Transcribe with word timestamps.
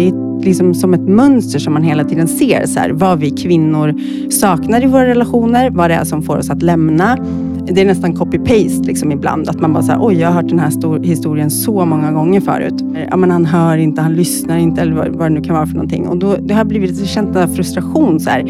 Det 0.00 0.08
är 0.08 0.44
liksom 0.44 0.74
som 0.74 0.94
ett 0.94 1.08
mönster 1.08 1.58
som 1.58 1.72
man 1.72 1.82
hela 1.82 2.04
tiden 2.04 2.28
ser. 2.28 2.66
Så 2.66 2.78
här, 2.78 2.90
vad 2.90 3.18
vi 3.18 3.30
kvinnor 3.30 3.94
saknar 4.30 4.84
i 4.84 4.86
våra 4.86 5.06
relationer, 5.06 5.70
vad 5.70 5.90
det 5.90 5.94
är 5.94 6.04
som 6.04 6.22
får 6.22 6.36
oss 6.36 6.50
att 6.50 6.62
lämna. 6.62 7.16
Det 7.66 7.80
är 7.80 7.86
nästan 7.86 8.16
copy-paste 8.16 8.86
liksom 8.86 9.12
ibland. 9.12 9.48
Att 9.48 9.60
man 9.60 9.72
bara 9.72 9.82
säger, 9.82 9.98
oj 10.02 10.14
jag 10.14 10.28
har 10.28 10.34
hört 10.34 10.48
den 10.48 10.58
här 10.58 10.70
stor, 10.70 10.98
historien 10.98 11.50
så 11.50 11.84
många 11.84 12.12
gånger 12.12 12.40
förut. 12.40 12.74
Ja, 13.10 13.16
men 13.16 13.30
han 13.30 13.44
hör 13.44 13.76
inte, 13.76 14.02
han 14.02 14.14
lyssnar 14.14 14.58
inte 14.58 14.80
eller 14.80 15.10
vad, 15.10 15.26
det 15.26 15.28
nu 15.28 15.40
kan 15.40 15.54
vara 15.54 15.66
för 15.66 15.74
någonting. 15.74 16.06
Och 16.06 16.16
då, 16.16 16.36
det 16.36 16.54
har 16.54 16.64
blivit, 16.64 17.00
en 17.00 17.06
känt 17.06 17.36
en 17.36 17.54
frustration. 17.54 18.20
Så 18.20 18.30
här. 18.30 18.42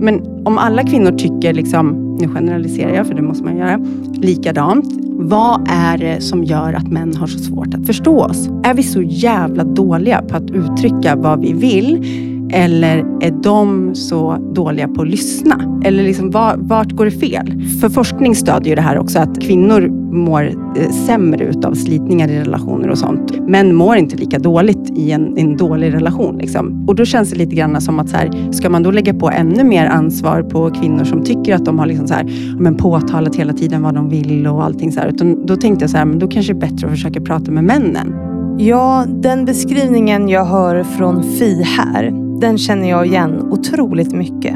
Men 0.00 0.44
om 0.44 0.58
alla 0.58 0.82
kvinnor 0.82 1.10
tycker, 1.10 1.52
liksom, 1.52 2.16
nu 2.20 2.28
generaliserar 2.28 2.94
jag 2.94 3.06
för 3.06 3.14
det 3.14 3.22
måste 3.22 3.44
man 3.44 3.56
göra, 3.56 3.80
likadant. 4.12 5.07
Vad 5.20 5.68
är 5.70 5.98
det 5.98 6.20
som 6.20 6.44
gör 6.44 6.72
att 6.72 6.88
män 6.88 7.16
har 7.16 7.26
så 7.26 7.38
svårt 7.38 7.74
att 7.74 7.86
förstå 7.86 8.24
oss? 8.24 8.48
Är 8.64 8.74
vi 8.74 8.82
så 8.82 9.02
jävla 9.02 9.64
dåliga 9.64 10.22
på 10.22 10.36
att 10.36 10.50
uttrycka 10.50 11.16
vad 11.16 11.40
vi 11.40 11.52
vill? 11.52 12.04
Eller 12.52 12.98
är 13.20 13.42
de 13.42 13.94
så 13.94 14.36
dåliga 14.54 14.88
på 14.88 15.02
att 15.02 15.08
lyssna? 15.08 15.80
Eller 15.84 16.02
liksom, 16.02 16.30
var, 16.30 16.56
vart 16.58 16.92
går 16.92 17.04
det 17.04 17.10
fel? 17.10 17.62
För 17.80 17.88
forskning 17.88 18.34
stödjer 18.34 18.76
det 18.76 18.82
här 18.82 18.98
också 18.98 19.18
att 19.18 19.42
kvinnor 19.42 19.88
mår 20.12 20.42
eh, 20.42 20.90
sämre 21.06 21.44
utav 21.44 21.74
slitningar 21.74 22.28
i 22.28 22.40
relationer 22.40 22.88
och 22.88 22.98
sånt. 22.98 23.48
Män 23.48 23.74
mår 23.74 23.96
inte 23.96 24.16
lika 24.16 24.38
dåligt 24.38 24.98
i 24.98 25.12
en, 25.12 25.38
en 25.38 25.56
dålig 25.56 25.94
relation. 25.94 26.38
Liksom. 26.38 26.84
Och 26.88 26.94
då 26.94 27.04
känns 27.04 27.30
det 27.30 27.36
lite 27.36 27.54
grann 27.56 27.80
som 27.80 27.98
att 27.98 28.08
så 28.08 28.16
här, 28.16 28.52
ska 28.52 28.70
man 28.70 28.82
då 28.82 28.90
lägga 28.90 29.14
på 29.14 29.30
ännu 29.30 29.64
mer 29.64 29.86
ansvar 29.86 30.42
på 30.42 30.70
kvinnor 30.70 31.04
som 31.04 31.24
tycker 31.24 31.54
att 31.54 31.64
de 31.64 31.78
har 31.78 31.86
liksom 31.86 32.08
så 32.08 32.14
här, 32.14 32.56
men 32.58 32.74
påtalat 32.74 33.36
hela 33.36 33.52
tiden 33.52 33.82
vad 33.82 33.94
de 33.94 34.08
vill 34.08 34.46
och 34.46 34.64
allting 34.64 34.92
så 34.92 35.00
här. 35.00 35.08
Utan 35.08 35.46
då 35.46 35.56
tänkte 35.56 35.82
jag 35.82 35.90
så 35.90 35.96
här, 35.96 36.04
men 36.04 36.18
då 36.18 36.28
kanske 36.28 36.52
det 36.52 36.66
är 36.66 36.70
bättre 36.70 36.86
att 36.86 36.92
försöka 36.92 37.20
prata 37.20 37.50
med 37.50 37.64
männen. 37.64 38.14
Ja, 38.58 39.04
den 39.08 39.44
beskrivningen 39.44 40.28
jag 40.28 40.44
hör 40.44 40.82
från 40.82 41.22
Fi 41.22 41.62
här 41.62 42.27
den 42.40 42.58
känner 42.58 42.88
jag 42.88 43.06
igen 43.06 43.48
otroligt 43.50 44.12
mycket. 44.12 44.54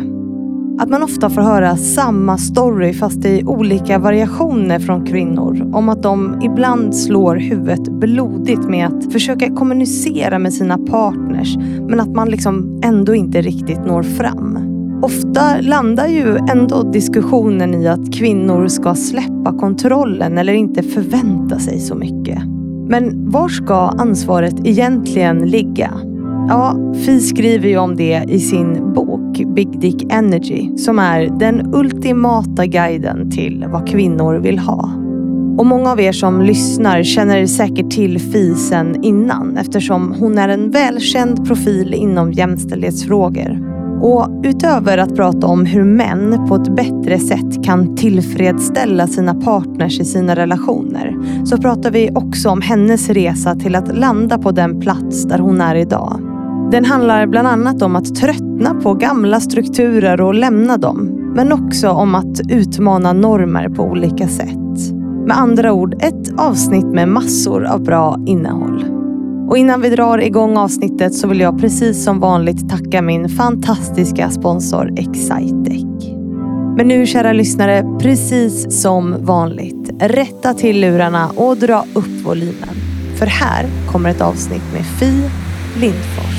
Att 0.79 0.89
man 0.89 1.03
ofta 1.03 1.31
får 1.31 1.41
höra 1.41 1.77
samma 1.77 2.39
story 2.39 2.93
fast 2.93 3.25
i 3.25 3.43
olika 3.47 3.99
variationer 3.99 4.79
från 4.79 5.07
kvinnor. 5.07 5.71
Om 5.75 5.89
att 5.89 6.03
de 6.03 6.41
ibland 6.43 6.97
slår 6.97 7.37
huvudet 7.37 7.89
blodigt 7.89 8.65
med 8.69 8.87
att 8.87 9.13
försöka 9.13 9.55
kommunicera 9.55 10.39
med 10.39 10.53
sina 10.53 10.79
partners 10.79 11.57
men 11.89 12.01
att 12.01 12.15
man 12.15 12.29
liksom 12.29 12.81
ändå 12.85 13.15
inte 13.15 13.41
riktigt 13.41 13.87
når 13.87 14.03
fram. 14.03 14.59
Ofta 15.03 15.61
landar 15.61 16.07
ju 16.07 16.37
ändå 16.37 16.83
diskussionen 16.83 17.75
i 17.75 17.89
att 17.89 18.13
kvinnor 18.13 18.69
ska 18.69 18.95
släppa 18.95 19.59
kontrollen 19.59 20.39
eller 20.39 20.53
inte 20.53 20.83
förvänta 20.83 21.59
sig 21.59 21.81
så 21.81 21.95
mycket. 21.95 22.39
Men 22.89 23.31
var 23.31 23.49
ska 23.49 23.75
ansvaret 23.75 24.55
egentligen 24.65 25.39
ligga? 25.39 26.12
Ja, 26.49 26.77
Fi 27.05 27.21
skriver 27.21 27.69
ju 27.69 27.79
om 27.79 27.97
det 27.97 28.25
i 28.29 28.41
sin 28.41 28.93
bok 28.95 29.43
Big 29.55 29.81
Dick 29.81 30.13
Energy 30.13 30.77
som 30.77 30.99
är 30.99 31.39
den 31.39 31.75
ultimata 31.75 32.67
guiden 32.67 33.31
till 33.31 33.65
vad 33.69 33.89
kvinnor 33.89 34.35
vill 34.35 34.59
ha. 34.59 34.91
Och 35.59 35.67
många 35.67 35.91
av 35.91 36.01
er 36.01 36.13
som 36.13 36.43
lyssnar 36.43 37.03
känner 37.03 37.47
säkert 37.47 37.91
till 37.91 38.19
Fi 38.19 38.55
sen 38.55 39.05
innan 39.05 39.57
eftersom 39.57 40.15
hon 40.19 40.39
är 40.39 40.49
en 40.49 40.71
välkänd 40.71 41.47
profil 41.47 41.95
inom 41.95 42.33
jämställdhetsfrågor. 42.33 43.69
Och 44.03 44.29
utöver 44.45 44.99
att 44.99 45.17
prata 45.17 45.47
om 45.47 45.67
hur 45.67 45.85
män 45.85 46.49
på 46.49 46.55
ett 46.55 46.77
bättre 46.77 47.19
sätt 47.19 47.65
kan 47.65 47.97
tillfredsställa 47.97 49.07
sina 49.07 49.35
partners 49.35 50.01
i 50.01 50.05
sina 50.05 50.37
relationer 50.37 51.17
så 51.45 51.57
pratar 51.57 51.91
vi 51.91 52.11
också 52.15 52.51
om 52.51 52.61
hennes 52.61 53.09
resa 53.09 53.55
till 53.55 53.75
att 53.75 53.97
landa 53.99 54.39
på 54.39 54.53
den 54.53 54.81
plats 54.81 55.25
där 55.25 55.39
hon 55.39 55.61
är 55.61 55.75
idag. 55.75 56.32
Den 56.73 56.85
handlar 56.85 57.27
bland 57.27 57.49
annat 57.49 57.83
om 57.83 57.97
att 57.97 58.15
tröttna 58.15 58.75
på 58.75 58.95
gamla 58.95 59.41
strukturer 59.41 60.21
och 60.21 60.35
lämna 60.35 60.77
dem. 60.77 61.33
Men 61.35 61.53
också 61.53 61.91
om 61.91 62.15
att 62.15 62.41
utmana 62.49 63.13
normer 63.13 63.69
på 63.69 63.83
olika 63.83 64.29
sätt. 64.29 64.93
Med 65.27 65.39
andra 65.39 65.73
ord, 65.73 65.95
ett 66.03 66.33
avsnitt 66.39 66.87
med 66.87 67.09
massor 67.09 67.65
av 67.65 67.83
bra 67.83 68.19
innehåll. 68.27 68.85
Och 69.49 69.59
innan 69.59 69.81
vi 69.81 69.89
drar 69.91 70.19
igång 70.19 70.57
avsnittet 70.57 71.15
så 71.15 71.29
vill 71.29 71.41
jag 71.41 71.61
precis 71.61 72.05
som 72.05 72.21
vanligt 72.21 72.71
tacka 72.71 73.03
min 73.03 73.29
fantastiska 73.29 74.31
sponsor 74.31 74.93
Excitec. 74.97 76.05
Men 76.77 76.89
nu 76.89 77.07
kära 77.07 77.33
lyssnare, 77.33 77.99
precis 78.01 78.83
som 78.83 79.25
vanligt, 79.25 79.91
rätta 80.01 80.55
till 80.55 80.81
lurarna 80.81 81.31
och 81.37 81.57
dra 81.57 81.85
upp 81.95 82.25
volymen. 82.25 82.75
För 83.19 83.27
här 83.27 83.67
kommer 83.93 84.11
ett 84.11 84.21
avsnitt 84.21 84.73
med 84.73 84.87
Fi 84.87 85.31
Lindfors. 85.81 86.32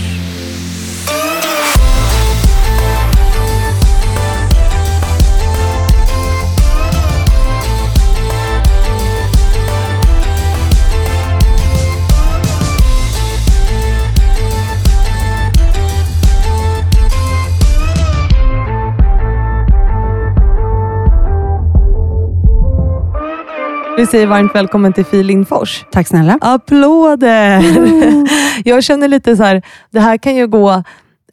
Vi 23.97 24.05
säger 24.05 24.27
varmt 24.27 24.55
välkommen 24.55 24.93
till 24.93 25.05
Fi 25.05 25.23
Lindfors. 25.23 25.85
Tack 25.91 26.07
snälla. 26.07 26.37
Applåder! 26.41 27.77
Mm. 27.77 28.27
Jag 28.65 28.83
känner 28.83 29.07
lite 29.07 29.37
så 29.37 29.43
här, 29.43 29.61
det 29.91 29.99
här 29.99 30.17
kan 30.17 30.35
ju 30.35 30.47
gå 30.47 30.83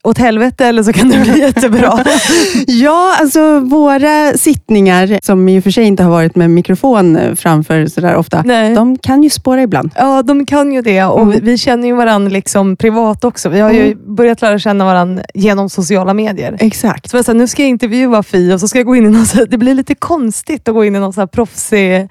åt 0.03 0.19
helvete 0.19 0.67
eller 0.67 0.83
så 0.83 0.93
kan 0.93 1.09
det 1.09 1.19
bli 1.19 1.41
jättebra. 1.41 2.05
ja, 2.67 3.17
alltså 3.21 3.61
våra 3.61 4.33
sittningar, 4.33 5.19
som 5.23 5.49
i 5.49 5.59
och 5.59 5.65
för 5.65 5.71
sig 5.71 5.85
inte 5.85 6.03
har 6.03 6.11
varit 6.11 6.37
med 6.37 6.51
mikrofon 6.51 7.37
framför 7.37 7.87
sådär 7.87 8.17
ofta, 8.17 8.43
Nej. 8.43 8.75
de 8.75 8.99
kan 8.99 9.23
ju 9.23 9.31
spåra 9.31 9.63
ibland. 9.63 9.91
Ja, 9.97 10.23
de 10.23 10.47
kan 10.47 10.73
ju 10.73 10.83
det 10.83 11.05
och 11.05 11.23
mm. 11.23 11.39
vi 11.43 11.59
känner 11.59 11.89
ju 11.89 11.95
varandra 11.95 12.31
liksom 12.31 12.77
privat 12.77 13.25
också. 13.25 13.49
Vi 13.49 13.61
har 13.61 13.73
ju 13.73 13.87
mm. 13.87 14.15
börjat 14.15 14.43
lära 14.43 14.59
känna 14.59 14.85
varandra 14.85 15.23
genom 15.35 15.71
sociala 15.71 16.15
medier. 16.15 16.57
Exakt. 16.61 17.11
Så 17.11 17.17
jag 17.17 17.25
sa, 17.25 17.33
nu 17.33 17.47
ska 17.47 17.63
jag 17.63 17.69
intervjua 17.69 18.23
Fi 18.23 18.53
och 18.53 18.61
så 18.61 18.69
ska 18.69 18.79
jag 18.79 18.87
gå 18.87 18.97
in 18.97 19.07
i 19.07 19.09
något, 19.09 19.51
det 19.51 19.59
blir 19.59 19.75
lite 19.75 19.95
konstigt 19.95 20.69
att 20.69 20.75
gå 20.75 20.85
in 20.85 20.97
i 20.97 20.99
någon 20.99 21.13
så 21.13 21.21
här 21.21 21.27
proffsig 21.27 22.09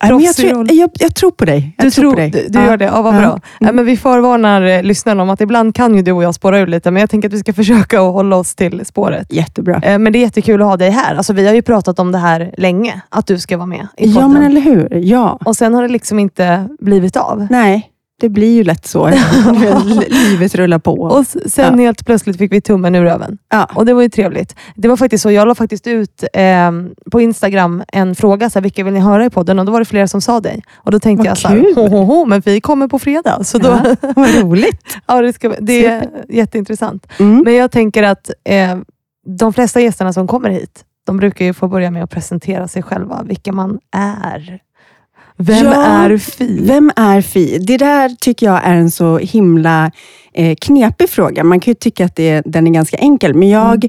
men 0.00 0.20
jag, 0.20 0.36
tror, 0.36 0.66
jag, 0.72 0.90
jag, 0.94 1.14
tror 1.14 1.30
på 1.30 1.44
dig. 1.44 1.74
Jag 1.76 1.86
du 1.86 1.90
tror, 1.90 2.02
tror 2.02 2.12
på 2.12 2.18
dig. 2.18 2.30
Du, 2.30 2.48
du 2.48 2.58
ja. 2.58 2.66
gör 2.66 2.76
det, 2.76 2.84
ja, 2.84 3.02
vad 3.02 3.14
bra. 3.14 3.40
Ja, 3.60 3.72
men 3.72 3.84
vi 3.84 3.96
förvarnar 3.96 4.62
eh, 4.62 4.82
lyssnarna 4.82 5.22
om 5.22 5.30
att 5.30 5.40
ibland 5.40 5.74
kan 5.74 5.94
ju 5.94 6.02
du 6.02 6.12
och 6.12 6.22
jag 6.22 6.34
spåra 6.34 6.58
ur 6.58 6.66
lite, 6.66 6.90
men 6.90 7.00
jag 7.00 7.10
tänker 7.10 7.28
att 7.28 7.34
vi 7.34 7.38
ska 7.38 7.52
försöka 7.62 8.00
att 8.00 8.12
hålla 8.12 8.36
oss 8.36 8.54
till 8.54 8.84
spåret. 8.84 9.32
Jättebra. 9.32 9.80
Eh, 9.82 9.98
men 9.98 10.12
det 10.12 10.18
är 10.18 10.20
jättekul 10.20 10.62
att 10.62 10.68
ha 10.68 10.76
dig 10.76 10.90
här. 10.90 11.14
Alltså, 11.14 11.32
vi 11.32 11.46
har 11.46 11.54
ju 11.54 11.62
pratat 11.62 11.98
om 11.98 12.12
det 12.12 12.18
här 12.18 12.54
länge, 12.56 13.00
att 13.08 13.26
du 13.26 13.38
ska 13.38 13.56
vara 13.56 13.66
med 13.66 13.86
i 13.96 14.04
podden. 14.04 14.22
Ja, 14.22 14.28
men 14.28 14.42
eller 14.42 14.60
hur. 14.60 14.94
Ja. 14.94 15.38
Och 15.44 15.56
sen 15.56 15.74
har 15.74 15.82
det 15.82 15.88
liksom 15.88 16.18
inte 16.18 16.68
blivit 16.80 17.16
av. 17.16 17.46
Nej. 17.50 17.90
Det 18.20 18.28
blir 18.28 18.54
ju 18.54 18.64
lätt 18.64 18.86
så. 18.86 19.08
Livet 20.08 20.54
rullar 20.54 20.78
på. 20.78 20.92
Och 20.92 21.26
sen 21.26 21.78
ja. 21.78 21.84
helt 21.84 22.06
plötsligt 22.06 22.38
fick 22.38 22.52
vi 22.52 22.60
tummen 22.60 22.94
ur 22.94 23.02
röven. 23.02 23.38
Ja. 23.48 23.68
Och 23.74 23.86
det 23.86 23.94
var 23.94 24.02
ju 24.02 24.08
trevligt. 24.08 24.56
Det 24.74 24.88
var 24.88 24.96
faktiskt 24.96 25.22
så, 25.22 25.30
jag 25.30 25.48
la 25.48 25.54
faktiskt 25.54 25.86
ut 25.86 26.24
eh, 26.32 26.72
på 27.10 27.20
Instagram 27.20 27.82
en 27.88 28.14
fråga, 28.14 28.50
så 28.50 28.58
här, 28.58 28.62
vilka 28.62 28.84
vill 28.84 28.94
ni 28.94 29.00
höra 29.00 29.24
i 29.24 29.30
podden? 29.30 29.58
Och 29.58 29.64
då 29.64 29.72
var 29.72 29.78
det 29.78 29.84
flera 29.84 30.08
som 30.08 30.20
sa 30.20 30.40
dig. 30.40 30.62
Och 30.76 30.90
då 30.90 31.00
tänkte 31.00 31.20
Vad 31.20 31.30
jag, 31.30 31.38
så 31.38 31.48
här, 31.48 31.74
ho, 31.74 31.88
ho, 31.88 32.04
ho, 32.04 32.24
men 32.24 32.40
vi 32.40 32.60
kommer 32.60 32.88
på 32.88 32.98
fredag. 32.98 33.44
Så 33.44 33.58
då, 33.58 33.68
ja, 33.68 33.96
vad 34.16 34.34
roligt. 34.34 34.96
ja, 35.06 35.22
det, 35.22 35.32
ska, 35.32 35.48
det 35.60 35.86
är 35.86 36.10
jätteintressant. 36.28 37.06
Mm. 37.18 37.42
Men 37.44 37.54
jag 37.54 37.70
tänker 37.70 38.02
att 38.02 38.30
eh, 38.44 38.78
de 39.26 39.52
flesta 39.52 39.80
gästerna 39.80 40.12
som 40.12 40.26
kommer 40.26 40.50
hit, 40.50 40.84
de 41.06 41.16
brukar 41.16 41.44
ju 41.44 41.54
få 41.54 41.68
börja 41.68 41.90
med 41.90 42.04
att 42.04 42.10
presentera 42.10 42.68
sig 42.68 42.82
själva, 42.82 43.22
vilka 43.22 43.52
man 43.52 43.78
är. 43.96 44.60
Vem 45.38 45.66
ja, 45.66 45.74
är 45.74 46.18
Fi? 46.18 46.60
Vem 46.62 46.92
är 46.96 47.20
Fi? 47.20 47.58
Det 47.58 47.76
där 47.76 48.08
tycker 48.08 48.46
jag 48.46 48.60
är 48.64 48.74
en 48.74 48.90
så 48.90 49.18
himla 49.18 49.90
eh, 50.32 50.56
knepig 50.60 51.10
fråga. 51.10 51.44
Man 51.44 51.60
kan 51.60 51.70
ju 51.70 51.74
tycka 51.74 52.04
att 52.04 52.16
det, 52.16 52.42
den 52.46 52.66
är 52.66 52.70
ganska 52.70 52.96
enkel, 52.96 53.34
men 53.34 53.48
jag 53.48 53.84
mm. 53.84 53.88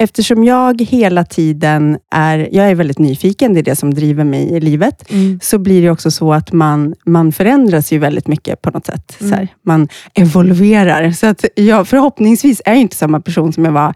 Eftersom 0.00 0.44
jag 0.44 0.82
hela 0.82 1.24
tiden 1.24 1.98
är, 2.10 2.48
jag 2.52 2.70
är 2.70 2.74
väldigt 2.74 2.98
nyfiken, 2.98 3.54
det 3.54 3.60
är 3.60 3.62
det 3.62 3.76
som 3.76 3.94
driver 3.94 4.24
mig 4.24 4.52
i 4.52 4.60
livet, 4.60 5.10
mm. 5.10 5.40
så 5.42 5.58
blir 5.58 5.82
det 5.82 5.90
också 5.90 6.10
så 6.10 6.32
att 6.32 6.52
man, 6.52 6.94
man 7.06 7.32
förändras 7.32 7.92
ju 7.92 7.98
väldigt 7.98 8.26
mycket 8.26 8.62
på 8.62 8.70
något 8.70 8.86
sätt. 8.86 9.16
Mm. 9.20 9.30
Så 9.30 9.36
här, 9.36 9.48
man 9.62 9.88
evolverar. 10.14 11.10
Så 11.10 11.26
att 11.26 11.44
jag 11.54 11.88
förhoppningsvis 11.88 12.62
är 12.64 12.72
jag 12.72 12.80
inte 12.80 12.96
samma 12.96 13.20
person 13.20 13.52
som 13.52 13.64
jag 13.64 13.72
var 13.72 13.94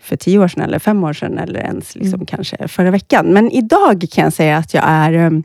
för 0.00 0.16
tio 0.16 0.38
år 0.38 0.48
sedan, 0.48 0.62
eller 0.62 0.78
fem 0.78 1.04
år 1.04 1.12
sedan, 1.12 1.38
eller 1.38 1.60
ens 1.60 1.94
liksom 1.94 2.14
mm. 2.14 2.26
kanske 2.26 2.68
förra 2.68 2.90
veckan. 2.90 3.26
Men 3.26 3.50
idag 3.50 4.04
kan 4.12 4.24
jag 4.24 4.32
säga 4.32 4.56
att 4.56 4.74
jag 4.74 4.84
är 4.86 5.12
Eh, 5.12 5.40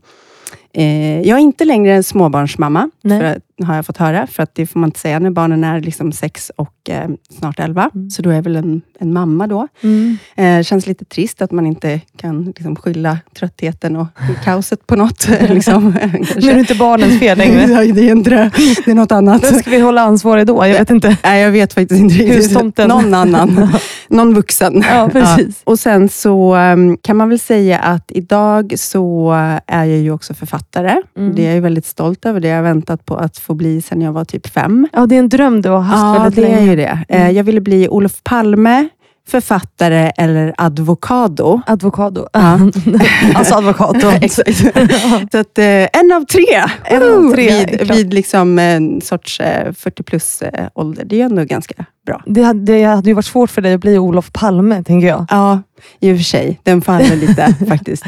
jag 1.24 1.38
är 1.38 1.38
inte 1.38 1.66
längre 1.66 1.96
en 1.96 2.04
småbarnsmamma, 2.04 2.90
för 3.04 3.42
har 3.66 3.76
jag 3.76 3.86
fått 3.86 3.98
höra. 3.98 4.28
För 4.28 4.44
att 4.44 4.56
det 4.56 4.66
får 4.68 4.80
man 4.80 4.88
inte 4.88 5.00
säga 5.00 5.20
när 5.20 5.30
barnen 5.30 5.64
är 5.64 5.82
liksom 5.82 6.12
sex 6.12 6.52
och 6.56 6.90
eh, 6.90 7.10
snart 7.40 7.60
elva. 7.60 7.90
Mm. 7.96 8.10
Så 8.10 8.22
då 8.22 8.30
är 8.30 8.34
jag 8.34 8.42
väl 8.42 8.56
en, 8.56 8.82
en 9.00 9.14
mamma 9.14 9.48
då. 9.48 9.68
Mm. 9.84 10.18
Eh, 10.36 10.64
känns 10.64 10.88
lite 10.88 11.06
trist 11.06 11.42
att 11.42 11.52
man 11.52 11.66
inte 11.66 12.02
kan 12.18 12.46
liksom, 12.46 12.76
skylla 12.76 13.18
tröttheten 13.36 13.96
och 13.96 14.08
kaoset 14.44 14.88
på 14.88 14.96
något. 14.96 15.28
liksom, 15.50 15.98
Nu 16.36 16.50
är 16.50 16.54
det 16.54 16.60
inte 16.60 16.76
barnens 16.76 17.20
fel 17.20 17.38
längre. 17.38 17.66
det 17.94 18.02
är 18.02 18.12
inte 18.12 18.52
det 18.86 18.92
är 18.92 18.96
något 18.96 19.12
annat. 19.12 19.44
Vem 19.44 19.60
ska 19.60 19.70
vi 19.70 19.80
hålla 19.80 20.02
ansvarig 20.02 20.48
då? 20.48 20.68
Jag 20.68 20.78
vet 20.78 20.90
inte. 20.90 21.18
Nej, 21.24 21.42
jag 21.42 21.52
vet 21.52 21.74
faktiskt 21.74 22.02
inte 22.02 22.16
riktigt. 22.16 22.38
Hustomten. 22.38 22.90
Någon 22.90 23.14
annan. 23.14 23.70
Någon 24.08 24.34
vuxen. 24.34 24.84
Ja, 24.90 25.10
precis. 25.12 25.62
Och 25.64 25.80
sen 25.80 26.10
så 26.10 26.56
um, 26.56 26.98
kan 26.98 27.18
man 27.18 27.30
väl 27.30 27.40
säga 27.40 27.80
att 27.80 28.12
idag 28.12 28.74
så 28.78 29.32
är 29.68 29.86
jag 29.86 30.00
ju 30.00 30.12
också 30.12 30.34
författare. 30.34 30.57
Mm. 30.76 31.36
Det 31.36 31.48
är 31.48 31.56
jag 31.56 31.62
väldigt 31.62 31.86
stolt 31.86 32.26
över. 32.26 32.40
Det 32.40 32.50
har 32.50 32.56
jag 32.56 32.64
väntat 32.64 33.06
på 33.06 33.16
att 33.16 33.38
få 33.38 33.54
bli 33.54 33.82
sedan 33.82 34.02
jag 34.02 34.12
var 34.14 34.26
typ 34.26 34.48
fem. 34.48 34.88
Ja, 34.94 35.06
det 35.06 35.16
är 35.16 35.20
en 35.20 35.30
dröm 35.30 35.62
du 35.62 35.70
har 35.70 35.80
haft 35.80 36.18
Ja, 36.18 36.24
väldigt 36.24 36.36
det 36.36 36.42
länge. 36.42 36.58
är 36.58 36.70
ju 36.70 36.76
det. 36.76 37.04
Eh, 37.10 37.22
Mm. 37.22 37.36
Jag 37.36 37.44
ville 37.44 37.62
bli 37.62 37.90
Olof 37.90 38.24
Palme, 38.24 38.88
författare 39.28 40.12
eller 40.18 40.54
advokado. 40.58 41.62
Advokado. 41.68 42.28
Ja. 42.34 42.60
alltså 43.36 43.56
advokato. 43.56 44.08
Exakt. 44.22 44.58
Så 45.32 45.38
att, 45.38 45.58
eh, 45.58 45.66
en 46.00 46.12
av 46.16 46.26
tre, 46.26 46.64
En 46.86 47.04
av 47.04 47.32
tre, 47.34 47.66
vid, 47.66 47.92
vid 47.92 48.14
liksom 48.14 48.60
en 48.60 49.02
sorts 49.02 49.40
eh, 49.40 49.74
40 49.74 50.04
plus 50.04 50.42
eh, 50.42 50.68
ålder. 50.74 51.06
Det 51.06 51.22
är 51.22 51.26
ändå 51.26 51.44
ganska 51.44 51.86
bra. 52.08 52.22
Det 52.26 52.42
hade, 52.44 52.60
det 52.74 52.84
hade 52.84 53.10
ju 53.10 53.14
varit 53.14 53.26
svårt 53.26 53.50
för 53.50 53.62
dig 53.62 53.74
att 53.74 53.82
bli 53.82 53.98
Olof 53.98 54.32
Palme, 54.34 54.84
tänker 54.84 55.08
jag. 55.08 55.26
Ja, 55.30 55.60
i 56.00 56.14
och 56.14 56.18
för 56.18 56.24
sig. 56.24 56.60
Den 56.64 56.82
faller 56.82 57.16
lite 57.16 57.56
faktiskt. 57.68 58.04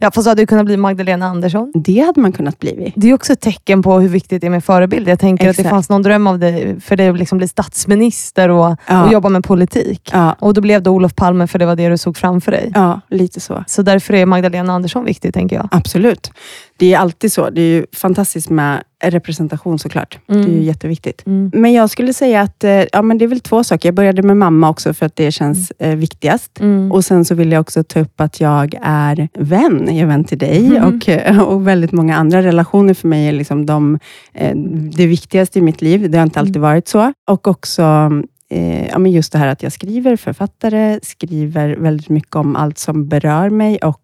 Ja, 0.00 0.10
fast 0.10 0.24
du 0.24 0.30
hade 0.30 0.42
ju 0.42 0.46
kunnat 0.46 0.64
bli 0.66 0.76
Magdalena 0.76 1.26
Andersson. 1.26 1.72
Det 1.74 1.98
hade 2.00 2.20
man 2.20 2.32
kunnat 2.32 2.58
bli. 2.58 2.92
Det 2.96 3.10
är 3.10 3.14
också 3.14 3.32
ett 3.32 3.40
tecken 3.40 3.82
på 3.82 4.00
hur 4.00 4.08
viktigt 4.08 4.40
det 4.40 4.46
är 4.46 4.50
med 4.50 4.64
förebilder. 4.64 5.12
Jag 5.12 5.18
tänker 5.20 5.44
att 5.44 5.50
Exakt. 5.50 5.64
det 5.66 5.70
fanns 5.70 5.88
någon 5.88 6.02
dröm 6.02 6.26
av 6.26 6.38
dig, 6.38 6.80
för 6.80 6.96
dig 6.96 7.08
att 7.08 7.18
liksom 7.18 7.38
bli 7.38 7.48
statsminister 7.48 8.48
och, 8.48 8.76
Ja. 8.86 9.04
och 9.06 9.12
jobba 9.12 9.28
med 9.28 9.44
politik. 9.44 10.10
Ja, 10.12 10.36
Och 10.38 10.54
då 10.54 10.60
blev 10.60 10.82
det 10.82 10.90
Olof 10.90 11.14
Palme 11.14 11.46
för 11.46 11.58
det 11.58 11.66
var 11.66 11.76
det 11.76 11.88
du 11.88 11.98
såg 11.98 12.16
framför 12.16 12.52
dig. 12.52 12.72
ja, 12.74 13.00
lite 13.10 13.40
så. 13.40 13.64
Så 13.66 13.82
därför 13.82 14.14
är 14.14 14.26
Magdalena 14.26 14.72
Andersson 14.72 15.04
viktig, 15.04 15.34
tänker 15.34 15.56
jag. 15.56 15.68
Absolut. 15.70 16.30
Det 16.78 16.94
är 16.94 16.98
alltid 16.98 17.32
så. 17.32 17.50
Det 17.50 17.60
är 17.62 17.74
ju 17.76 17.86
fantastiskt 17.92 18.50
med 18.50 18.82
representation 19.04 19.78
såklart. 19.78 20.18
Mm. 20.28 20.42
Det 20.44 20.48
är 20.52 20.54
ju 20.54 20.62
jätteviktigt. 20.62 21.26
Mm. 21.26 21.50
Men 21.54 21.72
jag 21.72 21.90
skulle 21.90 22.12
säga 22.12 22.40
att 22.40 22.64
eh, 22.64 22.70
ja, 22.92 23.02
men 23.02 23.18
det 23.18 23.24
är 23.24 23.26
väl 23.26 23.40
två 23.40 23.64
saker. 23.64 23.88
Jag 23.88 23.94
började 23.94 24.22
med 24.22 24.36
mamma 24.36 24.70
också 24.70 24.94
för 24.94 25.06
att 25.06 25.16
det 25.16 25.32
känns 25.32 25.70
eh, 25.78 25.96
viktigast. 25.96 26.60
Mm. 26.60 26.92
Och 26.92 27.04
Sen 27.04 27.24
så 27.24 27.34
vill 27.34 27.52
jag 27.52 27.60
också 27.60 27.84
ta 27.84 28.00
upp 28.00 28.20
att 28.20 28.40
jag 28.40 28.74
är 28.82 29.28
vän. 29.34 29.82
Jag 29.86 29.96
är 29.98 30.06
vän 30.06 30.24
till 30.24 30.38
dig 30.38 30.66
Mm. 30.66 30.84
och, 30.96 31.08
eh, 31.08 31.40
och 31.40 31.66
väldigt 31.68 31.92
många 31.92 32.16
andra 32.16 32.42
relationer 32.42 32.94
för 32.94 33.08
mig 33.08 33.28
är 33.28 33.32
liksom 33.32 33.66
de, 33.66 33.98
eh, 34.34 34.56
det 34.96 35.06
viktigaste 35.06 35.58
i 35.58 35.62
mitt 35.62 35.82
liv. 35.82 36.10
Det 36.10 36.18
har 36.18 36.24
inte 36.24 36.40
alltid 36.40 36.56
Mm. 36.56 36.68
varit 36.70 36.88
så. 36.88 37.12
Och 37.30 37.48
också 37.48 37.82
eh, 38.50 38.88
ja, 38.88 38.98
men 38.98 39.12
just 39.12 39.32
det 39.32 39.38
här 39.38 39.46
att 39.48 39.62
jag 39.62 39.72
skriver 39.72 40.16
författare, 40.16 41.00
skriver 41.02 41.76
väldigt 41.76 42.08
mycket 42.08 42.36
om 42.36 42.56
allt 42.56 42.78
som 42.78 43.08
berör 43.08 43.50
mig 43.50 43.78
och 43.78 44.00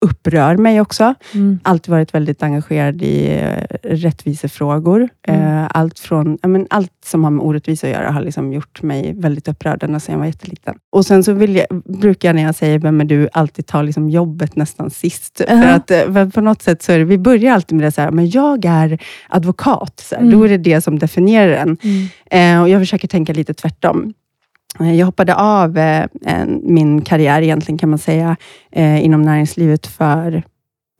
upprör 0.00 0.56
mig 0.56 0.80
också. 0.80 1.14
Mm. 1.34 1.58
Alltid 1.62 1.90
varit 1.90 2.14
väldigt 2.14 2.42
engagerad 2.42 3.02
i 3.02 3.28
eh, 3.28 3.76
rättvisefrågor. 3.82 5.08
Mm. 5.28 5.40
Eh, 5.40 5.68
allt, 5.70 5.98
från, 5.98 6.38
men 6.42 6.66
allt 6.70 6.92
som 7.04 7.24
har 7.24 7.30
med 7.30 7.44
orättvisa 7.46 7.86
att 7.86 7.92
göra 7.92 8.10
har 8.10 8.22
liksom 8.22 8.52
gjort 8.52 8.82
mig 8.82 9.12
väldigt 9.16 9.48
upprörd 9.48 9.82
ända 9.82 10.00
sedan 10.00 10.12
jag 10.12 10.18
var 10.18 10.26
jätteliten. 10.26 10.74
Och 10.92 11.06
sen 11.06 11.24
så 11.24 11.32
vill 11.32 11.56
jag, 11.56 11.82
brukar 11.84 12.28
jag 12.28 12.36
när 12.36 12.42
jag 12.42 12.54
säger 12.54 12.78
vem 12.78 13.00
är 13.00 13.04
du, 13.04 13.28
alltid 13.32 13.66
ta 13.66 13.82
liksom 13.82 14.10
jobbet 14.10 14.56
nästan 14.56 14.90
sist. 14.90 15.40
För 15.48 15.68
att 15.68 15.90
eh, 15.90 16.12
för 16.12 16.30
på 16.30 16.40
något 16.40 16.62
sätt 16.62 16.82
så 16.82 16.92
är 16.92 16.98
det, 16.98 17.04
vi 17.04 17.18
börjar 17.18 17.54
alltid 17.54 17.76
med 17.76 17.86
det 17.86 17.92
så 17.92 18.00
här, 18.00 18.10
men 18.10 18.30
jag 18.30 18.64
är 18.64 18.98
advokat. 19.28 20.00
Så 20.08 20.14
här, 20.14 20.24
Mm. 20.24 20.38
Då 20.38 20.44
är 20.44 20.48
det 20.48 20.56
det 20.56 20.80
som 20.80 20.98
definierar 20.98 21.52
en. 21.52 21.76
Mm. 21.82 22.56
Eh, 22.56 22.62
och 22.62 22.68
jag 22.68 22.80
försöker 22.80 23.08
tänka 23.08 23.32
lite 23.32 23.54
tvärtom. 23.54 24.12
Eh, 24.80 24.94
Jag 24.98 25.06
hoppade 25.06 25.34
av 25.34 25.78
eh, 25.78 26.06
min 26.62 27.00
karriär, 27.02 27.42
egentligen 27.42 27.78
kan 27.78 27.90
man 27.90 27.98
säga, 27.98 28.36
eh, 28.72 29.04
inom 29.04 29.22
näringslivet 29.22 29.86
för, 29.86 30.42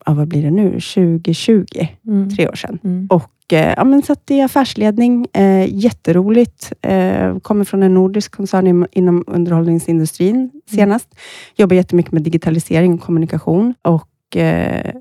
ja, 0.05 0.13
vad 0.13 0.27
blir 0.27 0.43
det 0.43 0.51
nu, 0.51 0.79
2020, 0.79 1.65
Mm. 2.07 2.29
tre 2.35 2.47
år 2.49 2.55
sedan. 2.55 2.79
Mm. 2.83 3.07
Och 3.09 3.31
ja, 3.49 3.83
men 3.83 4.01
satt 4.01 4.31
i 4.31 4.41
affärsledning, 4.41 5.27
eh, 5.33 5.65
jätteroligt. 5.75 6.73
Eh, 6.81 7.37
kommer 7.39 7.65
från 7.65 7.83
en 7.83 7.93
nordisk 7.93 8.31
koncern 8.35 8.87
inom 8.91 9.23
underhållningsindustrin 9.27 10.51
senast. 10.71 11.15
Jobbar 11.55 11.75
jättemycket 11.75 12.11
med 12.11 12.21
digitalisering 12.21 12.93
och 12.93 13.01
kommunikation. 13.01 13.73
Och 13.81 14.37
eh, 14.37 14.91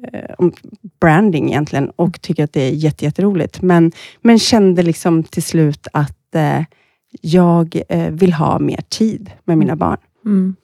branding 1.01 1.49
egentligen 1.51 1.91
och 1.97 2.21
tycker 2.21 2.45
att 2.45 2.53
det 2.53 2.63
är 2.63 2.71
jätte, 2.71 3.05
jätteroligt. 3.05 3.63
Men, 3.63 3.93
men 4.23 4.39
kände 4.39 4.83
liksom 4.83 5.23
till 5.23 5.43
slut 5.43 5.89
att 5.93 6.35
eh, 6.35 6.61
jag 7.21 7.83
eh, 7.89 8.11
vill 8.11 8.33
ha 8.33 8.59
mer 8.59 8.81
tid 8.89 9.31
med 9.45 9.59
mina 9.59 9.77
barn. 9.77 9.99
Mm. 10.25 10.57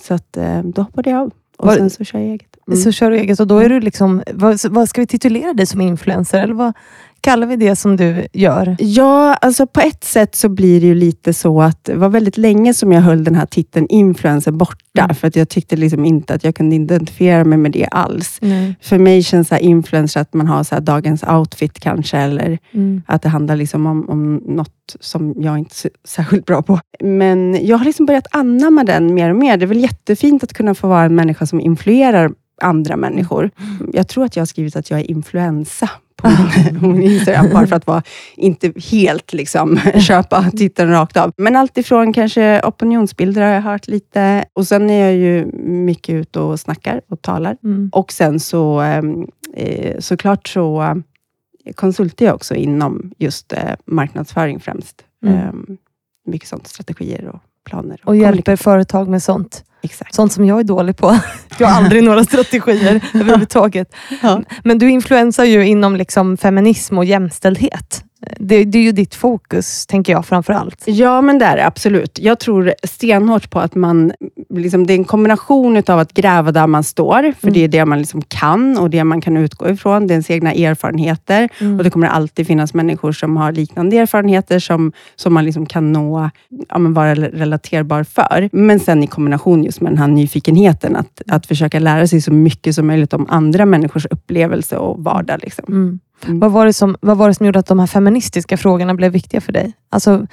Så 0.00 0.14
att, 0.14 0.36
eh, 0.36 0.62
då 0.62 0.82
hoppade 0.82 1.10
jag 1.10 1.20
av 1.20 1.30
och 1.58 1.66
Var- 1.66 1.76
sen 1.76 1.90
så 1.90 2.04
kör 2.04 2.18
jag 2.18 2.28
eget. 2.28 2.56
Mm. 2.66 2.78
Så 2.78 2.92
kör 2.92 3.10
du 3.10 3.18
eget 3.18 3.40
och 3.40 3.46
då 3.46 3.58
är 3.58 3.68
du 3.68 3.80
liksom, 3.80 4.22
vad, 4.32 4.58
vad 4.70 4.88
ska 4.88 5.00
vi 5.00 5.06
titulera 5.06 5.52
dig 5.52 5.66
som 5.66 5.80
influencer? 5.80 6.42
Eller 6.42 6.54
vad 6.54 6.72
kallar 7.22 7.46
vi 7.46 7.56
det 7.56 7.76
som 7.76 7.96
du 7.96 8.26
gör? 8.32 8.76
Ja, 8.78 9.34
alltså 9.34 9.66
på 9.66 9.80
ett 9.80 10.04
sätt 10.04 10.34
så 10.34 10.48
blir 10.48 10.80
det 10.80 10.86
ju 10.86 10.94
lite 10.94 11.32
så 11.34 11.62
att 11.62 11.84
det 11.84 11.94
var 11.94 12.08
väldigt 12.08 12.36
länge 12.36 12.74
som 12.74 12.92
jag 12.92 13.00
höll 13.00 13.24
den 13.24 13.34
här 13.34 13.46
titeln 13.46 13.86
influencer 13.88 14.52
borta, 14.52 14.78
Mm. 14.98 15.14
för 15.14 15.28
att 15.28 15.36
jag 15.36 15.48
tyckte 15.48 15.76
liksom 15.76 16.04
inte 16.04 16.34
att 16.34 16.44
jag 16.44 16.54
kunde 16.54 16.76
identifiera 16.76 17.44
mig 17.44 17.58
med 17.58 17.72
det 17.72 17.86
alls. 17.86 18.38
Nej. 18.40 18.74
För 18.82 18.98
mig 18.98 19.22
känns 19.22 19.48
så 19.48 19.56
influencer 19.56 20.20
att 20.20 20.34
man 20.34 20.46
har 20.46 20.64
så 20.64 20.80
dagens 20.80 21.22
outfit 21.24 21.80
kanske, 21.80 22.18
eller 22.18 22.58
Mm. 22.72 23.02
att 23.06 23.22
det 23.22 23.28
handlar 23.28 23.56
liksom 23.56 23.86
om, 23.86 24.08
om 24.08 24.34
något 24.36 24.96
som 25.00 25.34
jag 25.36 25.58
inte 25.58 25.74
är 25.88 25.90
särskilt 26.08 26.46
bra 26.46 26.62
på. 26.62 26.80
Men 27.00 27.66
jag 27.66 27.78
har 27.78 27.84
liksom 27.84 28.06
börjat 28.06 28.26
anamma 28.30 28.84
den 28.84 29.14
mer 29.14 29.30
och 29.30 29.36
mer. 29.36 29.56
Det 29.56 29.64
är 29.64 29.66
väl 29.66 29.80
jättefint 29.82 30.42
att 30.42 30.52
kunna 30.52 30.74
få 30.74 30.88
vara 30.88 31.04
en 31.04 31.14
människa 31.14 31.46
som 31.46 31.60
influerar 31.60 32.30
andra 32.62 32.96
människor. 32.96 33.50
Jag 33.92 34.08
tror 34.08 34.24
att 34.24 34.36
jag 34.36 34.40
har 34.40 34.46
skrivit 34.46 34.76
att 34.76 34.90
jag 34.90 35.00
är 35.00 35.10
influensa 35.10 35.90
på 36.22 36.28
min, 36.28 36.80
på 36.80 36.86
min 36.86 37.02
Instagram, 37.02 37.50
bara 37.52 37.66
för 37.66 37.76
att 37.76 37.86
vara, 37.86 38.02
inte 38.36 38.72
helt 38.90 39.32
liksom, 39.32 39.76
köpa 40.06 40.50
titeln 40.50 40.90
rakt 40.90 41.16
av. 41.16 41.32
Men 41.36 41.56
allt 41.56 41.78
ifrån 41.78 42.12
kanske 42.12 42.62
opinionsbilder 42.64 43.42
har 43.42 43.48
jag 43.48 43.62
hört 43.62 43.88
lite. 43.88 44.44
Och 44.52 44.66
sen 44.66 44.90
är 44.90 45.04
jag 45.04 45.14
ju 45.14 45.46
mycket 45.62 46.14
ute 46.14 46.40
och 46.40 46.60
snackar 46.60 47.00
och 47.08 47.22
talar. 47.22 47.56
Mm. 47.64 47.90
Och 47.92 48.12
sen 48.12 48.40
så 48.40 48.80
ehm, 48.80 49.26
eh, 49.54 49.98
såklart 49.98 50.48
så 50.48 51.02
konsultar 51.74 52.26
jag 52.26 52.34
också 52.34 52.54
inom 52.54 53.12
just 53.18 53.52
eh, 53.52 53.74
marknadsföring 53.84 54.60
främst. 54.60 55.04
Mm. 55.24 55.38
Ehm, 55.38 55.76
mycket 56.26 56.48
sånt, 56.48 56.66
strategier 56.66 57.28
och 57.28 57.40
planer. 57.64 58.00
Och 58.04 58.16
hjälper 58.16 58.28
kommunikation. 58.28 58.56
företag 58.56 59.08
med 59.08 59.22
sånt. 59.22 59.64
Exakt. 59.82 60.14
Sånt 60.14 60.32
som 60.32 60.44
jag 60.44 60.60
är 60.60 60.64
dålig 60.64 60.96
på. 60.96 61.18
Jag 61.58 61.68
har 61.68 61.82
aldrig 61.82 62.04
några 62.04 62.24
strategier 62.24 63.00
överhuvudtaget. 63.14 63.94
Ja. 64.22 64.42
Men 64.64 64.78
du 64.78 64.90
influensar 64.90 65.44
ju 65.44 65.66
inom 65.66 65.96
liksom 65.96 66.36
feminism 66.36 66.98
och 66.98 67.04
jämställdhet. 67.04 68.04
Det, 68.38 68.64
det 68.64 68.78
är 68.78 68.82
ju 68.82 68.92
ditt 68.92 69.14
fokus, 69.14 69.86
tänker 69.86 70.12
jag 70.12 70.26
framför 70.26 70.52
allt. 70.52 70.82
Ja, 70.86 71.20
men 71.20 71.38
det 71.38 71.44
är 71.44 71.56
det 71.56 71.66
absolut. 71.66 72.18
Jag 72.18 72.38
tror 72.38 72.74
stenhårt 72.82 73.50
på 73.50 73.60
att 73.60 73.74
man, 73.74 74.12
liksom, 74.50 74.86
det 74.86 74.92
är 74.92 74.98
en 74.98 75.04
kombination 75.04 75.76
utav 75.76 75.98
att 75.98 76.14
gräva 76.14 76.52
där 76.52 76.66
man 76.66 76.84
står, 76.84 77.32
för 77.40 77.46
Mm. 77.48 77.52
det 77.54 77.64
är 77.64 77.68
det 77.68 77.84
man 77.84 77.98
liksom 77.98 78.22
kan 78.28 78.78
och 78.78 78.90
det 78.90 79.04
man 79.04 79.20
kan 79.20 79.36
utgå 79.36 79.68
ifrån. 79.70 80.06
Det 80.06 80.12
är 80.12 80.14
ens 80.14 80.30
egna 80.30 80.52
erfarenheter 80.52 81.48
Mm. 81.60 81.78
och 81.78 81.84
det 81.84 81.90
kommer 81.90 82.06
alltid 82.06 82.46
finnas 82.46 82.74
människor 82.74 83.12
som 83.12 83.36
har 83.36 83.52
liknande 83.52 83.98
erfarenheter 83.98 84.58
som, 84.58 84.92
som 85.16 85.34
man 85.34 85.44
liksom 85.44 85.66
kan 85.66 85.92
nå, 85.92 86.30
ja, 86.68 86.78
vara 86.78 87.14
relaterbar 87.14 88.04
för. 88.04 88.48
Men 88.52 88.80
sen 88.80 89.02
i 89.02 89.06
kombination 89.06 89.64
just 89.64 89.80
med 89.80 89.92
den 89.92 89.98
här 89.98 90.08
nyfikenheten, 90.08 90.96
att, 90.96 91.22
att 91.28 91.46
försöka 91.46 91.78
lära 91.78 92.06
sig 92.06 92.20
så 92.20 92.32
mycket 92.32 92.74
som 92.74 92.86
möjligt 92.86 93.12
om 93.12 93.26
andra 93.28 93.66
människors 93.66 94.06
upplevelse 94.10 94.76
och 94.76 95.04
vardag. 95.04 95.38
Liksom. 95.42 95.64
Mm. 95.68 95.98
Mm. 96.24 96.40
Vad, 96.40 96.52
var 96.52 96.66
det 96.66 96.72
som, 96.72 96.96
vad 97.00 97.16
var 97.16 97.28
det 97.28 97.34
som 97.34 97.46
gjorde 97.46 97.58
att 97.58 97.66
de 97.66 97.78
här 97.78 97.86
feministiska 97.86 98.56
frågorna 98.56 98.94
blev 98.94 99.12
viktiga 99.12 99.40
för 99.40 99.52
dig? 99.52 99.72
Alltså, 99.90 100.26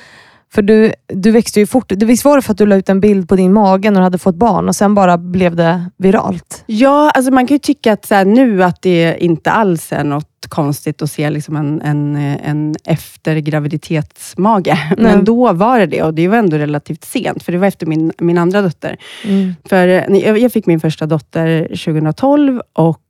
för 0.54 0.62
du, 0.62 0.94
du 1.08 1.32
växte 1.32 1.60
ju 1.60 1.68
fort. 1.68 1.86
Du, 1.88 2.06
visst 2.06 2.26
var 2.26 2.36
det 2.36 2.42
för 2.42 2.52
att 2.52 2.58
du 2.58 2.66
la 2.66 2.76
ut 2.76 2.90
en 2.90 3.00
bild 3.00 3.30
på 3.30 3.36
din 3.36 3.54
mage 3.54 3.92
när 3.92 4.00
du 4.00 4.04
hade 4.04 4.18
fått 4.18 4.36
barn 4.36 4.68
och 4.68 4.76
sen 4.76 4.96
bara 4.96 5.18
blev 5.18 5.56
det 5.56 5.86
viralt? 5.98 6.64
Ja, 6.66 7.10
alltså 7.10 7.32
man 7.32 7.48
kan 7.48 7.56
ju 7.56 7.60
tycka 7.60 7.94
att 7.94 8.06
så 8.06 8.24
nu 8.24 8.64
att 8.64 8.82
det 8.82 9.18
inte 9.20 9.52
alls 9.52 9.94
är 9.94 10.04
något 10.04 10.26
konstigt 10.50 11.02
att 11.02 11.12
se 11.12 11.30
liksom 11.30 11.56
en, 11.56 11.82
en, 11.82 12.16
en 12.16 12.76
efter 12.86 13.36
graviditetsmage. 13.36 14.94
Men 14.98 15.26
då 15.26 15.54
var 15.54 15.80
det 15.80 15.86
det 15.86 16.04
och 16.04 16.14
det 16.14 16.28
var 16.28 16.38
ändå 16.38 16.58
relativt 16.58 17.04
sent, 17.04 17.44
för 17.44 17.52
det 17.52 17.58
var 17.58 17.68
efter 17.68 17.86
min, 17.86 18.12
min 18.18 18.38
andra 18.38 18.62
dotter. 18.62 18.98
Mm. 19.26 19.56
För 19.66 19.88
eh, 19.88 20.18
jag 20.18 20.40
jag 20.40 20.52
fick 20.52 20.66
min 20.66 20.80
första 20.80 21.06
dotter 21.06 21.68
2012 21.68 22.62
och 22.74 23.02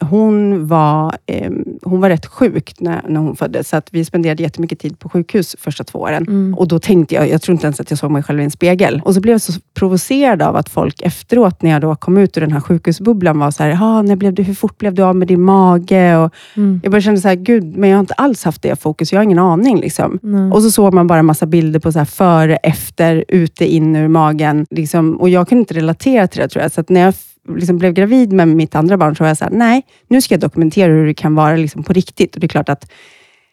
hon, 0.00 0.66
var, 0.66 1.16
ehm, 1.26 1.64
hon 1.82 2.00
var 2.00 2.08
rätt 2.08 2.26
sjuk 2.26 2.74
när, 2.80 3.02
när 3.08 3.20
hon 3.20 3.36
föddes, 3.36 3.68
så 3.68 3.76
att 3.76 3.88
vi 3.92 4.04
spenderade 4.04 4.42
jättemycket 4.42 4.78
tid 4.78 4.98
på 4.98 5.08
sjukhus 5.08 5.56
första 5.58 5.84
två 5.84 5.98
åren. 5.98 6.22
Mm. 6.28 6.54
Och 6.54 6.68
då 6.68 6.78
tänkte 6.78 7.14
jag, 7.14 7.28
jag 7.28 7.42
tror 7.42 7.52
inte 7.52 7.66
ens 7.66 7.80
att 7.80 7.90
jag 7.90 7.98
såg 7.98 8.10
mig 8.10 8.22
själv 8.22 8.40
i 8.40 8.44
en 8.44 8.50
spegel. 8.50 9.00
Och 9.04 9.14
så 9.14 9.20
blev 9.20 9.32
jag 9.34 9.40
så 9.40 9.52
provocerad 9.74 10.42
av 10.42 10.56
att 10.56 10.68
folk 10.68 11.02
efteråt, 11.02 11.62
när 11.62 11.70
jag 11.70 11.80
då 11.80 11.94
kom 11.96 12.18
ut 12.18 12.36
ur 12.36 12.40
den 12.40 12.52
här 12.52 12.60
sjukhusbubblan, 12.60 13.38
var 13.38 13.50
så 13.50 13.62
här, 13.62 13.70
"Jaha, 13.70 14.02
när 14.02 14.16
blev 14.16 14.34
du, 14.34 14.42
hur 14.42 14.54
fort 14.54 14.78
blev 14.78 14.94
du 14.94 15.02
av 15.02 15.16
med 15.16 15.28
din 15.28 15.42
mage? 15.42 16.16
Och 16.16 16.34
Mm. 16.56 16.80
jag 16.82 16.92
bara 16.92 17.00
kände 17.00 17.20
så 17.20 17.28
här, 17.28 17.34
gud, 17.34 17.76
men 17.76 17.90
jag 17.90 17.96
har 17.96 18.00
inte 18.00 18.14
alls 18.14 18.44
haft 18.44 18.62
det 18.62 18.80
fokus. 18.80 19.12
Jag 19.12 19.18
har 19.18 19.24
ingen 19.24 19.38
aning. 19.38 19.80
Liksom. 19.80 20.18
Nej. 20.22 20.50
Och 20.52 20.62
så 20.62 20.70
såg 20.70 20.94
man 20.94 21.06
bara 21.06 21.18
en 21.18 21.26
massa 21.26 21.46
bilder 21.46 21.80
på 21.80 21.92
så 21.92 21.98
här 21.98 22.06
före, 22.06 22.56
efter, 22.56 23.24
ute, 23.28 23.66
in 23.74 23.96
ur 23.96 24.08
magen. 24.08 24.66
Liksom, 24.70 25.16
och 25.20 25.28
jag 25.28 25.48
kunde 25.48 25.60
inte 25.60 25.74
relatera 25.74 26.26
till 26.26 26.40
det 26.40 26.48
tror 26.48 26.62
jag. 26.62 26.72
Så 26.72 26.80
att 26.80 26.88
när 26.88 27.00
jag 27.00 27.14
liksom 27.48 27.78
blev 27.78 27.92
gravid 27.92 28.32
med 28.32 28.48
mitt 28.48 28.74
andra 28.74 28.96
barn, 28.96 29.16
så 29.16 29.24
var 29.24 29.28
jag 29.28 29.36
så 29.36 29.44
här, 29.44 29.52
nej, 29.52 29.82
nu 30.08 30.20
ska 30.20 30.34
jag 30.34 30.40
dokumentera 30.40 30.92
hur 30.92 31.06
det 31.06 31.14
kan 31.14 31.34
vara 31.34 31.56
liksom, 31.56 31.82
på 31.82 31.92
riktigt. 31.92 32.34
Och 32.34 32.40
det 32.40 32.46
är 32.46 32.48
klart 32.48 32.68
att 32.68 32.90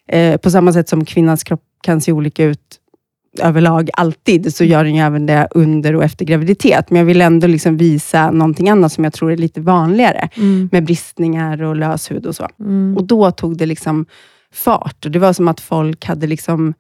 eh, 0.08 0.38
på 0.38 0.52
samma 0.52 0.74
sätt 0.74 0.90
som 0.90 1.06
kvinnans 1.06 1.44
kropp 1.44 1.64
kan 1.82 2.02
se 2.02 2.12
olika 2.12 2.44
ut 2.44 2.78
överlag 3.40 3.90
alltid, 3.94 4.56
så 4.56 4.64
gör 4.64 4.84
den 4.84 4.96
ju 4.96 5.02
även 5.02 5.26
det 5.26 5.48
under 5.52 5.96
och 5.96 6.04
efter 6.04 6.26
graviditet. 6.26 6.90
Men 6.90 7.00
jag 7.00 7.06
vill 7.06 7.22
ändå 7.22 7.48
liksom 7.48 7.78
visa 7.78 8.32
någonting 8.32 8.70
annat 8.70 8.92
som 8.92 9.04
jag 9.04 9.14
tror 9.14 9.32
är 9.32 9.38
lite 9.38 9.62
vanligare. 9.62 10.30
Mm. 10.36 10.70
Med 10.72 10.86
bristningar 10.86 11.64
och 11.64 11.76
löshud 11.76 12.26
och 12.26 12.36
så. 12.36 12.48
Mm. 12.60 12.98
Och 12.98 13.04
då 13.04 13.32
tog 13.32 13.58
det 13.58 13.66
liksom 13.66 14.06
fart. 14.54 15.06
Och 15.06 15.12
det 15.12 15.20
var 15.20 15.34
som 15.34 15.48
att 15.48 15.60
folk 15.60 16.06
hade 16.06 16.28
liksom 16.28 16.74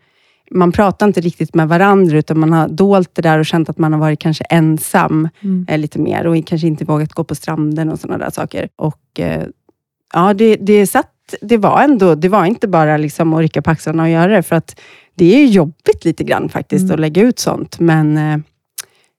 man 0.51 0.71
pratar 0.71 1.07
inte 1.07 1.21
riktigt 1.21 1.55
med 1.55 1.67
varandra, 1.67 2.17
utan 2.17 2.39
man 2.39 2.53
har 2.53 2.67
dolt 2.67 3.09
det 3.13 3.21
där 3.21 3.39
och 3.39 3.45
känt 3.45 3.69
att 3.69 3.77
man 3.77 3.93
har 3.93 3.99
varit 3.99 4.19
kanske 4.19 4.43
ensam 4.43 5.29
Mm. 5.41 5.65
eh, 5.69 5.77
lite 5.77 5.99
mer 5.99 6.27
och 6.27 6.45
kanske 6.47 6.67
inte 6.67 6.85
vågat 6.85 7.13
gå 7.13 7.23
på 7.23 7.35
stranden 7.35 7.89
och 7.89 7.99
sådana 7.99 8.17
där 8.25 8.31
saker. 8.31 8.69
Och 8.75 9.19
eh, 9.19 9.43
ja, 10.13 10.33
det, 10.33 10.55
det 10.55 10.87
satt, 10.87 11.07
det 11.41 11.57
var 11.57 11.81
ändå, 11.81 12.15
det 12.15 12.29
var 12.29 12.45
inte 12.45 12.67
bara 12.67 12.97
liksom 12.97 13.33
att 13.33 13.39
rycka 13.39 13.61
på 13.61 13.71
axlarna 13.71 14.03
och 14.03 14.09
göra 14.09 14.27
det, 14.35 14.43
för 14.43 14.55
att 14.55 14.79
det 15.15 15.43
är 15.43 15.45
jobbigt 15.47 16.05
lite 16.05 16.23
grann 16.23 16.49
faktiskt 16.49 16.83
Mm. 16.83 16.93
att 16.93 16.99
lägga 16.99 17.21
ut 17.21 17.39
sånt, 17.39 17.79
men 17.79 18.17
eh, 18.17 18.37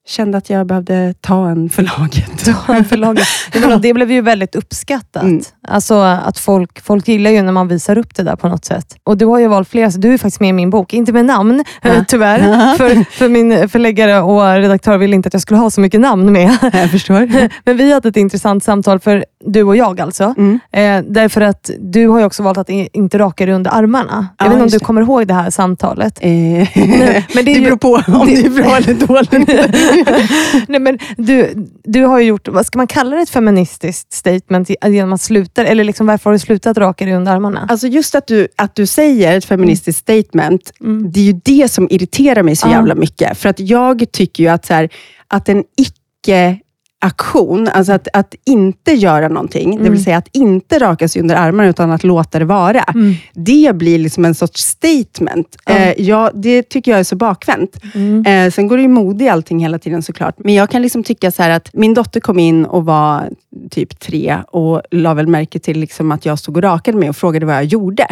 kände 0.08 0.38
att 0.38 0.50
jag 0.50 0.66
behövde 0.66 1.14
ta 1.20 1.48
en 1.48 1.70
för 1.70 1.82
laget. 1.82 2.46
Ja, 2.68 2.84
förlaget. 2.88 3.26
Det, 3.52 3.76
det 3.76 3.94
blev 3.94 4.10
ju 4.12 4.20
väldigt 4.20 4.54
uppskattat. 4.54 5.22
Mm. 5.22 5.40
Alltså 5.68 5.94
att 5.94 6.38
folk, 6.38 6.80
folk 6.84 7.08
gillar 7.08 7.30
ju 7.30 7.42
när 7.42 7.52
man 7.52 7.68
visar 7.68 7.98
upp 7.98 8.14
det 8.14 8.22
där 8.22 8.36
på 8.36 8.48
något 8.48 8.64
sätt. 8.64 8.96
Och 9.04 9.16
Du 9.18 9.26
har 9.26 9.38
ju 9.38 9.48
valt 9.48 9.68
flera, 9.68 9.90
så 9.90 9.98
du 9.98 10.12
är 10.14 10.18
faktiskt 10.18 10.40
med 10.40 10.48
i 10.48 10.52
min 10.52 10.70
bok. 10.70 10.92
Inte 10.94 11.12
med 11.12 11.24
namn, 11.24 11.64
Ja. 11.82 11.90
eh, 11.90 12.02
tyvärr. 12.08 12.76
För, 12.76 13.04
för 13.12 13.28
min 13.28 13.68
förläggare 13.68 14.20
och 14.20 14.42
redaktör 14.56 14.98
ville 14.98 15.16
inte 15.16 15.26
att 15.26 15.32
jag 15.32 15.42
skulle 15.42 15.60
ha 15.60 15.70
så 15.70 15.80
mycket 15.80 16.00
namn 16.00 16.32
med. 16.32 16.56
jag 16.72 16.90
förstår. 16.90 17.30
Men 17.64 17.76
vi 17.76 17.92
hade 17.92 18.08
ett 18.08 18.16
intressant 18.16 18.64
samtal, 18.64 19.00
för 19.00 19.24
du 19.46 19.62
och 19.62 19.76
jag 19.76 20.00
alltså. 20.00 20.34
Mm. 20.38 20.60
Eh, 20.72 21.12
därför 21.12 21.40
att 21.40 21.70
du 21.80 22.08
har 22.08 22.18
ju 22.18 22.24
också 22.24 22.42
valt 22.42 22.58
att 22.58 22.68
inte 22.68 23.18
raka 23.18 23.46
dig 23.46 23.54
under 23.54 23.70
armarna. 23.70 24.26
Ja, 24.38 24.44
jag 24.44 24.50
vet 24.50 24.52
inte 24.52 24.62
om 24.64 24.68
du 24.70 24.78
det. 24.78 24.84
kommer 24.84 25.00
ihåg 25.02 25.26
det 25.26 25.34
här 25.34 25.50
samtalet. 25.50 26.18
Eh, 26.20 26.30
men 26.30 26.66
det 26.74 27.40
är 27.40 27.42
det 27.44 27.52
ju- 27.52 27.64
beror 27.64 27.76
på 27.76 27.94
om 28.06 28.26
det 28.26 28.34
är 28.46 28.50
bra 28.50 28.76
eller 28.76 28.94
dåligt. 29.06 29.91
Nej, 30.68 30.80
men 30.80 30.98
du, 31.16 31.54
du 31.84 32.04
har 32.04 32.18
ju 32.20 32.26
gjort, 32.26 32.48
vad 32.48 32.66
ska 32.66 32.78
man 32.78 32.86
kalla 32.86 33.16
det, 33.16 33.22
ett 33.22 33.30
feministiskt 33.30 34.12
statement 34.12 34.70
genom 34.86 35.12
att 35.12 35.20
sluta, 35.20 35.64
eller 35.64 35.84
liksom, 35.84 36.06
varför 36.06 36.30
har 36.30 36.32
du 36.32 36.38
slutat 36.38 36.78
raka 36.78 37.04
dig 37.04 37.14
under 37.14 37.32
armarna? 37.32 37.66
Alltså 37.70 37.86
just 37.86 38.14
att 38.14 38.26
du, 38.26 38.48
att 38.56 38.74
du 38.74 38.86
säger 38.86 39.38
ett 39.38 39.44
feministiskt 39.44 39.98
statement, 40.00 40.72
Mm. 40.80 41.12
det 41.12 41.20
är 41.20 41.24
ju 41.24 41.40
det 41.44 41.68
som 41.70 41.86
irriterar 41.90 42.42
mig 42.42 42.56
så 42.56 42.68
jävla 42.68 42.94
mycket. 42.94 43.38
För 43.38 43.48
att 43.48 43.60
jag 43.60 44.04
tycker 44.12 44.42
ju 44.42 44.48
att, 44.48 44.66
så 44.66 44.74
här, 44.74 44.88
att 45.28 45.48
en 45.48 45.64
icke 45.76 46.58
aktion, 47.04 47.68
alltså 47.68 47.92
att, 47.92 48.08
att 48.12 48.34
inte 48.44 48.92
göra 48.92 49.28
någonting, 49.28 49.70
det 49.70 49.76
Mm. 49.80 49.92
vill 49.92 50.04
säga 50.04 50.16
att 50.16 50.28
inte 50.32 50.78
raka 50.78 51.08
sig 51.08 51.22
under 51.22 51.36
armarna 51.36 51.68
utan 51.68 51.90
att 51.90 52.04
låta 52.04 52.38
det 52.38 52.44
vara. 52.44 52.82
Mm. 52.82 53.14
Det 53.32 53.74
blir 53.76 53.98
liksom 53.98 54.24
en 54.24 54.34
sorts 54.34 54.62
statement. 54.62 55.56
Ja. 55.66 55.72
Eh, 55.74 55.94
ja, 56.02 56.30
det 56.34 56.62
tycker 56.62 56.90
jag 56.90 57.00
är 57.00 57.04
så 57.04 57.16
bakvänt. 57.16 57.76
Mm. 57.94 58.26
Eh, 58.46 58.50
sen 58.52 58.68
går 58.68 58.76
det 58.76 58.82
ju 58.82 58.88
mode 58.88 59.24
i 59.24 59.28
allting 59.28 59.58
hela 59.60 59.78
tiden 59.78 60.02
såklart. 60.02 60.34
Men 60.38 60.54
jag 60.54 60.70
kan 60.70 60.82
liksom 60.82 61.02
tycka 61.04 61.30
så 61.30 61.42
att 61.42 61.70
min 61.72 61.94
dotter 61.94 62.20
kom 62.20 62.38
in 62.38 62.64
och 62.64 62.84
var 62.84 63.30
typ 63.70 63.98
tre 64.00 64.38
och 64.48 64.82
la 64.90 65.14
väl 65.14 65.26
märke 65.26 65.58
till 65.58 65.78
liksom 65.80 66.12
att 66.12 66.26
jag 66.26 66.38
stod 66.38 66.56
och 66.56 66.62
rakade 66.62 66.98
mig 66.98 67.08
och 67.08 67.16
frågade 67.16 67.46
vad 67.46 67.54
jag 67.54 67.64
gjorde. 67.64 68.06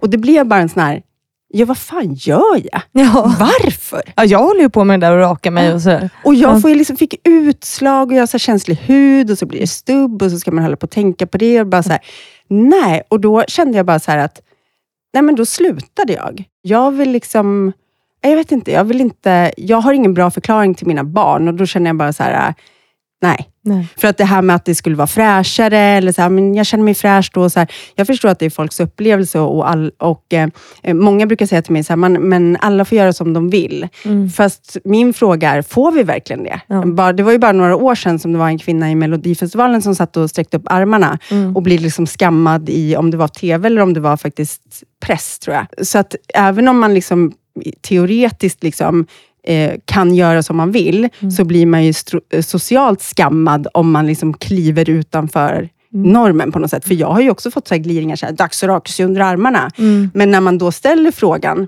Och 0.00 0.10
det 0.10 0.18
blev 0.18 0.46
bara 0.46 0.60
en 0.60 0.68
sån 0.68 0.82
här, 0.82 1.02
ja 1.56 1.66
vad 1.66 1.78
fan 1.78 2.14
gör 2.14 2.62
jag? 2.72 2.80
Ja. 2.92 3.34
Varför? 3.40 4.02
ja, 4.16 4.24
jag 4.24 4.38
håller 4.38 4.60
ju 4.60 4.70
på 4.70 4.84
med 4.84 5.00
det 5.00 5.06
där 5.06 5.12
och 5.12 5.18
raka 5.20 5.50
mig 5.50 5.74
och 5.74 5.82
sådär. 5.82 6.10
Och 6.24 6.34
jag 6.34 6.56
Ja. 6.56 6.60
får 6.60 6.68
liksom, 6.68 6.96
fick 6.96 7.14
utslag 7.24 8.08
och 8.08 8.14
jag 8.14 8.22
har 8.22 8.26
så 8.26 8.38
känslig 8.38 8.74
hud 8.74 9.30
och 9.30 9.38
så 9.38 9.46
blir 9.46 9.60
det 9.60 9.66
stubb 9.66 10.22
och 10.22 10.30
så 10.30 10.38
ska 10.38 10.50
man 10.50 10.64
hålla 10.64 10.76
på 10.76 10.84
och 10.84 10.90
tänka 10.90 11.26
på 11.26 11.38
det. 11.38 11.60
Och 11.60 11.66
bara 11.66 11.82
så 11.82 11.90
här, 11.90 12.00
nej, 12.48 13.02
och 13.08 13.20
då 13.20 13.44
kände 13.48 13.76
jag 13.76 13.86
bara 13.86 13.98
så 13.98 14.10
här 14.10 14.18
att, 14.18 14.40
nej 15.14 15.22
men 15.22 15.34
då 15.34 15.46
slutade 15.46 16.12
jag. 16.12 16.44
Jag 16.62 16.90
vill 16.90 17.10
liksom, 17.10 17.72
jag 18.20 18.36
vet 18.36 18.52
inte, 18.52 18.72
jag 18.72 18.84
vill 18.84 19.00
inte, 19.00 19.52
jag 19.56 19.76
har 19.80 19.92
ingen 19.92 20.14
bra 20.14 20.30
förklaring 20.30 20.74
till 20.74 20.86
mina 20.86 21.04
barn 21.04 21.48
och 21.48 21.54
då 21.54 21.66
känner 21.66 21.88
jag 21.88 21.96
bara 21.96 22.12
så 22.12 22.22
här, 22.22 22.54
nej. 23.28 23.50
Nej. 23.68 23.88
För 23.96 24.08
att 24.08 24.16
det 24.18 24.24
här 24.24 24.42
med 24.42 24.56
att 24.56 24.64
det 24.64 24.74
skulle 24.74 24.96
vara 24.96 25.06
fräschare, 25.06 25.78
eller 25.78 26.12
så 26.12 26.22
här, 26.22 26.28
men 26.28 26.54
jag 26.54 26.66
känner 26.66 26.84
mig 26.84 26.94
fräsch 26.94 27.30
då. 27.34 27.50
Så 27.50 27.58
här, 27.58 27.68
jag 27.94 28.06
förstår 28.06 28.28
att 28.28 28.38
det 28.38 28.46
är 28.46 28.50
folks 28.50 28.80
upplevelse 28.80 29.38
och, 29.40 29.70
all, 29.70 29.90
och 29.98 30.34
eh, 30.34 30.48
många 30.94 31.26
brukar 31.26 31.46
säga 31.46 31.62
till 31.62 31.72
mig, 31.72 31.84
så 31.84 31.92
här, 31.92 31.96
man, 31.96 32.12
men 32.12 32.56
alla 32.60 32.84
får 32.84 32.98
göra 32.98 33.12
som 33.12 33.32
de 33.32 33.50
vill. 33.50 33.88
Mm. 34.04 34.30
Fast 34.30 34.76
min 34.84 35.14
fråga 35.14 35.50
är, 35.50 35.62
får 35.62 35.92
vi 35.92 36.02
verkligen 36.02 36.42
det? 36.44 36.60
Ja. 36.66 36.86
Bara, 36.86 37.12
det 37.12 37.22
var 37.22 37.32
ju 37.32 37.38
bara 37.38 37.52
några 37.52 37.76
år 37.76 37.94
sedan 37.94 38.18
som 38.18 38.32
det 38.32 38.38
var 38.38 38.48
en 38.48 38.58
kvinna 38.58 38.90
i 38.90 38.94
Melodifestivalen 38.94 39.82
som 39.82 39.94
satt 39.94 40.16
och 40.16 40.30
sträckte 40.30 40.56
upp 40.56 40.66
armarna 40.66 41.18
Mm. 41.30 41.56
och 41.56 41.62
blev 41.62 41.80
liksom 41.80 42.06
skammad 42.06 42.68
i, 42.68 42.96
om 42.96 43.10
det 43.10 43.16
var 43.16 43.28
TV 43.28 43.66
eller 43.66 43.80
om 43.80 43.94
det 43.94 44.00
var 44.00 44.16
faktiskt 44.16 44.62
press, 45.06 45.38
tror 45.38 45.56
jag. 45.56 45.86
Så 45.86 45.98
att 45.98 46.14
även 46.34 46.68
om 46.68 46.78
man 46.78 46.94
liksom 46.94 47.32
teoretiskt 47.80 48.62
liksom, 48.62 49.06
eh, 49.46 49.72
kan 49.84 50.14
göra 50.14 50.42
som 50.42 50.56
man 50.56 50.72
vill, 50.72 51.08
Mm. 51.20 51.30
så 51.30 51.44
blir 51.44 51.66
man 51.66 51.84
ju 51.84 51.92
eh, 52.30 52.42
socialt 52.42 53.02
skammad 53.02 53.66
om 53.74 53.90
man 53.92 54.06
liksom 54.06 54.34
kliver 54.34 54.90
utanför 54.90 55.68
Mm. 55.94 56.12
normen 56.12 56.52
på 56.52 56.58
något 56.58 56.70
sätt. 56.70 56.84
För 56.84 56.94
jag 56.94 57.06
har 57.10 57.20
ju 57.20 57.30
också 57.30 57.50
fått 57.50 57.68
så 57.68 57.74
här 57.74 57.82
glidningar, 57.82 58.16
så 58.16 58.26
här, 58.26 58.32
dags 58.32 58.62
att 58.62 58.68
raka 58.68 58.92
sig 58.92 59.04
under 59.04 59.20
armarna. 59.20 59.70
Mm. 59.78 60.10
Men 60.14 60.30
när 60.30 60.40
man 60.40 60.58
då 60.58 60.72
ställer 60.72 61.10
frågan, 61.10 61.66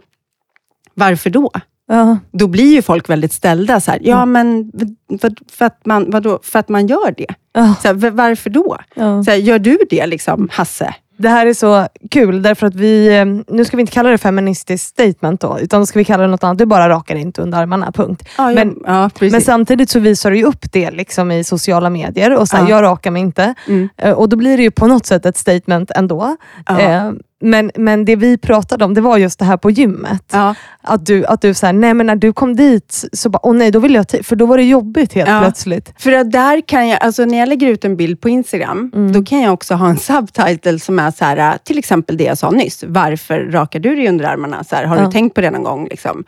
varför 0.94 1.30
då? 1.30 1.50
Ja. 1.88 2.18
Då 2.32 2.46
blir 2.46 2.74
ju 2.74 2.82
folk 2.82 3.08
väldigt 3.08 3.32
ställda. 3.32 3.80
Så 3.80 3.90
här, 3.90 4.00
ja, 4.02 4.26
men 4.26 4.72
för, 5.20 5.32
för, 5.52 5.64
att 5.64 5.86
man, 5.86 6.10
vadå? 6.10 6.38
för 6.42 6.58
att 6.58 6.68
man 6.68 6.86
gör 6.86 7.14
det. 7.16 7.34
Ja. 7.54 7.74
Så 7.82 7.88
här, 7.88 8.10
varför 8.10 8.50
då? 8.50 8.76
Ja. 8.94 9.24
Så 9.24 9.32
gör 9.32 9.58
du 9.58 9.78
det, 9.90 10.06
liksom, 10.06 10.48
Hasse? 10.52 10.94
Det 11.20 11.28
här 11.28 11.46
är 11.46 11.54
så 11.54 11.86
kul, 12.10 12.42
därför 12.42 12.66
att 12.66 12.74
vi, 12.74 13.18
eh, 13.18 13.24
nu 13.56 13.64
ska 13.64 13.76
vi 13.76 13.80
inte 13.80 13.92
kalla 13.92 14.10
det 14.10 14.18
feministiskt 14.18 14.88
statement 14.88 15.40
då, 15.40 15.58
utan 15.60 15.80
då 15.80 15.86
ska 15.86 15.98
vi 15.98 16.04
kalla 16.04 16.22
det 16.22 16.28
något 16.30 16.44
annat. 16.44 16.58
Du 16.58 16.66
bara 16.66 16.88
rakar 16.88 17.16
inte 17.16 17.42
under 17.42 17.58
armarna, 17.58 17.92
punkt. 17.92 18.22
Ja, 18.38 18.50
Men- 18.50 18.78
ja. 18.86 19.10
Men 19.20 19.40
samtidigt 19.40 19.90
så 19.90 20.00
visar 20.00 20.30
du 20.30 20.42
upp 20.44 20.72
det 20.72 20.90
liksom 20.90 21.30
i 21.30 21.44
sociala 21.44 21.90
medier 21.90 22.36
och 22.36 22.48
så 22.48 22.56
här, 22.56 22.64
Ja. 22.64 22.70
jag 22.70 22.82
rakar 22.82 23.10
mig 23.10 23.22
inte. 23.22 23.54
Mm. 23.68 23.88
Eh, 23.96 24.12
Och 24.12 24.28
då 24.28 24.36
blir 24.36 24.56
det 24.56 24.62
ju 24.62 24.70
på 24.70 24.86
något 24.86 25.06
sätt 25.06 25.26
ett 25.26 25.36
statement 25.36 25.90
ändå. 25.90 26.36
Eh, 26.70 27.10
Men, 27.40 27.70
men 27.76 28.04
det 28.04 28.16
vi 28.16 28.38
pratade 28.38 28.84
om, 28.84 28.94
det 28.94 29.00
var 29.00 29.16
just 29.18 29.38
det 29.38 29.44
här 29.44 29.56
på 29.56 29.70
gymmet. 29.70 30.22
ja. 30.32 30.54
Att 30.82 31.06
du, 31.06 31.24
att 31.26 31.40
du 31.42 31.54
så 31.54 31.66
här, 31.66 31.72
nej 31.72 31.94
men 31.94 32.06
när 32.06 32.16
du 32.16 32.32
kom 32.32 32.56
dit, 32.56 33.04
så 33.12 33.28
bara, 33.30 33.46
åh 33.46 33.54
nej, 33.56 33.70
då 33.70 33.78
vill 33.78 33.94
jag 33.94 34.06
ti-" 34.06 34.22
för 34.22 34.36
då 34.36 34.46
var 34.46 34.56
det 34.56 34.64
jobbigt 34.64 35.12
helt 35.12 35.28
Ja. 35.28 35.40
plötsligt. 35.40 35.92
För 35.98 36.12
att 36.12 36.30
där 36.32 36.60
kan 36.60 36.88
jag, 36.88 37.02
alltså 37.02 37.24
när 37.24 37.38
jag 37.38 37.48
lägger 37.48 37.66
ut 37.66 37.84
en 37.84 37.96
bild 37.96 38.20
på 38.20 38.28
Instagram, 38.28 38.90
Mm. 38.94 39.12
då 39.12 39.22
kan 39.24 39.40
jag 39.40 39.52
också 39.52 39.74
ha 39.74 39.88
en 39.88 39.96
subtitle 39.98 40.78
som 40.78 40.98
är 40.98 41.10
så 41.10 41.24
här, 41.24 41.58
till 41.64 41.78
exempel 41.78 42.16
det 42.16 42.24
jag 42.24 42.38
sa 42.38 42.50
nyss. 42.50 42.84
Varför 42.86 43.38
rakar 43.50 43.80
du 43.80 43.94
dig 43.96 44.08
under 44.08 44.24
armarna? 44.24 44.64
Så 44.64 44.76
här, 44.76 44.84
har 44.84 44.96
Ja. 44.96 45.04
du 45.06 45.12
tänkt 45.12 45.34
på 45.34 45.40
det 45.40 45.50
någon 45.50 45.62
gång? 45.62 45.88
Liksom? 45.90 46.24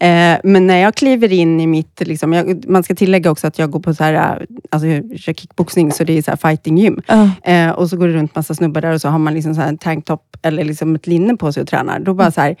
Eh, 0.00 0.36
men 0.44 0.66
när 0.66 0.76
jag 0.78 0.94
kliver 0.94 1.32
in 1.32 1.60
i 1.60 1.66
mitt, 1.66 2.00
liksom, 2.00 2.32
jag, 2.32 2.64
man 2.68 2.82
ska 2.82 2.94
tillägga 2.94 3.30
också 3.30 3.46
att 3.46 3.58
jag 3.58 3.70
går 3.70 3.80
på 3.80 3.94
så 3.94 4.04
här, 4.04 4.46
alltså 4.70 4.86
jag 4.88 5.18
kör 5.20 5.32
kickboxning, 5.32 5.92
så 5.92 6.04
det 6.04 6.18
är 6.18 6.22
så 6.22 6.30
här 6.30 6.36
fighting 6.50 6.78
gym. 6.78 7.02
Eh, 7.44 7.70
och 7.70 7.90
så 7.90 7.96
går 7.96 8.06
det 8.08 8.14
runt 8.14 8.34
massa 8.34 8.54
snubbar 8.54 8.80
där 8.80 8.92
och 8.92 9.00
så 9.00 9.08
har 9.08 9.18
man 9.18 9.34
liksom 9.34 9.54
så 9.54 9.60
här 9.60 9.68
en 9.68 9.78
tanktop 9.78 10.36
eller 10.52 10.64
liksom 10.64 10.94
ett 10.94 11.06
linne 11.06 11.36
på 11.36 11.52
sig 11.52 11.60
och 11.62 11.68
tränar. 11.68 11.98
Då 12.00 12.14
bara 12.14 12.30
så 12.30 12.40
här, 12.40 12.56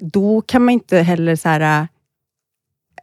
då 0.00 0.40
kan 0.40 0.64
man 0.64 0.72
inte 0.74 0.98
heller 0.98 1.36
så 1.36 1.48
här, 1.48 1.80
äh, 1.80 1.86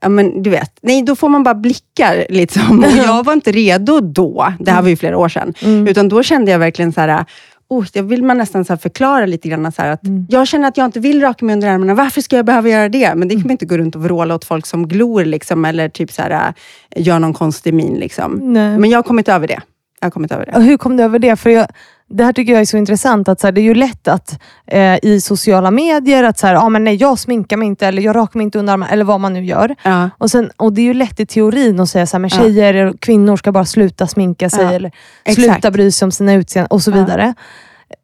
ja 0.02 0.10
men 0.10 0.44
du 0.44 0.50
vet, 0.50 0.78
nej 0.82 1.02
då 1.02 1.16
får 1.16 1.30
man 1.30 1.44
bara 1.44 1.56
blickar 1.56 2.26
liksom. 2.30 2.80
Och 2.80 2.92
jag 3.06 3.24
var 3.26 3.34
inte 3.34 3.52
redo 3.52 4.00
då, 4.00 4.54
det 4.60 4.72
här 4.72 4.82
var 4.82 4.90
ju 4.90 4.96
flera 4.96 5.18
år 5.18 5.30
sedan, 5.30 5.54
Mm. 5.64 5.88
utan 5.88 6.10
då 6.10 6.24
kände 6.24 6.52
jag 6.52 6.60
verkligen 6.60 6.94
så 6.94 7.02
här, 7.02 7.26
oh, 7.68 7.86
jag 7.94 8.04
vill 8.04 8.24
man 8.24 8.38
nästan 8.38 8.66
så 8.66 8.78
förklara 8.78 9.26
lite 9.26 9.50
grann, 9.50 9.72
så 9.72 9.82
att 9.82 10.04
Mm. 10.04 10.28
jag 10.30 10.48
känner 10.48 10.68
att 10.68 10.78
jag 10.78 10.86
inte 10.86 11.00
vill 11.00 11.22
raka 11.22 11.46
mig 11.46 11.54
under 11.54 11.68
armarna, 11.70 11.94
varför 11.96 12.22
ska 12.22 12.36
jag 12.36 12.46
behöva 12.46 12.70
göra 12.70 12.90
det? 12.90 13.16
Men 13.16 13.28
det 13.28 13.36
kan 13.36 13.42
man 13.42 13.52
inte 13.52 13.66
gå 13.66 13.78
runt 13.78 13.96
och 13.96 14.04
vråla 14.04 14.36
åt 14.36 14.46
folk 14.46 14.66
som 14.66 14.88
glor, 14.88 15.26
liksom, 15.26 15.66
eller 15.66 15.90
typ 15.90 16.12
så 16.12 16.22
här, 16.22 16.54
äh, 16.96 17.08
gör 17.08 17.20
någon 17.20 17.34
konstig 17.34 17.74
min. 17.74 17.94
Liksom. 17.94 18.54
Men 18.54 18.86
jag 18.90 18.98
har 18.98 19.04
kommit 19.04 19.30
över 19.30 19.48
det. 19.48 19.62
Jag 20.00 20.06
har 20.06 20.12
kommit 20.12 20.32
över 20.32 20.46
det. 20.46 20.52
Och 20.52 20.64
hur 20.64 20.78
kom 20.78 20.98
du 20.98 21.04
över 21.04 21.20
det? 21.20 21.36
För 21.36 21.50
jag, 21.50 21.68
Det 22.14 22.24
här 22.24 22.34
tycker 22.34 22.54
jag 22.54 22.62
är 22.62 22.66
så 22.66 22.78
intressant. 22.78 23.28
att 23.30 23.40
så 23.40 23.48
här, 23.48 23.52
Det 23.52 23.62
är 23.62 23.64
ju 23.64 23.74
lätt 23.74 24.08
att 24.08 24.40
eh, 24.68 24.98
i 25.02 25.22
sociala 25.22 25.72
medier 25.72 26.24
att 26.24 26.40
så 26.40 26.48
här, 26.48 26.56
ah, 26.56 26.70
men 26.70 26.84
nej, 26.84 26.96
jag 26.96 27.20
sminkar 27.20 27.58
mig 27.58 27.68
inte 27.68 27.88
eller 27.88 28.02
jag 28.02 28.16
rakar 28.16 28.38
mig 28.38 28.44
inte 28.44 28.60
under 28.60 28.74
armarna 28.74 28.92
eller 28.92 29.06
vad 29.06 29.20
man 29.20 29.34
nu 29.34 29.46
gör. 29.46 29.76
Ja. 29.84 30.10
Och, 30.18 30.32
sen, 30.32 30.52
och 30.58 30.74
Det 30.74 30.82
är 30.82 30.84
ju 30.84 30.94
lätt 30.94 31.20
i 31.20 31.26
teorin 31.26 31.80
att 31.80 31.90
säga 31.90 32.04
att 32.04 32.32
tjejer 32.32 32.86
och 32.86 33.00
kvinnor 33.00 33.38
ska 33.38 33.52
bara 33.52 33.66
sluta 33.66 34.08
sminka 34.08 34.50
sig 34.50 34.64
Ja, 34.64 34.74
eller 34.74 34.92
exakt. 35.24 35.46
sluta 35.48 35.72
bry 35.72 35.92
sig 35.92 36.06
om 36.06 36.12
sina 36.12 36.34
utseenden 36.34 36.68
och 36.72 36.82
så 36.84 36.92
Ja. 36.92 37.34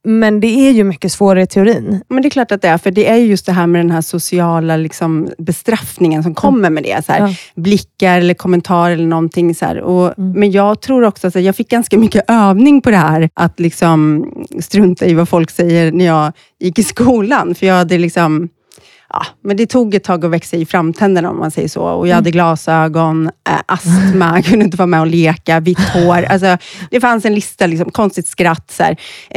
Men 0.04 0.40
det 0.40 0.48
är 0.48 0.72
ju 0.72 0.84
mycket 0.84 1.12
svårare 1.12 1.44
i 1.44 1.48
teorin. 1.48 2.02
Men 2.08 2.22
det 2.22 2.28
är 2.28 2.30
klart 2.30 2.52
att 2.52 2.62
det 2.62 2.68
är, 2.68 2.78
för 2.78 2.92
det 2.92 3.10
är 3.10 3.16
ju 3.16 3.26
just 3.26 3.46
det 3.46 3.52
här 3.52 3.68
med 3.68 3.80
den 3.80 3.92
här 3.92 4.02
sociala 4.02 4.78
liksom, 4.78 5.30
bestraffningen 5.38 6.24
som 6.24 6.36
kommer 6.36 6.70
med 6.70 6.84
det. 6.84 7.06
Så 7.06 7.12
här, 7.12 7.20
Ja. 7.28 7.34
Blickar 7.62 8.18
eller 8.18 8.34
kommentarer 8.34 8.94
eller 8.94 9.08
någonting. 9.08 9.56
Så 9.56 9.66
här. 9.66 9.82
Och, 9.82 10.14
Mm. 10.18 10.40
Men 10.40 10.52
jag 10.52 10.82
tror 10.82 11.04
också 11.04 11.28
att 11.28 11.36
jag 11.36 11.56
fick 11.56 11.70
ganska 11.70 11.98
mycket 11.98 12.24
övning 12.28 12.82
på 12.82 12.92
det 12.92 12.98
här, 12.98 13.30
att 13.34 13.60
liksom 13.60 14.26
strunta 14.60 15.06
i 15.06 15.14
vad 15.14 15.30
folk 15.30 15.52
säger 15.52 15.92
när 15.92 16.06
jag 16.06 16.32
gick 16.60 16.80
i 16.80 16.84
skolan. 16.84 17.56
För 17.56 17.66
jag 17.66 17.76
hade 17.76 17.98
liksom... 17.98 18.50
Ja, 19.10 19.26
men 19.44 19.58
det 19.58 19.66
tog 19.66 19.96
ett 19.96 20.04
tag 20.04 20.26
att 20.26 20.32
växa 20.32 20.58
i 20.58 20.66
framtänderna 20.66 21.30
om 21.30 21.38
man 21.40 21.52
säger 21.52 21.68
så. 21.68 21.82
Och 21.84 22.08
jag 22.08 22.16
hade 22.16 22.32
glasögon, 22.32 23.26
äh, 23.50 23.54
astma, 23.66 24.42
kunde 24.46 24.66
inte 24.66 24.78
vara 24.78 24.88
med 24.88 25.00
och 25.02 25.08
leka, 25.08 25.60
vitt 25.60 25.80
hår. 25.80 26.24
Alltså, 26.24 26.58
det 26.92 27.00
fanns 27.02 27.26
en 27.26 27.36
lista, 27.36 27.68
liksom, 27.68 27.92
konstigt 27.92 28.28
skratt. 28.28 28.72
Så. 28.72 28.84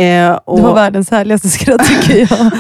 Eh, 0.02 0.32
och, 0.32 0.56
Det 0.56 0.62
var 0.62 0.74
världens 0.74 1.10
härligaste 1.10 1.48
skratt 1.48 1.86
tycker 1.88 2.18
jag. 2.18 2.50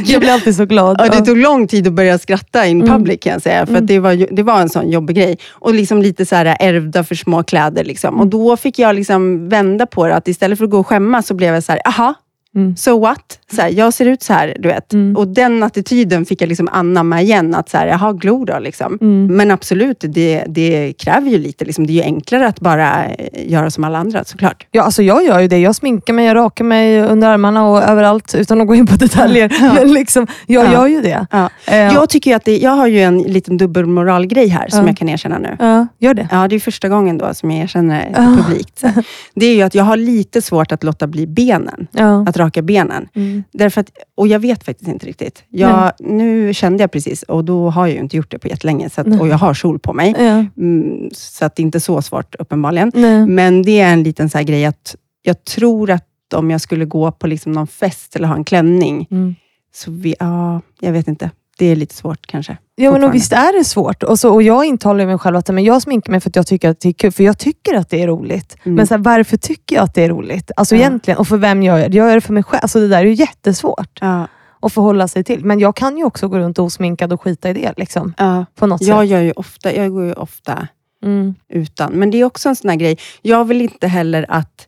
Jag 0.04 0.20
blir 0.20 0.32
alltid 0.32 0.56
så 0.56 0.64
glad. 0.66 0.96
Ja, 1.00 1.08
det 1.08 1.24
tog 1.24 1.36
lång 1.36 1.68
tid 1.68 1.86
att 1.86 1.92
börja 1.92 2.18
skratta 2.18 2.66
in 2.66 2.80
Mm. 2.82 2.92
public 2.98 3.20
kan 3.22 3.32
jag 3.32 3.42
säga. 3.42 3.66
För 3.66 3.74
att 3.76 3.86
det, 3.86 3.98
var, 3.98 4.34
det 4.36 4.42
var 4.42 4.60
en 4.60 4.68
sån 4.68 4.90
jobbig 4.90 5.16
grej. 5.16 5.38
Och 5.50 5.74
liksom 5.74 6.02
lite 6.02 6.26
så 6.26 6.36
här 6.36 6.56
ärvda 6.60 7.04
för 7.04 7.14
små 7.14 7.42
kläder. 7.42 7.84
Liksom. 7.84 8.08
Mm. 8.08 8.20
Och 8.20 8.26
då 8.26 8.56
fick 8.56 8.78
jag 8.78 8.94
liksom 8.94 9.48
vända 9.48 9.86
på 9.86 10.06
det. 10.06 10.14
Att 10.14 10.28
istället 10.28 10.58
för 10.58 10.64
att 10.64 10.70
gå 10.70 10.78
och 10.78 10.86
skämmas 10.86 11.26
så 11.26 11.34
blev 11.34 11.54
jag 11.54 11.64
så 11.64 11.72
här, 11.72 11.80
aha, 11.88 12.14
Mm. 12.56 12.76
so 12.76 12.98
what? 13.00 13.38
Så 13.54 13.62
här, 13.62 13.68
jag 13.68 13.92
ser 13.94 14.06
ut 14.06 14.22
så 14.22 14.32
här, 14.32 14.56
du 14.58 14.68
vet. 14.68 14.92
Mm. 14.92 15.16
Och 15.16 15.28
den 15.28 15.62
attityden 15.62 16.24
fick 16.24 16.42
jag 16.42 16.48
liksom 16.48 16.68
anamma 16.72 17.22
igen. 17.22 17.54
Att 17.54 17.68
så 17.68 17.76
här, 17.76 17.86
jaha, 17.86 18.12
glo 18.12 18.44
då. 18.44 18.58
Liksom. 18.58 18.98
Mm. 19.00 19.36
Men 19.36 19.50
absolut, 19.50 20.04
det, 20.08 20.44
det 20.48 20.92
kräver 20.98 21.30
ju 21.30 21.38
lite. 21.38 21.64
Liksom. 21.64 21.86
Det 21.86 21.92
är 21.92 21.94
ju 21.94 22.02
enklare 22.02 22.46
att 22.48 22.60
bara 22.60 23.04
eh, 23.06 23.50
göra 23.50 23.70
som 23.70 23.84
alla 23.84 23.98
andra, 23.98 24.24
såklart. 24.24 24.66
Ja, 24.70 24.82
alltså 24.82 25.02
jag 25.02 25.24
gör 25.24 25.40
ju 25.40 25.48
det. 25.48 25.58
Jag 25.58 25.74
sminkar 25.76 26.12
mig, 26.12 26.26
jag 26.26 26.34
rakar 26.36 26.64
mig 26.64 27.00
under 27.00 27.28
armarna 27.28 27.66
och 27.68 27.82
överallt 27.82 28.34
utan 28.34 28.60
att 28.60 28.66
gå 28.66 28.74
in 28.74 28.86
på 28.86 28.96
detaljer. 28.96 29.52
Ja. 29.60 29.72
Men 29.74 29.92
liksom, 29.92 30.26
jag 30.46 30.64
Ja. 30.66 30.72
gör 30.72 30.86
ju 30.86 31.00
det. 31.00 31.26
Ja. 31.30 31.48
Eh, 31.66 31.76
Jag 31.76 32.08
tycker 32.08 32.36
att 32.36 32.44
det, 32.44 32.56
jag 32.58 32.70
har 32.70 32.86
ju 32.86 33.00
en 33.02 33.18
liten 33.22 33.56
dubbelmoralgrej 33.56 34.48
här, 34.48 34.68
som 34.68 34.80
Ja. 34.80 34.86
jag 34.86 34.96
kan 34.96 35.08
erkänna 35.08 35.38
nu. 35.38 35.56
ja, 35.58 35.86
gör 35.98 36.14
det. 36.14 36.28
Ja, 36.30 36.48
det 36.48 36.54
är 36.56 36.60
första 36.60 36.88
gången 36.88 37.18
då 37.18 37.34
som 37.34 37.50
jag 37.50 37.62
erkänner 37.64 38.12
Ah. 38.16 38.36
publikt. 38.42 38.84
Det 39.34 39.46
är 39.46 39.54
ju 39.54 39.62
att 39.62 39.74
jag 39.74 39.84
har 39.84 39.96
lite 39.96 40.42
svårt 40.42 40.72
att 40.72 40.84
låta 40.84 41.06
bli 41.06 41.26
benen. 41.26 41.86
Att 42.26 42.36
raka 42.40 42.62
benen. 42.62 43.08
Mm. 43.14 43.44
Därför 43.52 43.80
att, 43.80 43.90
och 44.14 44.28
jag 44.28 44.38
vet 44.40 44.64
faktiskt 44.64 44.88
inte 44.88 45.06
riktigt. 45.06 45.44
Jag, 45.48 45.92
nu 45.98 46.54
kände 46.54 46.82
jag 46.82 46.90
precis, 46.92 47.22
och 47.22 47.44
då 47.44 47.70
har 47.70 47.86
jag 47.86 47.94
ju 47.94 48.00
inte 48.00 48.16
gjort 48.16 48.30
det 48.30 48.38
på 48.38 48.48
jättelänge. 48.48 48.90
Så 48.90 49.00
att, 49.00 49.20
och 49.20 49.28
jag 49.28 49.36
har 49.38 49.54
kjol 49.54 49.78
på 49.78 49.92
mig. 49.92 50.14
Ja. 50.18 50.44
Mm, 50.56 51.10
så 51.12 51.44
att 51.44 51.56
det 51.56 51.60
är 51.62 51.64
inte 51.64 51.80
så 51.80 52.02
svårt 52.02 52.34
uppenbarligen. 52.34 52.92
Nej. 52.94 53.26
Men 53.26 53.62
det 53.62 53.80
är 53.80 53.92
en 53.92 54.02
liten 54.02 54.30
så 54.30 54.38
här 54.38 54.44
grej 54.44 54.64
att 54.66 54.96
jag 55.22 55.44
tror 55.44 55.90
att 55.90 56.06
om 56.34 56.50
jag 56.50 56.60
skulle 56.60 56.84
gå 56.84 57.12
på 57.12 57.26
liksom 57.26 57.52
någon 57.52 57.66
fest 57.66 58.16
eller 58.16 58.28
ha 58.28 58.34
en 58.36 58.44
klänning, 58.44 59.06
Mm. 59.10 59.34
så 59.74 59.90
vi, 59.90 60.14
ja, 60.20 60.60
jag 60.80 60.92
vet 60.92 61.08
inte. 61.08 61.30
Det 61.60 61.66
är 61.66 61.76
lite 61.76 61.94
svårt 61.94 62.26
kanske. 62.26 62.56
Ja, 62.76 62.92
men 62.92 63.04
och 63.04 63.14
visst 63.14 63.32
är 63.32 63.58
det 63.58 63.64
svårt. 63.64 64.02
Och, 64.02 64.18
så, 64.18 64.34
och 64.34 64.42
jag 64.42 64.64
intalar 64.64 65.06
mig 65.06 65.18
själv 65.18 65.36
att 65.36 65.48
men 65.48 65.64
jag 65.64 65.82
sminkar 65.82 66.10
mig 66.10 66.20
för 66.20 66.30
att 66.30 66.36
jag 66.36 66.46
tycker 66.46 66.68
att 66.70 66.80
det 66.80 66.88
är 66.88 66.92
kul. 66.92 67.12
För 67.12 67.24
jag 67.24 67.38
tycker 67.38 67.74
att 67.74 67.90
det 67.90 68.02
är 68.02 68.06
roligt. 68.06 68.56
Mm. 68.64 68.76
Men 68.76 68.86
så 68.86 68.94
här, 68.94 68.98
varför 69.02 69.36
tycker 69.36 69.76
jag 69.76 69.82
att 69.84 69.94
det 69.94 70.04
är 70.04 70.08
roligt? 70.08 70.50
Alltså 70.56 70.74
Ja. 70.74 70.80
egentligen. 70.80 71.18
Och 71.18 71.28
för 71.28 71.36
vem 71.36 71.62
gör 71.62 71.78
jag 71.78 71.90
det? 71.90 71.96
Jag 71.96 72.08
gör 72.08 72.14
det 72.14 72.20
för 72.20 72.32
mig 72.32 72.42
själv. 72.42 72.60
Alltså 72.62 72.80
det 72.80 72.88
där 72.88 72.98
är 72.98 73.04
ju 73.04 73.12
jättesvårt 73.14 73.98
Ja, 74.00 74.26
att 74.60 74.72
förhålla 74.72 75.08
sig 75.08 75.24
till. 75.24 75.44
Men 75.44 75.58
jag 75.58 75.76
kan 75.76 75.98
ju 75.98 76.04
också 76.04 76.28
gå 76.28 76.38
runt 76.38 76.58
osminkad 76.58 77.12
och 77.12 77.22
skita 77.22 77.50
i 77.50 77.52
det. 77.52 77.72
Liksom, 77.76 78.14
ja. 78.18 78.46
på 78.54 78.66
något 78.66 78.82
Jag, 78.82 79.00
sätt. 79.02 79.08
gör 79.10 79.20
ju 79.20 79.32
ofta, 79.32 79.74
jag 79.74 79.92
går 79.92 80.04
ju 80.04 80.12
ofta 80.12 80.68
Mm. 81.02 81.34
utan. 81.48 81.92
Men 81.92 82.10
det 82.10 82.20
är 82.20 82.24
också 82.24 82.48
en 82.48 82.56
sån 82.56 82.70
här 82.70 82.76
grej. 82.76 82.98
Jag 83.22 83.44
vill 83.44 83.60
inte 83.62 83.86
heller 83.88 84.26
att 84.28 84.66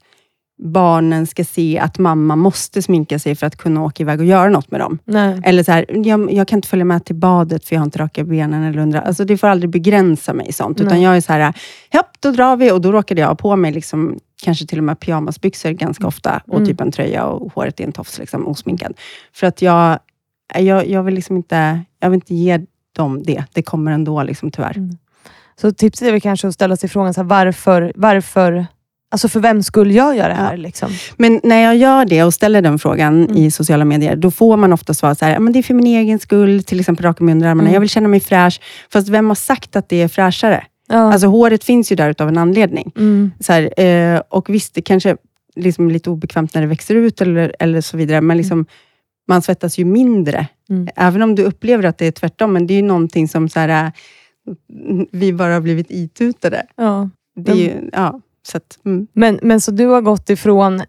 barnen 0.65 1.27
ska 1.27 1.45
se 1.45 1.79
att 1.79 1.99
mamma 1.99 2.37
måste 2.37 2.83
sminka 2.83 3.19
sig 3.19 3.35
för 3.35 3.47
att 3.47 3.57
kunna 3.57 3.83
åka 3.83 4.03
iväg 4.03 4.21
och 4.21 4.27
göra 4.27 4.51
något 4.51 4.71
med 4.71 4.81
dem. 4.81 4.99
Nej. 5.05 5.41
Eller 5.45 5.63
så 5.63 5.73
här, 5.73 5.87
jag, 6.07 6.33
jag 6.33 6.49
kan 6.49 6.59
inte 6.59 6.69
följa 6.69 6.85
med 6.85 7.05
till 7.05 7.15
badet 7.15 7.65
för 7.65 7.75
jag 7.75 7.81
har 7.81 7.85
inte 7.85 7.99
rakat 7.99 8.27
benen 8.27 8.63
eller 8.63 8.83
undra. 8.83 9.01
Alltså 9.01 9.25
det 9.25 9.39
får 9.39 9.49
aldrig 9.49 9.71
begränsa 9.71 10.33
mig 10.33 10.47
i 10.49 10.53
sånt. 10.53 10.81
Utan 10.81 11.03
jag 11.03 11.17
är 11.17 11.21
så 11.21 11.33
här, 11.33 11.55
ja, 11.91 12.03
då 12.21 12.31
drar 12.31 12.57
vi. 12.57 12.73
Och 12.73 12.81
då 12.81 12.93
råkade 12.93 13.21
jag 13.21 13.29
ha 13.29 13.35
på 13.35 13.57
mig 13.57 13.73
liksom, 13.73 14.19
kanske 14.43 14.67
till 14.67 14.79
och 14.79 14.85
med 14.85 15.01
pyjamasbyxor 15.01 15.71
ganska 15.71 16.07
ofta. 16.07 16.43
Och 16.47 16.55
Mm. 16.55 16.67
typ 16.67 16.81
en 16.81 16.93
tröja 16.93 17.25
och 17.25 17.53
håret 17.55 17.81
i 17.81 17.83
en 17.83 17.93
tofs, 17.93 18.19
liksom, 18.19 18.49
osminkad. 18.49 18.95
För 19.33 19.47
att 19.47 19.63
jag, 19.63 19.99
jag, 20.59 20.89
jag 20.89 21.03
vill 21.03 21.15
liksom 21.15 21.37
inte, 21.37 21.81
jag 22.01 22.11
vill 22.11 22.17
inte 22.17 22.35
ge 22.35 22.61
dem 22.97 23.23
det. 23.23 23.45
Det 23.53 23.63
kommer 23.63 23.93
ändå, 23.93 24.23
liksom, 24.23 24.51
tyvärr. 24.51 24.77
Mm. 24.77 24.97
Så 25.61 25.73
tipset 25.73 26.09
är 26.09 26.13
väl 26.13 26.21
kanske 26.21 26.49
att 26.49 26.55
ställa 26.55 26.77
sig 26.77 26.89
frågan, 26.89 27.15
så 27.15 27.21
här, 27.21 27.29
varför, 27.29 27.93
varför, 27.97 28.67
alltså 29.13 29.29
för 29.29 29.41
vem 29.41 29.63
skulle 29.63 29.95
jag 29.95 30.17
göra 30.17 30.29
det 30.29 30.35
här? 30.35 30.57
Liksom? 30.57 30.91
Men 31.17 31.41
när 31.45 31.63
jag 31.63 31.77
gör 31.77 32.05
det 32.05 32.23
och 32.25 32.35
ställer 32.35 32.63
den 32.63 32.79
frågan 32.79 33.25
Mm. 33.25 33.37
i 33.37 33.51
sociala 33.51 33.85
medier, 33.85 34.17
då 34.17 34.31
får 34.31 34.57
man 34.57 34.73
ofta 34.73 34.95
svar 34.95 35.15
så 35.15 35.25
här, 35.25 35.33
"Ja, 35.33 35.41
men 35.41 35.53
det 35.53 35.59
är 35.59 35.63
för 35.63 35.75
min 35.75 35.87
egen 35.87 36.19
skull, 36.19 36.63
till 36.63 36.81
exempel 36.81 37.07
raka 37.07 37.25
mig 37.25 37.33
under 37.33 37.47
armarna. 37.49 37.63
Mm. 37.69 37.75
Jag 37.75 37.81
vill 37.81 37.89
känna 37.91 38.09
mig 38.09 38.21
fräsch. 38.21 38.61
Fast 38.93 39.09
vem 39.09 39.29
har 39.29 39.35
sagt 39.35 39.77
att 39.77 39.89
det 39.89 40.03
är 40.03 40.09
fräschare? 40.09 40.65
Ja. 40.89 41.13
Alltså 41.13 41.27
håret 41.27 41.65
finns 41.65 41.93
ju 41.93 41.97
där 41.97 42.11
utav 42.11 42.29
en 42.29 42.39
anledning. 42.39 42.93
mm. 42.97 43.31
Så 43.41 43.53
här, 43.53 43.81
eh, 43.81 44.21
och 44.29 44.49
visst, 44.51 44.75
det 44.75 44.83
kanske 44.83 45.17
liksom 45.57 45.91
lite 45.91 46.11
obekvämt 46.11 46.55
när 46.55 46.63
det 46.63 46.69
växer 46.69 46.95
ut 46.95 47.21
eller, 47.21 47.55
eller 47.59 47.81
så 47.81 47.97
vidare, 47.97 48.21
men 48.21 48.37
liksom, 48.37 48.67
man 49.29 49.43
svettas 49.43 49.79
ju 49.79 49.85
mindre. 49.85 50.47
Mm. 50.71 50.89
Även 50.97 51.23
om 51.23 51.35
du 51.35 51.43
upplever 51.45 51.85
att 51.85 51.99
det 51.99 52.07
är 52.07 52.13
tvärtom, 52.13 52.53
men 52.53 52.67
det 52.67 52.75
är 52.75 52.77
ju 52.77 52.83
någonting 52.83 53.29
som 53.29 53.49
så 53.49 53.61
här, 53.61 53.85
eh, 53.87 53.91
vi 55.13 55.33
bara 55.33 55.55
har 55.55 55.61
blivit 55.61 55.87
itutade. 55.91 56.63
Ja. 56.77 57.11
Det 57.37 57.53
är 57.53 57.57
ju, 57.57 57.73
ja, 57.93 58.21
så 58.43 58.57
att, 58.57 58.79
mm. 58.85 59.07
Men, 59.13 59.39
men 59.43 59.61
så 59.61 59.71
du 59.71 59.87
har 59.87 60.01
gått 60.01 60.31
ifrån 60.31 60.83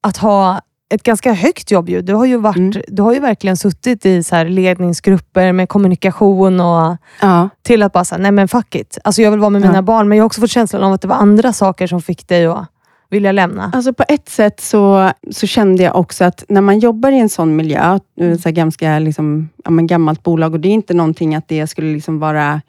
att 0.00 0.16
ha 0.16 0.60
ett 0.94 1.02
ganska 1.02 1.32
högt 1.32 1.70
jobb. 1.70 1.88
Ju. 1.88 2.02
Du, 2.02 2.14
har 2.14 2.24
ju 2.24 2.36
varit, 2.36 2.56
Mm. 2.56 2.82
du 2.88 3.02
har 3.02 3.14
ju 3.14 3.20
verkligen 3.20 3.56
suttit 3.56 4.06
i 4.06 4.22
så 4.22 4.44
ledningsgrupper 4.44 5.52
med 5.52 5.68
kommunikation 5.68 6.60
och 6.60 6.96
ja. 7.20 7.48
till 7.62 7.82
att 7.82 7.92
bara 7.92 8.04
säga, 8.04 8.18
nej 8.18 8.32
men 8.32 8.48
fuck 8.48 8.74
it. 8.74 8.98
Alltså 9.04 9.22
jag 9.22 9.30
vill 9.30 9.40
vara 9.40 9.50
med 9.50 9.62
Ja. 9.62 9.66
mina 9.66 9.82
barn, 9.82 10.08
men 10.08 10.18
jag 10.18 10.22
har 10.22 10.26
också 10.26 10.40
fått 10.40 10.50
känslan 10.50 10.82
av 10.82 10.92
att 10.92 11.00
det 11.00 11.08
var 11.08 11.16
andra 11.16 11.52
saker 11.52 11.86
som 11.86 12.02
fick 12.02 12.28
dig 12.28 12.46
att 12.46 12.66
vilja 13.10 13.32
lämna. 13.32 13.70
Alltså 13.74 13.92
på 13.92 14.04
ett 14.08 14.28
sätt 14.28 14.60
så, 14.60 15.10
så 15.30 15.46
kände 15.46 15.82
jag 15.82 15.96
också 15.96 16.24
att 16.24 16.44
när 16.48 16.60
man 16.60 16.78
jobbar 16.78 17.10
i 17.12 17.18
en 17.18 17.28
sån 17.28 17.56
miljö, 17.56 17.98
nu 18.16 18.38
så 18.38 18.48
här 18.48 18.54
ganska 18.54 18.98
liksom, 18.98 19.48
ja, 19.64 19.70
gammalt 19.70 20.22
bolag, 20.22 20.52
och 20.54 20.60
det 20.60 20.68
är 20.68 20.72
inte 20.72 20.94
någonting 20.94 21.34
att 21.34 21.48
det 21.48 21.66
skulle 21.66 21.92
liksom 21.92 22.18
vara 22.18 22.60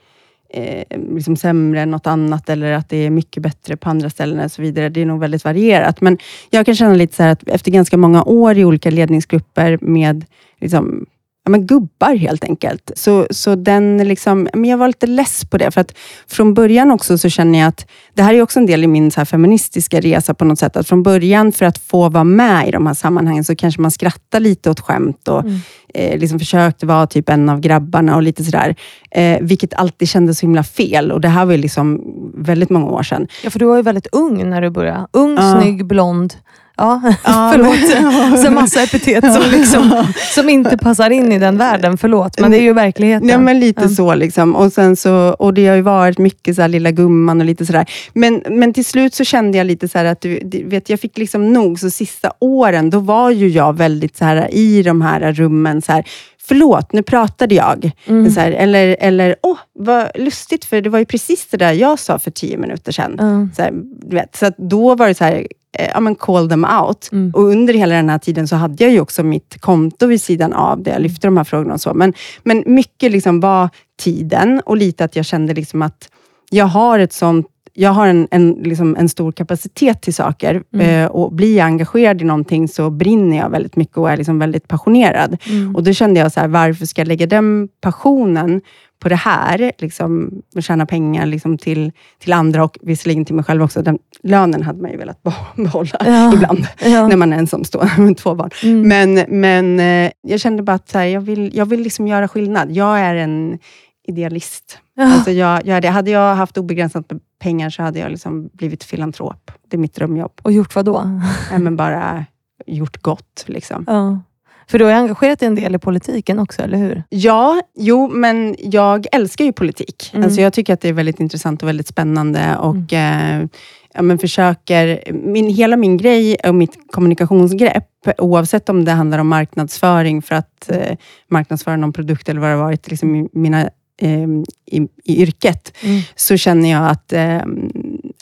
eh, 0.55 0.99
liksom 1.15 1.35
sämre 1.37 1.81
än 1.81 1.91
något 1.91 2.07
annat, 2.07 2.49
eller 2.49 2.71
att 2.71 2.89
det 2.89 2.97
är 2.97 3.09
mycket 3.09 3.43
bättre 3.43 3.77
på 3.77 3.89
andra 3.89 4.09
ställen 4.09 4.45
och 4.45 4.51
så 4.51 4.61
vidare. 4.61 4.89
Det 4.89 5.01
är 5.01 5.05
nog 5.05 5.19
väldigt 5.19 5.43
varierat. 5.43 6.01
Men 6.01 6.17
jag 6.49 6.65
kan 6.65 6.75
känna 6.75 6.93
lite 6.93 7.15
så 7.15 7.23
här 7.23 7.31
att 7.31 7.49
efter 7.49 7.71
ganska 7.71 7.97
många 7.97 8.23
år 8.23 8.57
i 8.57 8.65
olika 8.65 8.91
ledningsgrupper 8.91 9.77
med 9.81 10.25
liksom, 10.61 11.05
ja, 11.45 11.51
men 11.51 11.67
gubbar 11.67 12.15
helt 12.15 12.43
enkelt. 12.43 12.91
Så, 12.95 13.27
så 13.31 13.55
den 13.55 13.97
liksom, 13.97 14.47
men 14.53 14.65
jag 14.65 14.77
var 14.77 14.88
lite 14.88 15.08
less 15.08 15.45
på 15.49 15.58
det. 15.58 15.71
För 15.71 15.81
att 15.81 15.93
från 16.27 16.53
början 16.53 16.91
också 16.91 17.17
så 17.17 17.29
känner 17.29 17.60
jag 17.60 17.67
att, 17.67 17.88
det 18.13 18.21
här 18.23 18.34
är 18.34 18.41
också 18.41 18.60
en 18.60 18.65
del 18.65 18.84
i 18.84 18.88
min 18.88 19.12
så 19.12 19.25
feministiska 19.25 19.99
resa 19.99 20.34
på 20.34 20.45
något 20.45 20.60
sätt, 20.60 20.77
att 20.77 20.88
från 20.88 21.03
början 21.03 21.51
för 21.51 21.65
att 21.65 21.77
få 21.77 22.10
vara 22.10 22.23
med 22.23 22.67
i 22.67 22.71
de 22.71 22.88
här 22.88 22.93
sammanhangen 22.93 23.43
så 23.43 23.55
kanske 23.55 23.81
man 23.81 23.91
skrattar 23.91 24.39
lite 24.39 24.69
åt 24.69 24.79
skämt 24.79 25.27
och 25.27 25.43
Mm. 25.45 25.60
eh, 25.93 26.19
liksom 26.19 26.39
försökte 26.39 26.86
vara 26.86 27.08
typ 27.08 27.29
en 27.29 27.49
av 27.49 27.60
grabbarna 27.60 28.15
och 28.15 28.23
lite 28.23 28.43
sådär. 28.43 28.75
Eh, 29.12 29.38
vilket 29.41 29.73
alltid 29.73 30.10
kändes 30.10 30.39
så 30.39 30.45
himla 30.45 30.63
fel. 30.63 31.12
Och 31.12 31.21
det 31.21 31.27
här 31.27 31.45
var 31.45 31.51
ju 31.51 31.58
liksom 31.58 32.01
väldigt 32.38 32.69
många 32.69 32.86
år 32.86 33.03
sedan. 33.03 33.27
Ja, 33.43 33.49
för 33.49 33.60
du 33.60 33.65
var 33.65 33.75
ju 33.75 33.81
väldigt 33.81 34.08
ung 34.12 34.49
när 34.49 34.62
du 34.62 34.69
började. 34.69 35.08
Ung, 35.12 35.36
Ja. 35.36 35.60
snygg, 35.62 35.86
blond. 35.86 36.34
Ja, 36.77 37.01
Ja, 37.23 37.51
förlåt. 37.53 38.39
Så 38.45 38.51
massa 38.51 38.83
epitet 38.83 39.33
som, 39.33 39.43
liksom, 39.51 40.05
som 40.35 40.49
inte 40.49 40.77
passar 40.77 41.09
in 41.09 41.31
i 41.31 41.39
den 41.39 41.57
världen. 41.57 41.97
Förlåt, 41.97 42.39
men 42.39 42.51
det 42.51 42.57
är 42.57 42.61
ju 42.61 42.73
verkligheten. 42.73 43.29
Ja, 43.29 43.38
men 43.38 43.59
lite 43.59 43.89
så. 43.89 44.15
Liksom. 44.15 44.55
Och, 44.55 44.73
sen 44.73 44.95
så, 44.95 45.35
och 45.39 45.53
det 45.53 45.67
har 45.67 45.75
ju 45.75 45.81
varit 45.81 46.17
mycket 46.17 46.55
så 46.55 46.61
här, 46.61 46.69
lilla 46.69 46.91
gumman 46.91 47.39
och 47.39 47.45
lite 47.45 47.65
sådär. 47.65 47.85
Men, 48.13 48.43
men 48.49 48.73
till 48.73 48.85
slut 48.85 49.13
så 49.13 49.23
kände 49.23 49.57
jag 49.57 49.67
lite 49.67 49.88
så 49.88 49.99
att 49.99 50.21
du, 50.21 50.39
vet, 50.65 50.89
jag 50.89 50.99
fick 50.99 51.17
liksom 51.17 51.53
nog. 51.53 51.79
Så 51.79 51.89
sista 51.89 52.31
åren, 52.39 52.89
då 52.89 52.99
var 52.99 53.29
ju 53.29 53.47
jag 53.47 53.77
väldigt 53.77 54.17
så 54.17 54.25
här 54.25 54.53
i 54.53 54.83
de 54.83 55.01
här 55.01 55.33
rummen. 55.33 55.81
Så 55.81 55.91
här, 55.91 56.05
Förlåt, 56.47 56.93
nu 56.93 57.03
pratade 57.03 57.55
jag. 57.55 57.91
Mm. 58.05 58.35
Här, 58.35 58.51
eller, 58.51 58.97
eller 58.99 59.35
åh, 59.41 59.57
vad 59.73 60.07
lustigt, 60.15 60.65
för 60.65 60.81
det 60.81 60.89
var 60.89 60.99
ju 60.99 61.05
precis 61.05 61.47
det 61.51 61.57
där 61.57 61.73
jag 61.73 61.99
sa 61.99 62.19
för 62.19 62.31
tio 62.31 62.57
minuter 62.57 62.91
sedan. 62.91 63.15
Ja. 63.19 63.55
Så, 63.55 63.61
här, 63.61 63.71
vet, 64.11 64.35
så 64.35 64.51
då 64.57 64.95
var 64.95 65.07
det 65.07 65.15
så 65.15 65.23
här, 65.23 65.47
ja 65.93 65.99
men 65.99 66.15
call 66.15 66.49
them 66.49 66.65
out. 66.65 67.09
Mm. 67.11 67.31
Och 67.35 67.43
under 67.43 67.73
hela 67.73 67.95
den 67.95 68.09
här 68.09 68.19
tiden 68.19 68.47
så 68.47 68.55
hade 68.55 68.83
jag 68.83 68.93
ju 68.93 68.99
också 68.99 69.23
mitt 69.23 69.61
konto 69.61 70.07
vid 70.07 70.21
sidan 70.21 70.53
av, 70.53 70.83
där 70.83 70.91
jag 70.91 71.01
lyfte 71.01 71.27
de 71.27 71.38
här 71.38 71.43
frågorna 71.43 71.73
och 71.73 71.81
så. 71.81 71.93
Men, 71.93 72.13
men 72.43 72.63
mycket 72.65 73.11
liksom 73.11 73.39
var 73.39 73.69
tiden 73.99 74.61
och 74.65 74.77
lite 74.77 75.05
att 75.05 75.15
jag 75.15 75.25
kände 75.25 75.53
liksom 75.53 75.81
att 75.81 76.09
jag 76.49 76.65
har 76.65 76.99
ett 76.99 77.13
sånt 77.13 77.47
jag 77.77 77.89
har 77.91 78.07
en, 78.07 78.27
en, 78.31 78.51
liksom 78.51 78.95
en 78.95 79.09
stor 79.09 79.31
kapacitet 79.31 80.01
till 80.01 80.13
saker 80.13 80.63
Mm. 80.73 80.88
eh, 81.03 81.07
och 81.11 81.33
blir 81.33 81.57
jag 81.57 81.65
engagerad 81.65 82.21
i 82.21 82.25
någonting 82.25 82.67
så 82.67 82.89
brinner 82.89 83.38
jag 83.38 83.49
väldigt 83.49 83.75
mycket 83.75 83.97
och 83.97 84.11
är 84.11 84.17
liksom 84.17 84.39
väldigt 84.39 84.67
passionerad. 84.67 85.38
Mm. 85.49 85.75
Och 85.75 85.83
då 85.83 85.93
kände 85.93 86.19
jag 86.19 86.31
så 86.31 86.39
här, 86.39 86.47
varför 86.47 86.85
ska 86.85 87.01
jag 87.01 87.07
lägga 87.07 87.25
den 87.25 87.67
passionen 87.81 88.61
på 88.99 89.09
det 89.09 89.15
här, 89.15 89.71
liksom, 89.77 90.41
och 90.55 90.63
tjäna 90.63 90.85
pengar 90.85 91.25
liksom, 91.25 91.57
till, 91.57 91.91
till 92.19 92.33
andra 92.33 92.63
och 92.63 92.77
visserligen 92.81 93.25
till 93.25 93.35
mig 93.35 93.45
själv 93.45 93.63
också. 93.63 93.81
Den 93.81 93.97
lönen 94.23 94.63
hade 94.63 94.81
man 94.81 94.91
ju 94.91 94.97
velat 94.97 95.23
be- 95.23 95.33
behålla 95.63 95.89
Ja. 96.05 96.33
ibland, 96.33 96.67
Ja. 96.85 97.07
när 97.07 97.15
man 97.15 97.33
är 97.33 97.38
ensamstående 97.38 97.93
med 97.97 98.17
två 98.23 98.35
barn. 98.35 98.49
Mm. 98.63 98.88
Men, 98.88 99.39
men 99.39 99.79
eh, 99.79 100.11
jag 100.21 100.39
kände 100.39 100.63
bara 100.63 100.73
att 100.73 100.89
så 100.89 100.97
här, 100.97 101.05
jag, 101.05 101.21
vill, 101.21 101.51
jag 101.57 101.65
vill 101.65 101.81
liksom 101.81 102.07
göra 102.07 102.27
skillnad. 102.27 102.71
Jag 102.71 102.99
är 102.99 103.15
en 103.15 103.59
idealist. 104.07 104.79
Ja. 104.95 105.13
Alltså 105.13 105.31
jag, 105.31 105.67
jag. 105.67 105.83
Hade 105.83 106.11
jag 106.11 106.35
haft 106.35 106.57
obegränsat 106.57 107.11
med 107.11 107.21
pengar 107.39 107.69
så 107.69 107.83
hade 107.83 107.99
jag 107.99 108.11
liksom 108.11 108.49
blivit 108.53 108.83
filantrop. 108.83 109.51
Det 109.67 109.77
är 109.77 109.79
mitt 109.79 109.95
drömjobb. 109.95 110.41
Och 110.41 110.51
gjort 110.51 110.75
vad 110.75 110.85
då? 110.85 111.03
Nej, 111.51 111.59
men 111.59 111.75
bara 111.75 112.25
gjort 112.65 113.01
gott. 113.01 113.43
Liksom. 113.47 113.83
Ja. 113.87 114.19
För 114.67 114.79
du 114.79 114.85
har 114.85 114.91
engagerat 114.91 115.39
dig 115.39 115.47
en 115.47 115.55
del 115.55 115.75
i 115.75 115.79
politiken 115.79 116.39
också, 116.39 116.61
eller 116.61 116.77
hur? 116.77 117.03
Ja, 117.09 117.61
jo, 117.77 118.07
men 118.07 118.55
jag 118.59 119.05
älskar 119.11 119.45
ju 119.45 119.53
politik. 119.53 120.11
Mm. 120.13 120.25
Alltså 120.25 120.41
jag 120.41 120.53
tycker 120.53 120.73
att 120.73 120.81
det 120.81 120.89
är 120.89 120.93
väldigt 120.93 121.19
intressant 121.19 121.63
och 121.63 121.69
väldigt 121.69 121.87
spännande. 121.87 122.57
Och 122.57 122.93
eh, 122.93 123.45
ja, 123.93 124.01
men 124.01 124.17
försöker, 124.17 125.11
min, 125.13 125.49
hela 125.49 125.77
min 125.77 125.97
grej 125.97 126.35
och 126.35 126.55
mitt 126.55 126.77
kommunikationsgrepp, 126.91 127.87
oavsett 128.17 128.69
om 128.69 128.85
det 128.85 128.91
handlar 128.91 129.19
om 129.19 129.27
marknadsföring 129.27 130.21
för 130.21 130.35
att 130.35 130.69
eh, 130.71 130.97
marknadsföra 131.27 131.75
någon 131.75 131.93
produkt 131.93 132.29
eller 132.29 132.41
vad 132.41 132.49
det 132.49 132.55
varit 132.55 132.89
liksom 132.89 133.29
mina, 133.33 133.69
i, 134.01 134.81
i 135.03 135.21
yrket, 135.21 135.73
Mm. 135.84 136.01
så 136.15 136.38
känner 136.38 136.71
jag 136.71 136.89
att, 136.89 137.13
eh, 137.13 137.41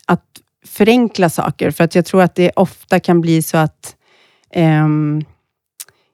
att 0.05 0.25
förenkla 0.65 1.29
saker. 1.29 1.71
För 1.71 1.83
att 1.83 1.95
jag 1.95 2.05
tror 2.05 2.21
att 2.21 2.35
det 2.35 2.51
ofta 2.55 2.99
kan 2.99 3.21
bli 3.21 3.41
så 3.41 3.57
att 3.57 3.95
ehm, 4.51 5.23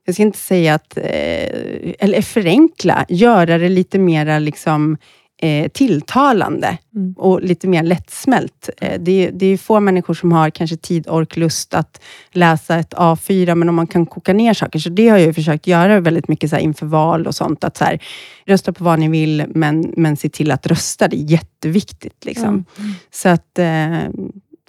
jag 0.06 0.15
ska 0.15 0.24
inte 0.24 0.38
säga 0.38 0.74
att, 0.74 0.98
eh, 0.98 1.04
eller 2.00 2.22
förenkla, 2.22 3.06
göra 3.10 3.58
det 3.58 3.69
lite 3.69 4.00
mera 4.00 4.39
liksom, 4.39 4.98
eh, 5.41 5.67
tilltalande 5.71 6.78
Mm. 6.95 7.13
och 7.17 7.41
lite 7.41 7.67
mer 7.67 7.84
lättsmält. 7.84 8.69
Eh, 8.82 9.02
det, 9.02 9.12
är- 9.28 9.32
det 9.32 9.45
är 9.45 9.58
få 9.58 9.80
människor 9.80 10.13
som 10.13 10.32
har 10.32 10.49
kanske 10.49 10.78
tid, 10.78 11.08
ork, 11.10 11.38
lust 11.38 11.73
att 11.73 12.02
läsa 12.32 12.75
ett 12.75 12.93
A4, 12.93 13.56
men 13.56 13.69
om 13.69 13.75
man 13.75 13.88
kan 13.88 14.06
koka 14.06 14.34
ner 14.34 14.54
saker, 14.54 14.80
så 14.80 14.89
det 14.89 15.08
har 15.10 15.17
jag 15.17 15.28
ju 15.28 15.34
försökt 15.34 15.67
göra 15.67 15.99
väldigt 15.99 16.28
mycket 16.28 16.49
så 16.49 16.56
här, 16.56 16.63
inför 16.63 16.86
val 16.86 17.28
och 17.28 17.36
sånt. 17.36 17.63
Att 17.63 17.78
så 17.78 17.84
här, 17.86 17.99
rösta 18.45 18.73
på 18.73 18.84
vad 18.84 18.99
ni 18.99 19.10
vill, 19.10 19.43
men, 19.56 19.93
men 19.97 20.17
se 20.17 20.30
till 20.30 20.52
att 20.52 20.67
rösta. 20.67 21.08
Det 21.08 21.15
är 21.17 21.32
jätteviktigt. 21.32 22.25
Liksom. 22.25 22.65
Så 23.13 23.30
att, 23.30 23.60
eh, 23.60 24.04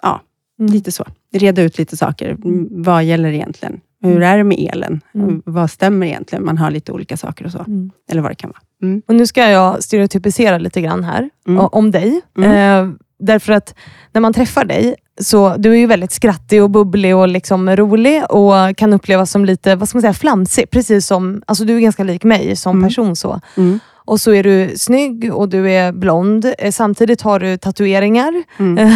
ja, 0.03 0.21
Mm. 0.61 0.73
lite 0.73 0.93
så. 0.93 1.05
Reda 1.33 1.63
ut 1.63 1.79
lite 1.79 1.97
saker. 1.97 2.29
Mm, 2.31 2.69
Vad 2.71 3.05
gäller 3.05 3.29
egentligen? 3.33 3.81
Hur 4.03 4.23
är 4.23 4.37
det 4.39 4.45
med 4.45 4.59
elen? 4.73 5.01
Mm. 5.15 5.43
Vad 5.45 5.71
stämmer 5.71 6.07
egentligen? 6.07 6.45
Man 6.45 6.59
har 6.59 6.71
lite 6.71 6.93
olika 6.93 7.17
saker 7.17 7.45
och 7.45 7.53
så. 7.53 7.59
Mm. 7.59 7.91
Eller 8.11 8.23
vad 8.23 8.31
det 8.31 8.35
kan 8.35 8.51
vara. 8.51 8.61
Mm. 8.83 9.03
Och 9.09 9.15
nu 9.15 9.27
ska 9.27 9.51
jag 9.51 9.83
stereotypisera 9.83 10.59
lite 10.59 10.81
grann 10.81 11.05
här, 11.05 11.31
Mm. 11.49 11.67
om 11.73 11.91
dig. 11.91 12.21
Mm. 12.39 12.53
Eh, 12.89 12.93
därför 13.19 13.53
att 13.53 13.75
när 14.13 14.21
man 14.21 14.33
träffar 14.33 14.65
dig, 14.65 14.95
så 15.21 15.55
du 15.59 15.71
är 15.73 15.77
ju 15.77 15.87
väldigt 15.87 16.13
skrattig 16.13 16.63
och 16.63 16.71
bubblig 16.71 17.17
och 17.17 17.29
liksom 17.29 17.77
rolig 17.77 18.23
och 18.31 18.77
kan 18.77 18.93
upplevas 18.93 19.31
som 19.31 19.45
lite, 19.45 19.77
vad 19.77 19.89
ska 19.89 19.97
man 19.97 20.03
säga, 20.03 20.13
flamsig. 20.15 20.71
Precis 20.71 21.07
som, 21.07 21.43
alltså 21.47 21.65
du 21.65 21.77
är 21.77 21.81
ganska 21.81 22.05
lik 22.05 22.25
mig 22.25 22.57
som 22.57 22.77
Mm. 22.77 22.89
person. 22.89 23.17
så. 23.17 23.41
Mm. 23.57 23.81
Och 24.05 24.21
så 24.21 24.33
är 24.33 24.43
du 24.43 24.73
snygg 24.77 25.35
och 25.35 25.49
du 25.49 25.71
är 25.71 25.93
blond. 25.93 26.53
Eh, 26.59 26.71
Samtidigt 26.73 27.23
har 27.23 27.41
du 27.41 27.57
tatueringar 27.57 28.43
Mm. 28.59 28.89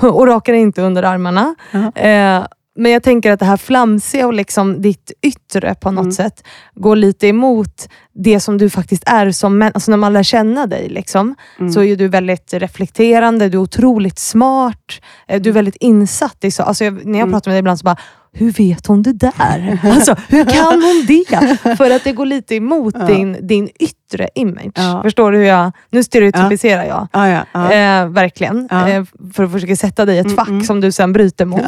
och 0.00 0.26
rakar 0.26 0.52
inte 0.52 0.82
under 0.82 1.02
armarna. 1.02 1.54
Ja. 1.70 2.02
Eh, 2.02 2.44
men 2.74 2.92
jag 2.92 3.02
tänker 3.02 3.30
att 3.32 3.40
det 3.40 3.46
här 3.46 3.56
flamsiga 3.56 4.26
och 4.26 4.32
liksom 4.34 4.82
ditt 4.82 5.12
yttre 5.22 5.74
på 5.74 5.90
något 5.90 6.02
Mm. 6.02 6.12
sätt 6.12 6.44
går 6.74 6.96
lite 6.96 7.26
emot 7.28 7.88
det 8.14 8.40
som 8.40 8.58
du 8.58 8.70
faktiskt 8.70 9.02
är 9.06 9.30
som 9.30 9.58
män. 9.58 9.70
Alltså 9.74 9.90
när 9.90 9.98
man 9.98 10.12
lär 10.12 10.22
känna 10.22 10.66
dig 10.66 10.88
liksom, 10.88 11.34
Mm. 11.58 11.72
så 11.72 11.82
är 11.82 11.96
du 11.96 12.08
väldigt 12.08 12.52
reflekterande, 12.54 13.48
du 13.48 13.58
är 13.58 13.62
otroligt 13.62 14.18
smart, 14.18 15.00
eh, 15.28 15.40
du 15.42 15.50
är 15.50 15.54
väldigt 15.54 15.76
insatt 15.76 16.44
i 16.44 16.50
så. 16.50 16.62
Alltså 16.62 16.84
jag, 16.84 16.94
när 16.94 17.18
jag 17.18 17.26
Mm. 17.26 17.32
pratar 17.32 17.50
med 17.50 17.54
dig 17.54 17.58
ibland 17.58 17.78
så 17.78 17.84
bara, 17.84 17.96
hur 18.34 18.52
vet 18.52 18.86
hon 18.86 19.02
det 19.02 19.12
där? 19.12 19.78
Alltså, 19.84 20.16
hur 20.28 20.44
kan 20.44 20.82
hon 20.82 21.04
det? 21.06 21.76
För 21.76 21.90
att 21.90 22.04
det 22.04 22.12
går 22.12 22.26
lite 22.26 22.54
emot 22.54 22.94
Ja. 22.98 23.06
din, 23.06 23.36
din 23.46 23.68
yttre 23.78 24.28
image. 24.34 24.72
Ja. 24.74 25.00
Förstår 25.02 25.32
du 25.32 25.38
hur 25.38 25.44
jag... 25.44 25.72
Nu 25.90 26.02
stereotypiserar 26.02 26.84
jag. 26.84 27.08
Ja. 27.12 27.72
Eh, 27.72 28.08
verkligen. 28.08 28.68
Eh, 28.70 29.04
för 29.34 29.44
att 29.44 29.52
försöka 29.52 29.76
sätta 29.76 30.04
dig 30.04 30.16
i 30.16 30.18
ett 30.18 30.26
Mm, 30.26 30.36
fack 30.36 30.48
mm. 30.48 30.64
som 30.64 30.80
du 30.80 30.92
sen 30.92 31.12
bryter 31.12 31.44
mot. 31.44 31.60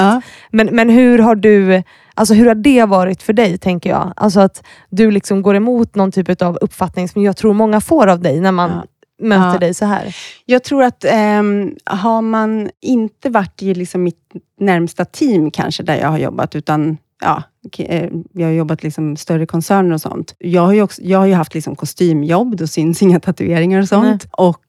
Men, 0.51 0.67
men 0.73 0.89
hur 0.91 1.19
har 1.19 1.35
du 1.35 1.83
Alltså 2.17 2.35
hur 2.35 2.47
har 2.47 2.55
det 2.55 2.85
varit 2.85 3.23
för 3.23 3.33
dig, 3.33 3.59
tänker 3.59 3.91
jag? 3.91 4.13
Alltså 4.17 4.41
att 4.41 4.63
du 4.91 5.11
liksom 5.11 5.43
går 5.43 5.57
emot 5.57 5.95
någon 5.95 6.13
typ 6.13 6.43
av 6.43 6.59
uppfattning 6.61 7.09
som 7.09 7.23
jag 7.23 7.37
tror 7.37 7.55
många 7.55 7.81
får 7.81 8.07
av 8.07 8.21
dig 8.21 8.41
när 8.41 8.53
man. 8.53 8.71
Möter 9.19 9.53
Ja. 9.53 9.59
dig 9.59 9.75
så 9.75 9.85
här. 9.85 10.17
Jag 10.45 10.65
tror 10.65 10.83
att 10.83 11.05
ehm, 11.05 11.77
har 11.85 12.23
man 12.23 12.71
inte 12.83 13.31
varit 13.31 13.63
i 13.63 13.75
liksom 13.75 14.03
mitt 14.03 14.33
närmsta 14.61 15.05
team 15.05 15.51
kanske, 15.51 15.83
där 15.83 15.97
jag 15.97 16.09
har 16.09 16.19
jobbat, 16.19 16.55
utan 16.57 16.97
ja, 17.21 17.43
eh, 17.79 18.11
jag 18.33 18.47
har 18.47 18.53
jobbat 18.53 18.83
liksom 18.83 19.17
större 19.17 19.47
koncerner 19.47 19.95
och 19.95 20.01
sånt. 20.01 20.35
Jag 20.39 20.63
har 20.63 20.73
ju, 20.73 20.83
också, 20.83 21.03
jag 21.03 21.19
har 21.19 21.27
ju 21.27 21.35
haft 21.35 21.55
liksom 21.55 21.77
kostymjobb, 21.77 22.57
då 22.57 22.67
syns 22.67 23.03
inga 23.03 23.21
tatueringar 23.21 23.81
och 23.83 23.89
sånt. 23.89 24.05
Nej. 24.23 24.31
Och 24.33 24.61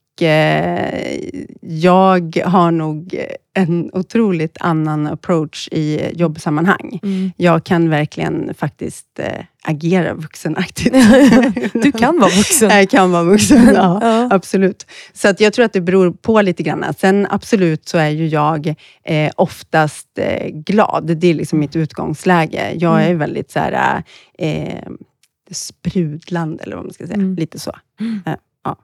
jag 1.60 2.42
har 2.44 2.70
nog 2.70 3.26
en 3.54 3.90
otroligt 3.92 4.56
annan 4.60 5.06
approach 5.06 5.68
i 5.72 6.10
jobbsammanhang. 6.14 7.00
Jag 7.36 7.64
kan 7.64 7.90
verkligen 7.90 8.54
faktiskt 8.54 9.18
eh, 9.18 9.44
agera 9.62 10.14
vuxenaktigt. 10.14 10.96
Du 11.72 11.92
kan 11.92 12.20
vara 12.20 12.30
vuxen. 12.30 12.70
Jag 12.70 12.90
kan 12.90 13.12
vara 13.12 13.24
vuxen, 13.24 13.74
ja. 13.74 13.98
Ja. 14.02 14.28
Absolut. 14.30 14.86
Så 15.12 15.28
att 15.28 15.40
jag 15.40 15.52
tror 15.52 15.64
att 15.64 15.72
det 15.72 15.80
beror 15.80 16.10
på 16.10 16.42
lite 16.42 16.62
grann. 16.62 16.84
Sen 16.98 17.26
absolut 17.30 17.88
så 17.88 17.98
är 17.98 18.08
ju 18.08 18.26
jag 18.26 18.74
eh, 19.04 19.30
oftast 19.36 20.18
eh, 20.18 20.48
glad. 20.48 21.16
Det 21.16 21.26
är 21.26 21.34
liksom 21.34 21.58
mitt 21.58 21.76
utgångsläge. 21.76 22.72
Jag 22.74 23.04
är 23.04 23.14
väldigt 23.14 23.50
så 23.50 23.58
här, 23.58 24.02
eh, 24.38 24.82
sprudlande, 25.50 26.62
eller 26.62 26.76
vad 26.76 26.84
man 26.84 26.94
ska 26.94 27.06
säga. 27.06 27.16
Mm. 27.16 27.34
Lite 27.34 27.58
så. 27.58 27.72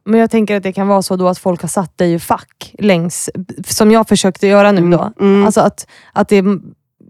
Men 0.04 0.20
jag 0.20 0.30
tänker 0.30 0.56
att 0.56 0.62
det 0.62 0.72
kan 0.72 0.88
vara 0.88 1.02
så 1.02 1.16
då 1.16 1.28
att 1.28 1.38
folk 1.38 1.62
har 1.62 1.68
satt 1.68 1.98
dig 1.98 2.12
i 2.12 2.18
fack 2.18 2.74
längs, 2.78 3.30
som 3.66 3.90
jag 3.90 4.08
försökte 4.08 4.46
göra 4.46 4.72
nu 4.72 4.96
då. 4.96 5.12
Mm. 5.20 5.44
Alltså 5.44 5.60
att, 5.60 5.86
att 6.12 6.28
det, 6.28 6.44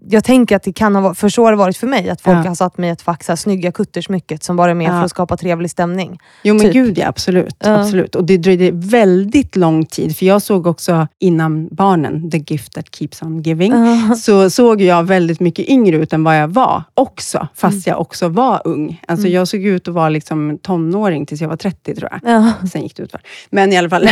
jag 0.09 0.23
tänker 0.23 0.55
att 0.55 0.63
det 0.63 0.73
kan 0.73 0.95
ha 0.95 1.01
varit, 1.01 1.17
för 1.17 1.29
så 1.29 1.43
har 1.43 1.51
det 1.51 1.57
varit 1.57 1.77
för 1.77 1.87
mig, 1.87 2.09
att 2.09 2.21
folk 2.21 2.37
Ja. 2.37 2.47
har 2.49 2.55
satt 2.55 2.77
mig 2.77 2.89
i 2.89 2.91
ett 2.93 3.01
fack, 3.01 3.23
så 3.23 3.31
här, 3.31 3.37
snygga 3.37 3.71
kuttersmycket 3.71 4.43
som 4.43 4.55
bara 4.55 4.71
är 4.71 4.75
med 4.75 4.85
Ja. 4.87 4.91
för 4.91 5.03
att 5.03 5.09
skapa 5.09 5.37
trevlig 5.37 5.71
stämning. 5.71 6.19
Jo 6.43 6.53
men 6.55 6.63
Typ. 6.63 6.73
gud 6.73 6.97
ja, 6.97 7.07
absolut. 7.07 7.55
Ja. 7.59 7.79
absolut. 7.79 8.15
Och 8.15 8.23
det 8.23 8.37
dröjde 8.37 8.69
väldigt 8.73 9.55
lång 9.55 9.85
tid, 9.85 10.17
för 10.17 10.25
jag 10.25 10.41
såg 10.41 10.67
också 10.67 11.07
innan 11.19 11.67
barnen, 11.71 12.31
the 12.31 12.37
gift 12.37 12.73
that 12.73 12.95
keeps 12.95 13.21
on 13.21 13.41
giving, 13.41 13.73
så 14.17 14.49
såg 14.49 14.81
jag 14.81 15.03
väldigt 15.03 15.39
mycket 15.39 15.69
yngre 15.69 15.97
ut 15.97 16.13
än 16.13 16.23
vad 16.23 16.37
jag 16.39 16.47
var 16.47 16.83
också, 16.93 17.47
fast 17.55 17.87
jag 17.87 18.01
också 18.01 18.27
var 18.27 18.61
ung. 18.65 19.01
Alltså 19.07 19.25
Mm. 19.27 19.35
jag 19.35 19.47
såg 19.47 19.63
ut 19.65 19.87
att 19.87 19.93
vara 19.93 20.09
liksom 20.09 20.57
tonåring 20.61 21.25
tills 21.25 21.41
jag 21.41 21.49
var 21.49 21.55
30 21.57 21.95
tror 21.95 22.09
jag. 22.11 22.31
Ja. 22.33 22.67
Sen 22.71 22.81
gick 22.83 22.95
det 22.95 23.03
utför. 23.03 23.21
Men 23.49 23.73
i 23.73 23.77
alla 23.77 23.89
fall. 23.89 24.03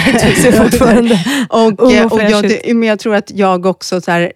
Och, 1.49 1.81
ung 1.83 1.93
eh, 1.93 2.05
och 2.05 2.11
och 2.13 2.21
jag, 2.21 2.75
men 2.75 2.89
jag 2.89 2.99
tror 2.99 3.15
att 3.15 3.31
jag 3.31 3.65
också, 3.65 4.01
så 4.01 4.11
här, 4.11 4.31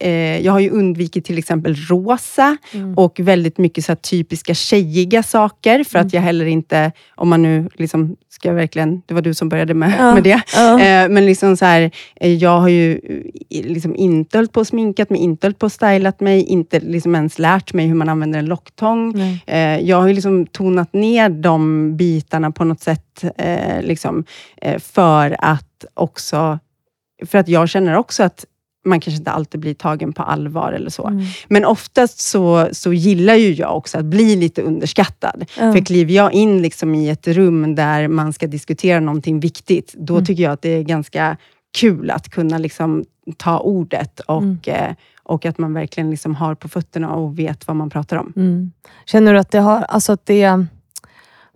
eh, 0.00 0.10
jag 0.44 0.52
har 0.52 0.60
ju 0.60 0.70
undvikit 0.98 1.24
till 1.24 1.38
exempel 1.38 1.74
rosa 1.74 2.56
Mm. 2.74 2.94
och 2.98 3.20
väldigt 3.20 3.58
mycket 3.58 3.84
så 3.84 3.94
typiska 3.96 4.54
tjejiga 4.54 5.22
saker, 5.22 5.84
för 5.84 5.98
Mm. 5.98 6.06
att 6.06 6.12
jag 6.12 6.20
heller 6.22 6.46
inte, 6.46 6.92
om 7.16 7.28
man 7.28 7.42
nu 7.42 7.68
liksom 7.74 8.16
ska 8.28 8.52
verkligen, 8.52 9.02
det 9.06 9.14
var 9.14 9.22
du 9.22 9.34
som 9.34 9.48
började 9.48 9.74
med, 9.74 9.92
Ja, 9.98 10.14
med 10.14 10.22
det. 10.22 10.40
ja. 10.54 10.80
Eh, 10.80 11.08
men 11.08 11.26
liksom 11.26 11.56
så 11.56 11.64
här, 11.64 11.90
eh, 12.20 12.34
jag 12.34 12.60
har 12.60 12.68
ju 12.68 12.92
eh, 13.50 13.64
liksom 13.66 13.96
inte 13.96 14.38
hållit 14.38 14.52
på 14.52 14.60
och 14.60 14.66
sminkat 14.66 15.10
mig, 15.10 15.20
inte 15.20 15.46
hållit 15.46 15.58
på 15.58 15.66
och 15.66 15.72
stylat 15.72 16.20
mig, 16.20 16.42
inte 16.42 16.80
liksom 16.80 17.14
ens 17.14 17.38
lärt 17.38 17.72
mig 17.72 17.86
hur 17.86 17.94
man 17.94 18.08
använder 18.08 18.38
en 18.38 18.46
locktång. 18.46 19.20
Eh, 19.46 19.78
jag 19.80 20.00
har 20.00 20.08
ju 20.08 20.14
liksom 20.14 20.46
tonat 20.46 20.92
ner 20.92 21.28
de 21.28 21.96
bitarna 21.96 22.50
på 22.50 22.64
något 22.64 22.80
sätt, 22.80 23.24
eh, 23.38 23.82
liksom, 23.82 24.24
för 24.78 25.36
att 25.38 25.84
också, 25.94 26.58
för 27.26 27.38
att 27.38 27.48
jag 27.48 27.68
känner 27.68 27.96
också 27.96 28.22
att 28.22 28.44
man 28.84 29.00
kanske 29.00 29.18
inte 29.18 29.30
alltid 29.30 29.60
blir 29.60 29.74
tagen 29.74 30.12
på 30.12 30.22
allvar 30.22 30.72
eller 30.72 30.90
så. 30.90 31.06
Mm. 31.06 31.24
Men 31.48 31.64
oftast 31.64 32.20
så, 32.20 32.68
så 32.72 32.92
gillar 32.92 33.34
ju 33.34 33.52
jag 33.52 33.76
också 33.76 33.98
att 33.98 34.04
bli 34.04 34.36
lite 34.36 34.62
underskattad. 34.62 35.44
Ja. 35.58 35.72
För 35.72 35.80
kliver 35.84 36.12
jag 36.14 36.32
in 36.32 36.62
liksom 36.62 36.94
i 36.94 37.08
ett 37.08 37.28
rum 37.28 37.74
där 37.74 38.08
man 38.08 38.32
ska 38.32 38.46
diskutera 38.46 39.00
någonting 39.00 39.40
viktigt, 39.40 39.94
då 39.98 40.14
Mm. 40.14 40.26
tycker 40.26 40.42
jag 40.42 40.52
att 40.52 40.62
det 40.62 40.68
är 40.68 40.82
ganska 40.82 41.36
kul 41.78 42.10
att 42.10 42.28
kunna 42.30 42.58
liksom 42.58 43.04
ta 43.36 43.58
ordet 43.58 44.20
och, 44.20 44.42
Mm. 44.42 44.58
eh, 44.66 44.94
och 45.22 45.46
att 45.46 45.58
man 45.58 45.72
verkligen 45.74 46.10
liksom 46.10 46.34
har 46.34 46.54
på 46.54 46.68
fötterna 46.68 47.14
och 47.14 47.38
vet 47.38 47.66
vad 47.66 47.76
man 47.76 47.90
pratar 47.90 48.16
om. 48.16 48.32
Mm. 48.36 48.72
Känner 49.06 49.32
du 49.34 49.38
att 49.38 49.50
det 49.50 49.58
har, 49.60 49.80
alltså 49.82 50.12
att 50.12 50.26
det 50.26 50.66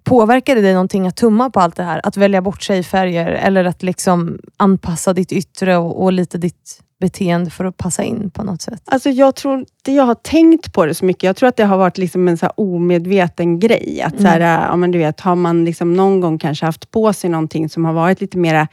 Påverkar 0.04 0.54
det 0.54 0.60
dig 0.60 0.72
någonting 0.72 1.06
att 1.06 1.16
tumma 1.16 1.50
på 1.50 1.60
allt 1.60 1.76
det 1.76 1.82
här? 1.82 2.00
Att 2.04 2.16
välja 2.16 2.42
bort 2.42 2.62
tjejfärger 2.62 3.26
eller 3.26 3.64
att 3.64 3.82
liksom 3.82 4.38
anpassa 4.56 5.12
ditt 5.12 5.32
yttre 5.32 5.76
och, 5.76 6.02
och 6.02 6.12
lite 6.12 6.38
ditt 6.38 6.80
beteende 7.02 7.50
för 7.50 7.64
att 7.64 7.76
passa 7.76 8.02
in 8.02 8.30
på 8.30 8.44
något 8.44 8.62
sätt? 8.62 8.82
Alltså 8.84 9.10
jag 9.10 9.34
tror 9.34 9.58
inte 9.58 9.92
jag 9.92 10.04
har 10.04 10.14
tänkt 10.14 10.72
på 10.72 10.86
det 10.86 10.94
så 10.94 11.04
mycket. 11.04 11.22
Jag 11.22 11.36
tror 11.36 11.48
att 11.48 11.56
det 11.56 11.64
har 11.64 11.78
varit 11.78 11.98
liksom 11.98 12.28
en 12.28 12.38
så 12.38 12.46
omedveten 12.46 13.58
grej. 13.58 14.02
Att 14.04 14.20
så 14.20 14.26
här, 14.26 14.40
ja, 14.40 14.76
men 14.76 14.90
du 14.90 14.98
vet, 14.98 15.20
har 15.20 15.34
man 15.34 15.64
liksom 15.64 15.94
någon 15.94 16.20
gång 16.20 16.38
kanske 16.38 16.66
haft 16.66 16.90
på 16.90 17.12
sig 17.12 17.30
någonting 17.30 17.68
som 17.68 17.84
har 17.84 17.92
varit 17.92 18.20
lite 18.20 18.38
mera 18.38 18.68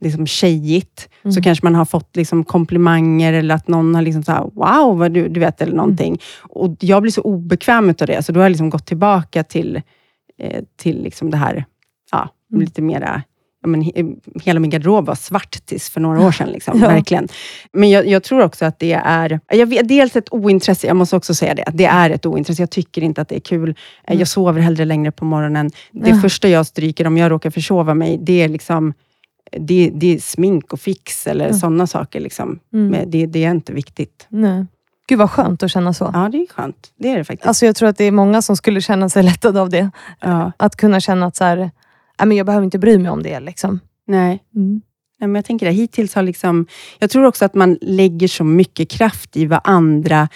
liksom 0.00 0.26
tjejigt, 0.26 1.08
så 1.34 1.42
kanske 1.42 1.66
man 1.66 1.74
har 1.74 1.84
fått 1.84 2.16
liksom 2.16 2.44
komplimanger 2.44 3.32
eller 3.32 3.54
att 3.54 3.68
någon 3.68 3.94
har 3.94 4.02
liksom 4.02 4.22
så 4.22 4.32
här, 4.32 4.42
wow, 4.54 4.98
vad 4.98 5.12
du, 5.12 5.28
du 5.28 5.40
vet, 5.40 5.60
eller 5.60 5.76
någonting. 5.76 6.20
Och 6.42 6.76
jag 6.80 7.02
blir 7.02 7.12
så 7.12 7.20
obekväm 7.20 7.90
utav 7.90 8.06
det, 8.06 8.22
så 8.22 8.32
då 8.32 8.40
har 8.40 8.44
jag 8.44 8.50
liksom 8.50 8.70
gått 8.70 8.86
tillbaka 8.86 9.44
till, 9.44 9.82
eh, 10.38 10.64
till 10.76 11.02
liksom 11.02 11.30
det 11.30 11.36
här, 11.36 11.64
ja, 12.12 12.28
lite 12.50 12.82
mera 12.82 13.22
men, 13.66 13.82
he- 13.82 14.20
hela 14.42 14.60
min 14.60 14.70
garderob 14.70 15.06
var 15.06 15.14
svart 15.14 15.66
tills 15.66 15.90
för 15.90 16.00
några 16.00 16.26
år 16.26 16.32
sedan. 16.32 16.48
Liksom, 16.48 16.78
Ja. 16.80 16.88
Verkligen. 16.88 17.28
Men 17.72 17.90
jag, 17.90 18.06
jag 18.06 18.22
tror 18.22 18.42
också 18.42 18.64
att 18.64 18.78
det 18.78 18.92
är, 19.04 19.40
jag 19.48 19.66
vet, 19.66 19.88
dels 19.88 20.16
ett 20.16 20.32
ointresse, 20.32 20.86
jag 20.86 20.96
måste 20.96 21.16
också 21.16 21.34
säga 21.34 21.54
det, 21.54 21.64
det 21.74 21.84
är 21.84 22.10
ett 22.10 22.26
ointresse. 22.26 22.62
Jag 22.62 22.70
tycker 22.70 23.02
inte 23.02 23.20
att 23.20 23.28
det 23.28 23.36
är 23.36 23.40
kul. 23.40 23.74
Eh, 24.06 24.18
Jag 24.18 24.28
sover 24.28 24.60
hellre 24.60 24.84
längre 24.84 25.12
på 25.12 25.24
morgonen. 25.24 25.70
Det 25.92 26.10
Ja. 26.10 26.20
första 26.20 26.48
jag 26.48 26.66
stryker 26.66 27.06
om 27.06 27.16
jag 27.16 27.30
råkar 27.30 27.50
försova 27.50 27.94
mig, 27.94 28.18
det 28.22 28.42
är 28.42 28.48
liksom 28.48 28.94
det, 29.58 29.90
det 29.94 30.14
är 30.14 30.18
smink 30.18 30.72
och 30.72 30.80
fix 30.80 31.26
eller 31.26 31.44
Mm. 31.46 31.58
sådana 31.58 31.86
saker. 31.86 32.20
Liksom. 32.20 32.58
Mm. 32.72 33.10
Det, 33.10 33.26
det 33.26 33.44
är 33.44 33.50
inte 33.50 33.72
viktigt. 33.72 34.26
Nej. 34.28 34.66
Gud 35.08 35.18
vad 35.18 35.30
skönt 35.30 35.62
att 35.62 35.70
känna 35.70 35.94
så. 35.94 36.10
Ja, 36.14 36.28
det 36.32 36.38
är 36.38 36.46
skönt. 36.46 36.90
Det 36.98 37.08
är 37.08 37.18
det 37.18 37.24
faktiskt. 37.24 37.46
Alltså 37.48 37.66
jag 37.66 37.76
tror 37.76 37.88
att 37.88 37.96
det 37.98 38.04
är 38.04 38.10
många 38.12 38.42
som 38.42 38.56
skulle 38.56 38.80
känna 38.80 39.08
sig 39.08 39.22
lättade 39.22 39.60
av 39.60 39.70
det. 39.70 39.90
ja. 40.20 40.52
Att 40.56 40.76
kunna 40.76 41.00
känna 41.00 41.26
att 41.26 41.36
så 41.36 41.44
här, 41.44 41.56
"Nej, 41.56 41.70
men 42.26 42.36
jag 42.36 42.46
behöver 42.46 42.64
inte 42.64 42.78
bry 42.78 42.98
mig 42.98 43.10
om 43.10 43.22
det. 43.22 43.40
Liksom. 43.40 43.80
Nej. 44.06 44.42
Mm. 44.56 44.80
Nej, 45.20 45.28
men 45.28 45.34
jag 45.34 45.44
tänker 45.44 45.66
det. 45.66 45.72
Hittills 45.72 46.14
har 46.14 46.22
liksom... 46.22 46.66
Jag 46.98 47.10
tror 47.10 47.24
också 47.24 47.44
att 47.44 47.54
man 47.54 47.78
lägger 47.80 48.28
så 48.28 48.44
mycket 48.44 48.90
kraft 48.90 49.36
i 49.36 49.46
vad 49.46 49.60
andra 49.64 50.28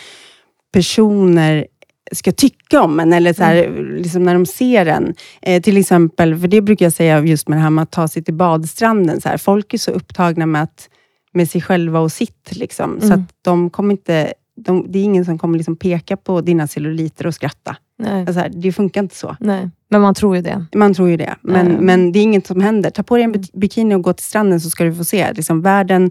personer 0.73 1.67
ska 2.13 2.33
tycka 2.33 2.83
om 2.83 3.01
en, 3.01 3.13
eller 3.13 3.33
så 3.33 3.43
här, 3.45 3.87
liksom 3.99 4.23
när 4.23 4.35
de 4.35 4.47
ser 4.47 4.87
en. 4.87 5.15
Eh, 5.43 5.63
till 5.63 5.77
exempel, 5.77 6.37
för 6.39 6.49
det 6.49 6.61
brukar 6.61 6.87
jag 6.87 6.93
säga 6.93 7.25
just 7.25 7.49
med 7.49 7.59
det 7.59 7.63
här 7.63 7.71
med 7.71 7.83
att 7.83 7.91
ta 7.91 8.09
sig 8.09 8.25
till 8.25 8.35
badstranden. 8.35 9.21
Så 9.21 9.29
här, 9.29 9.39
folk 9.39 9.75
är 9.75 9.79
så 9.79 9.91
upptagna 9.91 10.47
med, 10.47 10.63
att, 10.63 10.89
med 11.33 11.51
sig 11.51 11.61
själva 11.61 12.01
och 12.01 12.13
sitt. 12.13 12.57
Liksom, 12.57 13.01
Så 13.01 13.07
Mm. 13.07 13.21
att 13.21 13.31
de 13.43 13.71
kommer 13.71 13.93
inte... 13.93 14.35
De, 14.57 14.93
det 14.93 14.99
är 14.99 15.03
ingen 15.05 15.25
som 15.25 15.39
kommer 15.39 15.59
liksom 15.59 15.77
peka 15.77 16.17
på 16.17 16.41
dina 16.41 16.67
celluliter 16.67 17.27
och 17.27 17.35
skratta. 17.35 17.77
Nej. 18.05 18.21
Alltså 18.27 18.41
här, 18.41 18.49
det 18.55 18.73
funkar 18.73 19.03
inte 19.03 19.17
så. 19.17 19.37
Nej. 19.41 19.71
Men 19.91 20.01
man 20.01 20.15
tror 20.15 20.37
ju 20.37 20.43
det. 20.43 20.67
Man 20.75 20.95
tror 20.95 21.09
ju 21.09 21.17
det, 21.17 21.35
men, 21.41 21.73
men 21.73 22.13
det 22.13 22.19
är 22.19 22.23
inget 22.23 22.47
som 22.47 22.61
händer. 22.61 22.91
Ta 22.91 23.03
på 23.03 23.15
dig 23.17 23.25
en 23.25 23.33
bi- 23.33 23.51
bikini 23.55 23.95
och 23.95 24.03
gå 24.03 24.13
till 24.13 24.25
stranden 24.27 24.61
så 24.61 24.71
ska 24.71 24.85
du 24.85 24.95
få 24.95 25.05
se. 25.05 25.33
Liksom, 25.33 25.63
världen 25.63 26.11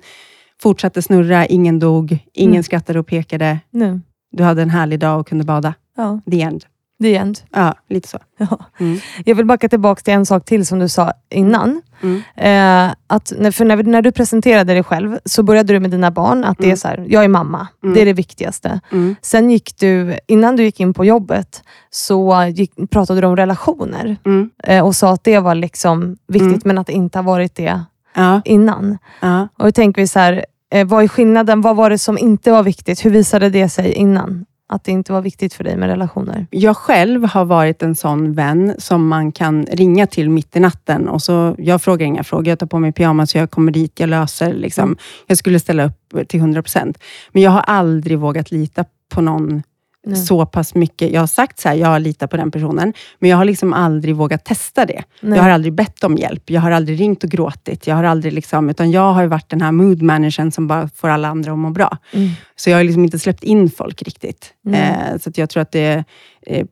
fortsatte 0.62 1.02
snurra, 1.02 1.46
ingen 1.46 1.80
dog, 1.80 2.18
ingen 2.34 2.52
Mm. 2.54 2.64
skrattade 2.64 3.00
och 3.00 3.08
pekade. 3.08 3.60
Nu. 3.72 4.02
Du 4.32 4.44
hade 4.44 4.62
en 4.62 4.70
härlig 4.70 5.00
dag 5.00 5.20
och 5.20 5.28
kunde 5.28 5.44
bada. 5.44 5.74
Ja, 5.98 6.22
The 6.32 6.42
end. 6.42 6.66
The 7.04 7.16
end. 7.16 7.40
Ja, 7.52 7.74
lite 7.90 8.08
så. 8.08 8.18
Ja. 8.38 8.60
Mm. 8.80 9.00
Jag 9.26 9.36
vill 9.36 9.46
backa 9.46 9.70
tillbaka 9.70 10.02
till 10.02 10.14
en 10.14 10.26
sak 10.26 10.46
till 10.46 10.66
som 10.66 10.80
du 10.80 10.90
sa 10.90 11.12
innan. 11.30 11.82
Mm. 12.02 12.22
Eh, 12.36 12.96
att 13.08 13.34
när, 13.40 13.52
för 13.52 13.66
när, 13.66 13.84
när 13.84 14.02
du 14.02 14.12
presenterade 14.12 14.74
dig 14.74 14.84
själv 14.84 15.20
så 15.26 15.44
började 15.44 15.74
du 15.74 15.80
med 15.80 15.92
dina 15.92 16.12
barn. 16.12 16.44
Att 16.44 16.58
det 16.58 16.64
är 16.64 16.68
Mm. 16.68 16.78
så 16.78 16.88
här, 16.88 17.06
jag 17.10 17.24
är 17.24 17.28
mamma. 17.28 17.68
Mm. 17.84 17.96
Det 17.96 18.02
är 18.02 18.06
det 18.06 18.14
viktigaste. 18.14 18.80
Mm. 18.92 19.16
Sen 19.22 19.50
gick 19.52 19.78
du, 19.80 20.18
innan 20.28 20.56
du 20.56 20.64
gick 20.64 20.80
in 20.80 20.94
på 20.94 21.06
jobbet, 21.06 21.64
så 21.90 22.46
gick, 22.56 22.72
pratade 22.92 23.22
du 23.22 23.28
om 23.28 23.36
relationer. 23.36 24.18
Mm. 24.26 24.50
Eh, 24.64 24.86
och 24.86 24.96
sa 24.96 25.14
att 25.14 25.24
det 25.24 25.40
var 25.40 25.56
liksom 25.56 26.18
viktigt, 26.28 26.48
Mm. 26.52 26.62
men 26.66 26.78
att 26.78 26.88
det 26.88 26.94
inte 26.94 27.18
har 27.18 27.24
varit 27.24 27.56
det 27.56 27.82
Ja, 28.16 28.42
innan. 28.46 28.98
ja. 29.22 29.48
Och 29.58 29.66
då 29.66 29.72
tänker 29.72 30.02
vi 30.02 30.08
så 30.08 30.20
här, 30.20 30.46
eh, 30.74 30.88
vad 30.88 31.04
är 31.04 31.08
skillnaden? 31.08 31.62
Vad 31.62 31.76
var 31.76 31.90
det 31.90 31.98
som 31.98 32.18
inte 32.18 32.52
var 32.52 32.64
viktigt? 32.64 33.06
Hur 33.06 33.10
visade 33.12 33.50
det 33.50 33.70
sig 33.70 33.92
innan? 33.94 34.46
Att 34.70 34.84
det 34.84 34.92
inte 34.92 35.14
var 35.14 35.22
viktigt 35.22 35.54
för 35.54 35.64
dig 35.64 35.78
med 35.78 35.90
relationer? 35.90 36.48
Jag 36.50 36.78
själv 36.78 37.24
har 37.26 37.46
varit 37.46 37.84
en 37.84 37.96
sån 37.96 38.34
vän 38.34 38.76
som 38.78 39.08
man 39.08 39.32
kan 39.32 39.66
ringa 39.66 40.08
till 40.08 40.30
mitt 40.30 40.56
i 40.56 40.60
natten. 40.60 41.10
Och 41.10 41.22
så, 41.22 41.56
jag 41.58 41.82
frågar 41.82 42.06
inga 42.06 42.24
frågor. 42.24 42.48
Jag 42.48 42.60
tar 42.60 42.68
på 42.68 42.80
mig 42.80 42.92
pyjamas, 42.92 43.36
jag 43.36 43.52
kommer 43.52 43.72
dit, 43.72 44.00
jag 44.00 44.10
löser. 44.10 44.54
Liksom. 44.54 44.84
Mm. 44.84 44.98
Jag 45.28 45.38
skulle 45.38 45.60
ställa 45.60 45.86
upp 45.86 46.28
till 46.28 46.40
100 46.40 46.62
procent. 46.62 46.98
Men 47.32 47.42
jag 47.42 47.52
har 47.52 47.62
aldrig 47.62 48.20
vågat 48.20 48.52
lita 48.52 48.86
på 49.14 49.22
någon 49.22 49.64
Nej. 50.06 50.18
så 50.18 50.46
pass 50.46 50.76
mycket. 50.76 51.12
Jag 51.12 51.20
har 51.20 51.28
sagt 51.28 51.60
så 51.60 51.70
här, 51.70 51.76
jag 51.76 52.02
litar 52.02 52.28
på 52.28 52.38
den 52.38 52.52
personen, 52.52 52.94
men 53.20 53.30
jag 53.30 53.38
har 53.38 53.46
liksom 53.46 53.74
aldrig 53.74 54.16
vågat 54.16 54.46
testa 54.46 54.86
det. 54.86 55.04
Nej. 55.22 55.38
Jag 55.38 55.44
har 55.44 55.50
aldrig 55.50 55.74
bett 55.74 56.04
om 56.04 56.18
hjälp. 56.18 56.50
Jag 56.50 56.62
har 56.62 56.72
aldrig 56.72 57.00
ringt 57.00 57.24
och 57.24 57.30
gråtit. 57.30 57.88
Jag 57.88 57.96
har 57.96 58.04
aldrig 58.04 58.34
liksom, 58.34 58.70
utan 58.70 58.92
jag 58.92 59.14
har 59.14 59.22
ju 59.22 59.28
varit 59.28 59.50
den 59.50 59.62
här 59.62 59.72
mood 59.72 60.02
managern 60.02 60.52
som 60.52 60.68
bara 60.68 60.90
får 60.96 61.10
alla 61.10 61.28
andra 61.28 61.52
att 61.52 61.58
må 61.58 61.70
bra. 61.70 61.98
Mm. 62.12 62.30
Så 62.56 62.70
jag 62.70 62.78
har 62.78 62.84
liksom 62.84 63.04
inte 63.04 63.20
släppt 63.20 63.44
in 63.44 63.70
folk 63.70 64.02
riktigt. 64.02 64.54
Mm. 64.66 64.80
Eh, 64.80 65.20
så 65.20 65.32
jag 65.36 65.50
tror 65.50 65.62
att 65.62 65.72
det 65.72 66.04
eh, 66.42 66.66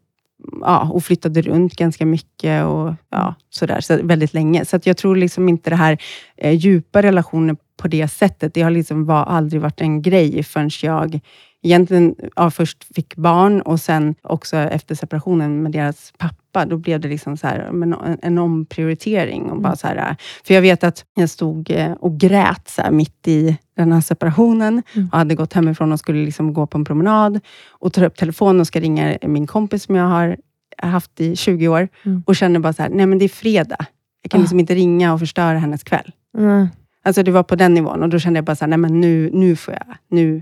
ja, 0.62 0.90
och 0.94 1.04
flyttade 1.04 1.42
runt 1.42 1.76
ganska 1.76 2.06
mycket 2.06 2.66
och 2.66 2.94
ja, 3.12 3.36
sådär, 3.50 3.82
så 3.82 4.00
väldigt 4.04 4.34
länge. 4.34 4.66
Så 4.66 4.80
jag 4.84 4.98
tror 4.98 5.16
liksom 5.16 5.50
inte 5.50 5.70
det 5.70 5.76
här 5.76 5.98
eh, 6.38 6.52
djupa 6.52 7.02
relationer 7.02 7.56
på 7.78 7.88
det 7.88 8.08
sättet, 8.08 8.54
det 8.54 8.62
har 8.62 8.72
liksom 8.72 9.06
var, 9.06 9.24
aldrig 9.24 9.62
varit 9.62 9.82
en 9.82 10.02
grej 10.02 10.44
förrän 10.44 10.70
jag 10.82 11.20
egentligen 11.64 12.16
ja, 12.36 12.52
först 12.52 12.84
fick 12.96 13.16
barn 13.16 13.62
och 13.62 13.80
sen 13.80 14.16
också 14.22 14.58
efter 14.58 14.96
separationen 14.96 15.64
med 15.64 15.72
deras 15.72 16.14
pappa, 16.18 16.66
då 16.66 16.78
blev 16.78 17.00
det 17.00 17.08
liksom 17.08 17.38
så 17.38 17.48
här, 17.48 17.60
en, 17.60 17.96
en 18.22 18.38
omprioritering. 18.38 19.44
Och 19.52 19.62
bara 19.62 19.76
så 19.76 19.88
här, 19.88 20.16
för 20.44 20.54
jag 20.54 20.62
vet 20.62 20.84
att 20.84 21.06
jag 21.16 21.30
stod 21.30 21.72
eh, 21.72 21.92
och 21.92 22.18
grät 22.20 22.70
så 22.70 22.82
här, 22.82 22.92
mitt 22.92 23.28
i 23.28 23.58
den 23.78 23.92
här 23.92 24.02
separationen 24.02 24.84
Mm. 24.96 25.10
och 25.12 25.18
hade 25.18 25.36
gått 25.36 25.54
hemifrån 25.54 25.92
och 25.92 26.00
skulle 26.00 26.26
liksom 26.26 26.54
gå 26.54 26.68
på 26.68 26.78
en 26.78 26.86
promenad 26.86 27.40
och 27.70 27.94
tar 27.94 28.04
upp 28.04 28.18
telefonen 28.18 28.60
och 28.60 28.68
ska 28.68 28.80
ringa 28.80 29.18
min 29.22 29.48
kompis 29.48 29.84
som 29.84 29.96
jag 29.96 30.06
har 30.06 30.38
haft 30.78 31.22
i 31.22 31.36
20 31.36 31.68
år 31.68 31.88
Mm. 32.06 32.24
och 32.26 32.36
känner 32.36 32.60
bara 32.60 32.74
så 32.74 32.82
här, 32.84 32.90
nej 32.90 33.06
men 33.06 33.18
det 33.20 33.26
är 33.26 33.30
fredag. 33.30 33.86
Jag 34.22 34.32
kan 34.32 34.40
Ah. 34.40 34.42
liksom 34.42 34.60
inte 34.60 34.76
ringa 34.76 35.14
och 35.14 35.20
förstöra 35.20 35.58
hennes 35.58 35.84
kväll. 35.84 36.12
Mm. 36.38 36.68
Alltså 37.04 37.24
det 37.24 37.32
var 37.32 37.44
på 37.44 37.56
den 37.56 37.74
nivån 37.74 38.04
och 38.04 38.10
då 38.10 38.20
kände 38.20 38.38
jag 38.38 38.46
bara 38.46 38.56
så 38.56 38.66
här, 38.66 38.70
nej 38.70 38.78
men 38.78 39.02
nu, 39.02 39.30
nu 39.34 39.56
får 39.56 39.74
jag, 39.74 39.96
nu, 40.10 40.42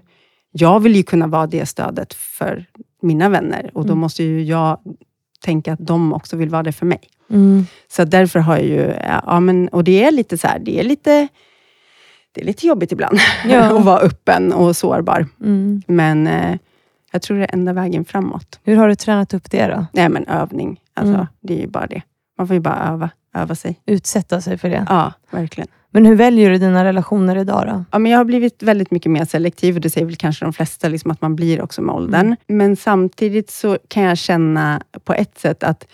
jag 0.52 0.80
vill 0.80 0.96
ju 0.96 1.04
kunna 1.04 1.28
vara 1.28 1.48
det 1.48 1.66
stödet 1.66 2.14
för 2.14 2.66
mina 3.02 3.30
vänner 3.30 3.72
och 3.74 3.84
då 3.86 3.92
Mm. 3.94 4.00
måste 4.00 4.24
ju 4.24 4.44
jag 4.44 4.80
tänka 5.46 5.74
att 5.74 5.80
de 5.88 6.14
också 6.14 6.38
vill 6.38 6.50
vara 6.50 6.64
det 6.64 6.72
för 6.72 6.86
mig. 6.86 7.00
Mm. 7.30 7.66
Så 7.92 8.04
därför 8.06 8.40
har 8.40 8.58
jag 8.58 8.66
ju, 8.66 8.94
ja 9.26 9.40
men, 9.40 9.68
och 9.68 9.84
det 9.84 10.04
är 10.04 10.12
lite 10.12 10.38
så 10.38 10.48
här, 10.48 10.60
det 10.60 10.80
är 10.80 10.84
lite, 10.84 11.28
det 12.32 12.42
är 12.42 12.46
lite 12.46 12.68
jobbigt 12.68 12.92
ibland 12.92 13.20
Ja. 13.46 13.60
att 13.78 13.86
vara 13.86 14.00
öppen 14.00 14.54
och 14.54 14.76
sårbar. 14.76 15.28
Mm. 15.42 15.82
Men 15.88 16.28
eh, 16.28 16.58
jag 17.12 17.22
tror 17.22 17.38
det 17.38 17.44
är 17.46 17.54
enda 17.54 17.74
vägen 17.74 18.06
framåt. 18.06 18.60
Hur 18.64 18.76
har 18.76 18.88
du 18.88 18.96
tränat 18.96 19.34
upp 19.34 19.52
det 19.52 19.68
då? 19.68 19.86
Nej 19.94 20.10
men 20.10 20.28
övning, 20.28 20.80
alltså, 20.94 21.14
Mm. 21.14 21.26
det 21.42 21.54
är 21.58 21.62
ju 21.62 21.68
bara 21.68 21.88
det. 21.88 22.02
Man 22.38 22.48
får 22.48 22.54
ju 22.54 22.60
bara 22.60 22.88
öva, 22.94 23.10
öva 23.36 23.56
sig. 23.56 23.80
Utsätta 23.86 24.42
sig 24.42 24.58
för 24.58 24.70
det. 24.70 24.86
Ja, 24.90 25.14
verkligen. 25.32 25.68
Men 25.92 26.06
hur 26.06 26.16
väljer 26.16 26.50
du 26.50 26.58
dina 26.58 26.84
relationer 26.86 27.36
idag 27.36 27.68
då? 27.68 27.84
Ja, 27.92 28.00
men 28.00 28.12
jag 28.12 28.20
har 28.20 28.26
blivit 28.26 28.64
väldigt 28.64 28.92
mycket 28.92 29.12
mer 29.12 29.26
selektiv 29.26 29.76
och 29.76 29.82
det 29.82 29.90
säger 29.90 30.06
väl 30.08 30.16
kanske 30.16 30.46
de 30.46 30.54
flesta, 30.54 30.88
liksom 30.88 31.12
att 31.12 31.22
man 31.22 31.36
blir 31.36 31.62
också 31.62 31.82
med 31.82 31.96
åldern. 31.96 32.26
Mm. 32.26 32.38
Men 32.48 32.76
samtidigt 32.76 33.50
så 33.50 33.78
kan 33.88 34.04
jag 34.04 34.18
känna 34.18 34.82
på 35.04 35.14
ett 35.14 35.40
sätt 35.40 35.64
att 35.64 35.88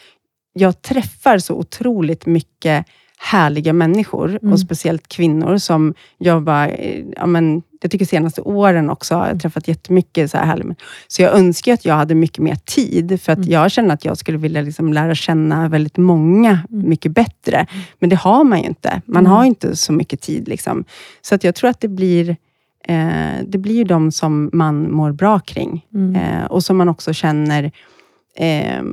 jag 0.54 0.82
träffar 0.82 1.38
så 1.38 1.54
otroligt 1.56 2.26
mycket 2.26 2.86
härliga 3.18 3.74
människor 3.74 4.30
Mm. 4.42 4.54
och 4.54 4.60
speciellt 4.60 5.08
kvinnor 5.08 5.58
som 5.58 5.94
jag 6.18 6.44
bara, 6.44 6.68
eh, 6.68 7.04
ja, 7.16 7.26
men, 7.26 7.62
jag 7.86 7.92
tycker 7.92 8.06
senaste 8.06 8.42
åren 8.42 8.90
också 8.90 9.16
har 9.16 9.28
jag 9.28 9.42
träffat 9.42 9.68
jättemycket 9.68 10.32
så 10.32 10.38
här 10.38 10.46
härliga. 10.46 10.76
Så 11.08 11.22
jag 11.22 11.34
önskar 11.34 11.74
att 11.74 11.86
jag 11.86 11.96
hade 11.96 12.16
mycket 12.16 12.40
mer 12.44 12.56
tid, 12.56 13.22
för 13.22 13.32
att 13.32 13.38
Mm. 13.38 13.50
jag 13.50 13.72
känner 13.72 13.94
att 13.94 14.06
jag 14.06 14.18
skulle 14.18 14.38
vilja 14.38 14.62
liksom 14.62 14.94
lära 14.94 15.16
känna 15.16 15.68
väldigt 15.70 15.98
många 15.98 16.60
Mm. 16.72 16.90
mycket 16.90 17.12
bättre. 17.12 17.66
Men 18.00 18.10
det 18.10 18.16
har 18.16 18.44
man 18.44 18.60
ju 18.60 18.66
inte. 18.66 19.02
Man 19.06 19.20
Mm. 19.26 19.32
har 19.32 19.46
inte 19.46 19.76
så 19.76 19.94
mycket 19.94 20.22
tid. 20.22 20.48
Liksom. 20.48 20.84
Så 21.22 21.36
att 21.36 21.44
jag 21.44 21.56
tror 21.56 21.70
att 21.70 21.80
det 21.80 21.88
blir, 21.88 22.30
eh, 22.88 23.34
det 23.48 23.58
blir 23.58 23.76
ju 23.76 23.84
de 23.84 24.12
som 24.12 24.50
man 24.54 24.92
mår 24.92 25.12
bra 25.12 25.40
kring. 25.40 25.86
Mm. 25.94 26.16
Eh, 26.16 26.46
och 26.46 26.64
som 26.64 26.78
man 26.78 26.90
också 26.90 27.14
känner, 27.14 27.72
eh, 28.38 28.84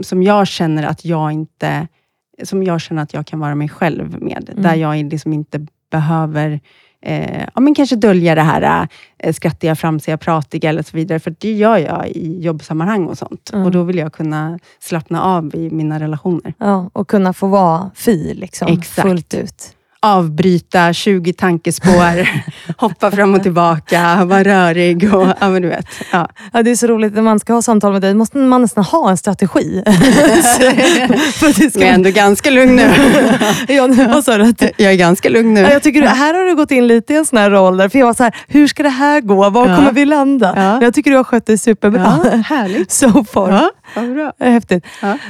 som 0.00 0.22
jag 0.22 0.46
känner 0.48 0.82
att 0.86 1.04
jag 1.04 1.32
inte, 1.32 1.88
som 2.42 2.62
jag 2.64 2.80
känner 2.80 3.02
att 3.02 3.14
jag 3.14 3.26
kan 3.26 3.40
vara 3.40 3.54
mig 3.54 3.68
själv 3.68 4.22
med. 4.22 4.48
Mm. 4.50 4.62
Där 4.62 4.74
jag 4.74 4.96
liksom 5.12 5.32
inte 5.32 5.66
behöver 5.90 6.60
eh, 7.06 7.46
ja, 7.54 7.60
men 7.60 7.74
kanske 7.74 7.96
dölja 7.96 8.34
det 8.34 8.42
här 8.42 8.88
eh, 9.18 9.32
skrattiga, 9.32 9.76
framsiga, 9.76 10.16
pratiga 10.16 10.70
eller 10.70 10.82
så 10.82 10.96
vidare. 10.96 11.20
För 11.20 11.34
det 11.38 11.52
gör 11.52 11.76
jag 11.76 12.08
i 12.08 12.40
jobbsammanhang 12.40 13.06
och 13.06 13.18
sånt. 13.18 13.50
Mm. 13.52 13.66
Och 13.66 13.70
då 13.70 13.82
vill 13.82 13.98
jag 13.98 14.12
kunna 14.12 14.58
slappna 14.80 15.22
av 15.22 15.54
i 15.54 15.70
mina 15.70 16.00
relationer. 16.00 16.54
Ja, 16.58 16.90
och 16.92 17.08
kunna 17.08 17.32
få 17.32 17.46
vara 17.46 17.90
fi 17.94 18.34
liksom, 18.34 18.68
Exakt. 18.68 19.08
fullt 19.08 19.34
ut. 19.34 19.76
Avbryta 20.14 20.92
20 20.92 21.32
tankespår, 21.32 22.28
hoppa 22.80 23.10
fram 23.10 23.34
och 23.34 23.42
tillbaka, 23.42 24.24
vara 24.24 24.44
rörig 24.44 25.14
och 25.14 25.26
ja, 25.40 25.48
men 25.50 25.62
du 25.62 25.68
vet. 25.68 25.86
Ja. 26.12 26.28
Ja, 26.52 26.62
det 26.62 26.70
är 26.70 26.76
så 26.76 26.86
roligt, 26.86 27.14
när 27.14 27.22
man 27.22 27.40
ska 27.40 27.52
ha 27.52 27.62
samtal 27.62 27.92
med 27.92 28.02
dig 28.02 28.14
måste 28.14 28.38
man 28.38 28.62
nästan 28.62 28.84
ha 28.84 29.10
en 29.10 29.16
strategi. 29.16 29.82
För 31.34 31.46
att 31.48 31.56
det 31.56 31.70
ska 31.70 31.78
Men 31.78 31.86
jag 31.86 31.90
är 31.90 31.94
ändå 31.94 32.10
ganska 32.10 32.50
lugn 32.50 32.76
nu. 32.76 32.90
ja, 33.68 33.86
nu, 33.86 34.06
vad 34.06 34.24
sa 34.24 34.38
du? 34.38 34.54
Jag 34.76 34.92
är 34.92 34.96
ganska 34.96 35.28
lugn 35.28 35.54
nu. 35.54 35.60
Ja, 35.60 35.72
jag 35.72 35.82
tycker 35.82 36.02
här 36.02 36.34
har 36.34 36.44
du 36.44 36.54
gått 36.56 36.70
in 36.70 36.86
lite 36.86 37.12
i 37.12 37.16
en 37.16 37.24
sån 37.24 37.38
här 37.38 37.50
roll. 37.50 37.76
Där, 37.76 37.88
för 37.88 37.98
jag 37.98 38.06
var 38.06 38.14
så 38.14 38.22
här, 38.22 38.36
hur 38.48 38.66
ska 38.68 38.82
det 38.82 38.88
här 38.88 39.20
gå? 39.20 39.50
Var 39.50 39.68
Ja. 39.68 39.76
kommer 39.76 39.92
vi 39.92 40.04
landa? 40.04 40.52
Men 40.54 40.82
Jag 40.82 40.94
tycker 40.94 41.10
du 41.10 41.16
har 41.16 41.24
skött 41.24 41.46
dig 41.46 41.58
superbra. 41.58 42.18
Ja, 42.24 42.30
härligt. 42.36 42.92
So 42.92 43.24
far. 43.24 43.50
Ja, 43.50 43.70
vad 43.94 44.14
bra. 44.14 44.32
Häftigt. 44.40 44.84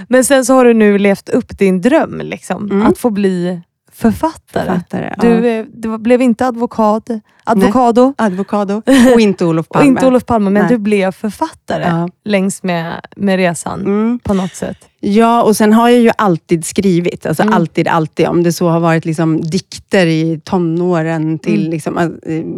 Men 0.09 0.25
sen 0.25 0.45
så 0.45 0.55
har 0.55 0.65
du 0.65 0.75
nu 0.75 0.99
levt 0.99 1.29
upp 1.29 1.59
din 1.59 1.81
dröm, 1.81 2.21
liksom, 2.25 2.71
Mm. 2.71 2.87
att 2.87 2.99
få 2.99 3.11
bli 3.11 3.61
författare. 3.97 4.67
Författare, 4.67 5.15
ja. 5.17 5.23
Du, 5.23 5.49
eh, 5.49 5.65
du 5.75 5.99
blev 5.99 6.23
inte 6.23 6.47
advokat, 6.47 7.09
advokado 7.45 8.15
Advokado 8.19 8.83
och 9.15 9.21
inte 9.21 9.45
Olof 9.45 9.67
och 9.67 9.73
Palme. 9.75 9.89
inte 9.89 10.07
Olof 10.07 10.27
Palme, 10.27 10.51
men 10.51 10.63
Nej. 10.63 10.73
du 10.73 10.79
blev 10.79 11.13
författare 11.13 11.83
Ja. 11.85 12.09
längs 12.25 12.63
med, 12.63 13.01
med 13.17 13.37
resan 13.37 13.81
Mm. 13.81 14.19
på 14.19 14.35
något 14.35 14.55
sätt. 14.55 14.89
Ja, 15.01 15.43
och 15.43 15.57
sen 15.57 15.73
har 15.73 15.89
jag 15.89 16.01
ju 16.01 16.11
alltid 16.19 16.65
skrivit. 16.65 17.27
Alltså 17.27 17.43
Mm. 17.43 17.55
alltid, 17.55 17.89
alltid. 17.89 18.27
Om 18.27 18.43
det 18.43 18.53
så 18.53 18.69
har 18.69 18.81
varit 18.81 19.05
liksom 19.05 19.41
dikter 19.41 20.07
i 20.07 20.41
tonåren 20.45 21.39
till 21.39 21.59
Mm. 21.61 21.71
liksom, 21.71 21.99
eh, 21.99 22.09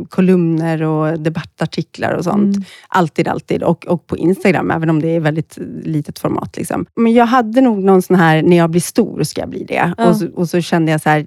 kolumner 0.08 0.82
och 0.82 1.20
debattartiklar 1.20 2.12
och 2.12 2.24
sånt. 2.24 2.56
Mm. 2.56 2.64
Alltid, 2.88 3.28
alltid. 3.28 3.62
Och, 3.62 3.86
och 3.86 4.06
på 4.06 4.16
Instagram, 4.16 4.70
även 4.70 4.90
om 4.90 5.02
det 5.02 5.08
är 5.16 5.20
väldigt 5.20 5.58
litet 5.82 6.18
format. 6.18 6.56
Liksom. 6.56 6.86
Men 6.96 7.12
jag 7.12 7.26
hade 7.26 7.60
nog 7.60 7.84
någon 7.84 8.02
sån 8.02 8.16
här, 8.16 8.42
när 8.42 8.56
jag 8.56 8.70
blir 8.70 8.80
stor 8.80 9.22
ska 9.22 9.40
jag 9.40 9.50
bli 9.50 9.64
det. 9.64 9.92
Ja. 9.98 10.08
Och, 10.08 10.16
så, 10.16 10.26
och 10.34 10.48
så 10.48 10.60
kände 10.60 10.92
jag 10.92 11.00
så 11.00 11.08
här, 11.08 11.26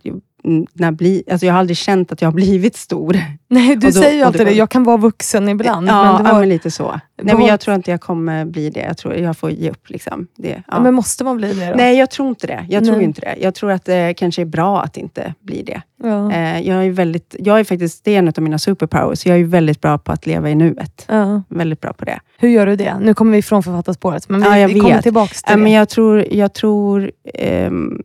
när 0.73 0.91
blir, 0.91 1.23
alltså 1.31 1.45
jag 1.45 1.53
har 1.53 1.59
aldrig 1.59 1.77
känt 1.77 2.11
att 2.11 2.21
jag 2.21 2.27
har 2.27 2.33
blivit 2.35 2.75
stor. 2.75 3.17
Nej, 3.47 3.75
du 3.75 3.87
då- 3.87 3.91
säger 3.91 4.15
ju 4.17 4.21
alltid 4.23 4.41
det 4.41 4.45
det, 4.45 4.51
var- 4.51 4.57
jag 4.57 4.69
kan 4.69 4.83
vara 4.83 4.97
vuxen 4.97 5.49
ibland. 5.49 5.87
ja, 5.87 6.03
men, 6.03 6.23
det 6.23 6.29
ja, 6.29 6.33
var, 6.33 6.39
men 6.39 6.49
lite 6.49 6.71
så. 6.71 6.99
Nej, 7.23 7.33
var- 7.33 7.39
men 7.39 7.47
jag 7.49 7.59
tror 7.59 7.75
inte 7.75 7.91
jag 7.91 8.01
kommer 8.01 8.45
bli 8.45 8.69
det. 8.69 8.79
Jag 8.79 8.97
tror 8.97 9.13
jag 9.15 9.37
får 9.37 9.51
ge 9.51 9.69
upp. 9.69 9.89
Liksom. 9.89 10.27
Det, 10.37 10.49
ja. 10.49 10.61
ja. 10.67 10.79
men 10.83 10.93
måste 10.93 11.23
man 11.23 11.37
bli 11.37 11.53
det 11.53 11.69
då? 11.69 11.75
Nej, 11.75 11.97
jag 11.97 12.11
tror 12.11 12.29
inte 12.29 12.47
det. 12.47 12.65
Jag 12.69 12.83
tror 12.85 12.95
Nej. 12.95 13.03
inte 13.05 13.21
det. 13.21 13.35
Jag 13.41 13.55
tror 13.55 13.71
att 13.71 13.85
det 13.85 14.13
kanske 14.17 14.41
är 14.41 14.45
bra 14.45 14.81
att 14.81 14.97
inte 14.97 15.33
bli 15.43 15.63
det. 15.63 15.81
Eh, 16.33 16.61
jag 16.67 16.85
är 16.85 16.89
väldigt, 16.91 17.35
jag 17.39 17.59
är 17.59 17.63
faktiskt, 17.63 18.03
det 18.05 18.15
är 18.15 18.19
en 18.19 18.27
av 18.27 18.33
mina 18.39 18.59
superpowers. 18.59 19.25
Jag 19.25 19.39
är 19.39 19.43
väldigt 19.43 19.81
bra 19.81 19.97
på 19.97 20.11
att 20.11 20.25
leva 20.25 20.49
i 20.49 20.55
nuet. 20.55 21.07
Väldigt 21.47 21.81
bra 21.81 21.93
på 21.93 22.05
det. 22.05 22.19
Hur 22.37 22.49
gör 22.49 22.65
du 22.65 22.75
det? 22.75 22.97
Nu 23.01 23.13
kommer 23.13 23.31
vi 23.31 23.37
ifrån 23.37 23.63
författarspåret, 23.63 24.29
men 24.29 24.41
vi, 24.41 24.47
Ja, 24.47 24.57
jag 24.57 24.67
vi 24.67 24.79
kommer 24.79 25.01
tillbaka 25.01 25.33
till 25.33 25.41
Ja, 25.47 25.55
men 25.57 25.65
det. 25.65 25.71
jag 25.71 25.89
tror, 25.89 26.25
jag 26.31 26.53
tror 26.53 27.11
ehm, 27.33 28.01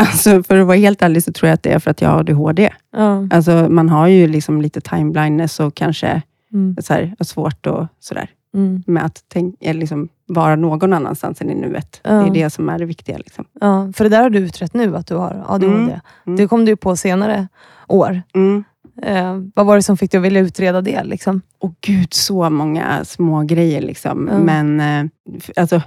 alltså 0.00 0.42
för 0.42 0.56
att 0.60 0.66
vara 0.66 0.76
helt 0.76 1.02
ärlig 1.02 1.22
så 1.22 1.32
tror 1.32 1.48
jag 1.48 1.54
att 1.54 1.62
det 1.62 1.72
är 1.72 1.78
för 1.78 1.90
att 1.90 2.00
jag 2.02 2.08
har 2.10 2.18
ADHD. 2.20 2.70
Ja. 2.96 3.28
Alltså 3.30 3.66
man 3.70 3.88
har 3.88 4.06
ju 4.06 4.26
liksom 4.28 4.60
lite 4.62 4.80
time 4.80 5.10
blindness 5.12 5.60
och 5.60 5.74
kanske 5.74 6.22
Mm. 6.52 6.76
så 6.82 6.92
här, 6.94 7.14
svårt 7.20 7.66
och 7.66 7.86
sådär 8.00 8.30
Mm. 8.54 8.82
med 8.86 9.04
att 9.04 9.24
tänk, 9.28 9.54
eller 9.60 9.80
liksom 9.80 10.08
vara 10.26 10.56
någon 10.56 10.92
annanstans 10.92 11.40
än 11.40 11.50
i 11.50 11.54
nuet. 11.54 12.00
Ja. 12.04 12.10
Det 12.10 12.26
är 12.28 12.44
det 12.44 12.50
som 12.50 12.68
är 12.68 12.78
det 12.78 12.84
viktiga. 12.84 13.18
Liksom. 13.18 13.44
Ja, 13.60 13.92
för 13.96 14.04
det 14.04 14.10
där 14.10 14.22
har 14.22 14.30
du 14.30 14.38
utrett 14.38 14.74
nu, 14.74 14.96
att 14.96 15.06
du 15.06 15.14
har 15.14 15.44
ADHD. 15.48 15.66
Mm. 15.82 16.00
Mm. 16.26 16.36
Det 16.36 16.48
kom 16.48 16.64
du 16.64 16.76
på 16.76 16.96
senare 16.96 17.48
år. 17.88 18.22
Mm. 18.34 18.64
Eh, 19.02 19.38
vad 19.54 19.66
var 19.66 19.76
det 19.76 19.82
som 19.82 19.96
fick 19.96 20.10
dig 20.10 20.18
att 20.18 20.24
vilja 20.24 20.40
utreda 20.40 20.80
det? 20.80 21.04
Liksom? 21.04 21.42
Och 21.58 21.74
gud, 21.80 22.14
så 22.14 22.50
många 22.50 23.04
små 23.04 23.42
grejer 23.42 23.80
liksom. 23.80 24.18
Men 24.24 24.80
eh, 24.80 25.04
alltså, 25.56 25.82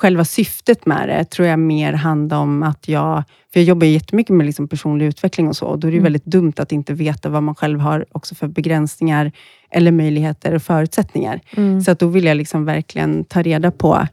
själva 0.00 0.24
syftet 0.24 0.86
med 0.86 1.08
det 1.08 1.24
tror 1.24 1.48
jag 1.48 1.58
mer 1.58 1.92
handlar 1.92 2.38
om 2.38 2.62
att 2.62 2.88
jag... 2.88 3.22
För 3.52 3.60
jag 3.60 3.64
jobbar 3.64 3.86
jättemycket 3.86 4.36
med 4.36 4.46
liksom 4.46 4.68
personlig 4.68 5.06
utveckling 5.06 5.48
och 5.48 5.56
så. 5.56 5.66
Och 5.66 5.78
då 5.78 5.88
är 5.88 5.92
det 5.92 5.96
Mm. 5.96 6.04
väldigt 6.04 6.24
dumt 6.24 6.52
att 6.56 6.72
inte 6.72 6.92
veta 6.94 7.28
vad 7.28 7.42
man 7.42 7.54
själv 7.54 7.80
har 7.80 8.04
också 8.12 8.34
för 8.34 8.48
begränsningar, 8.48 9.32
eller 9.70 9.92
möjligheter 9.92 10.54
och 10.54 10.62
förutsättningar. 10.62 11.40
Mm. 11.56 11.80
Så 11.80 11.90
att 11.90 11.98
då 11.98 12.06
vill 12.06 12.24
jag 12.24 12.36
liksom 12.36 12.64
verkligen 12.64 13.24
ta 13.24 13.42
reda 13.42 13.70
på 13.70 14.06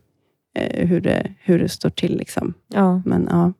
eh, 0.57 0.87
hur, 0.87 1.01
det, 1.01 1.33
hur 1.39 1.59
det 1.59 1.69
står 1.69 1.89
till. 1.89 2.17
Liksom. 2.17 2.53
Ja. 2.73 3.01
Men 3.05 3.27
ja, 3.31 3.53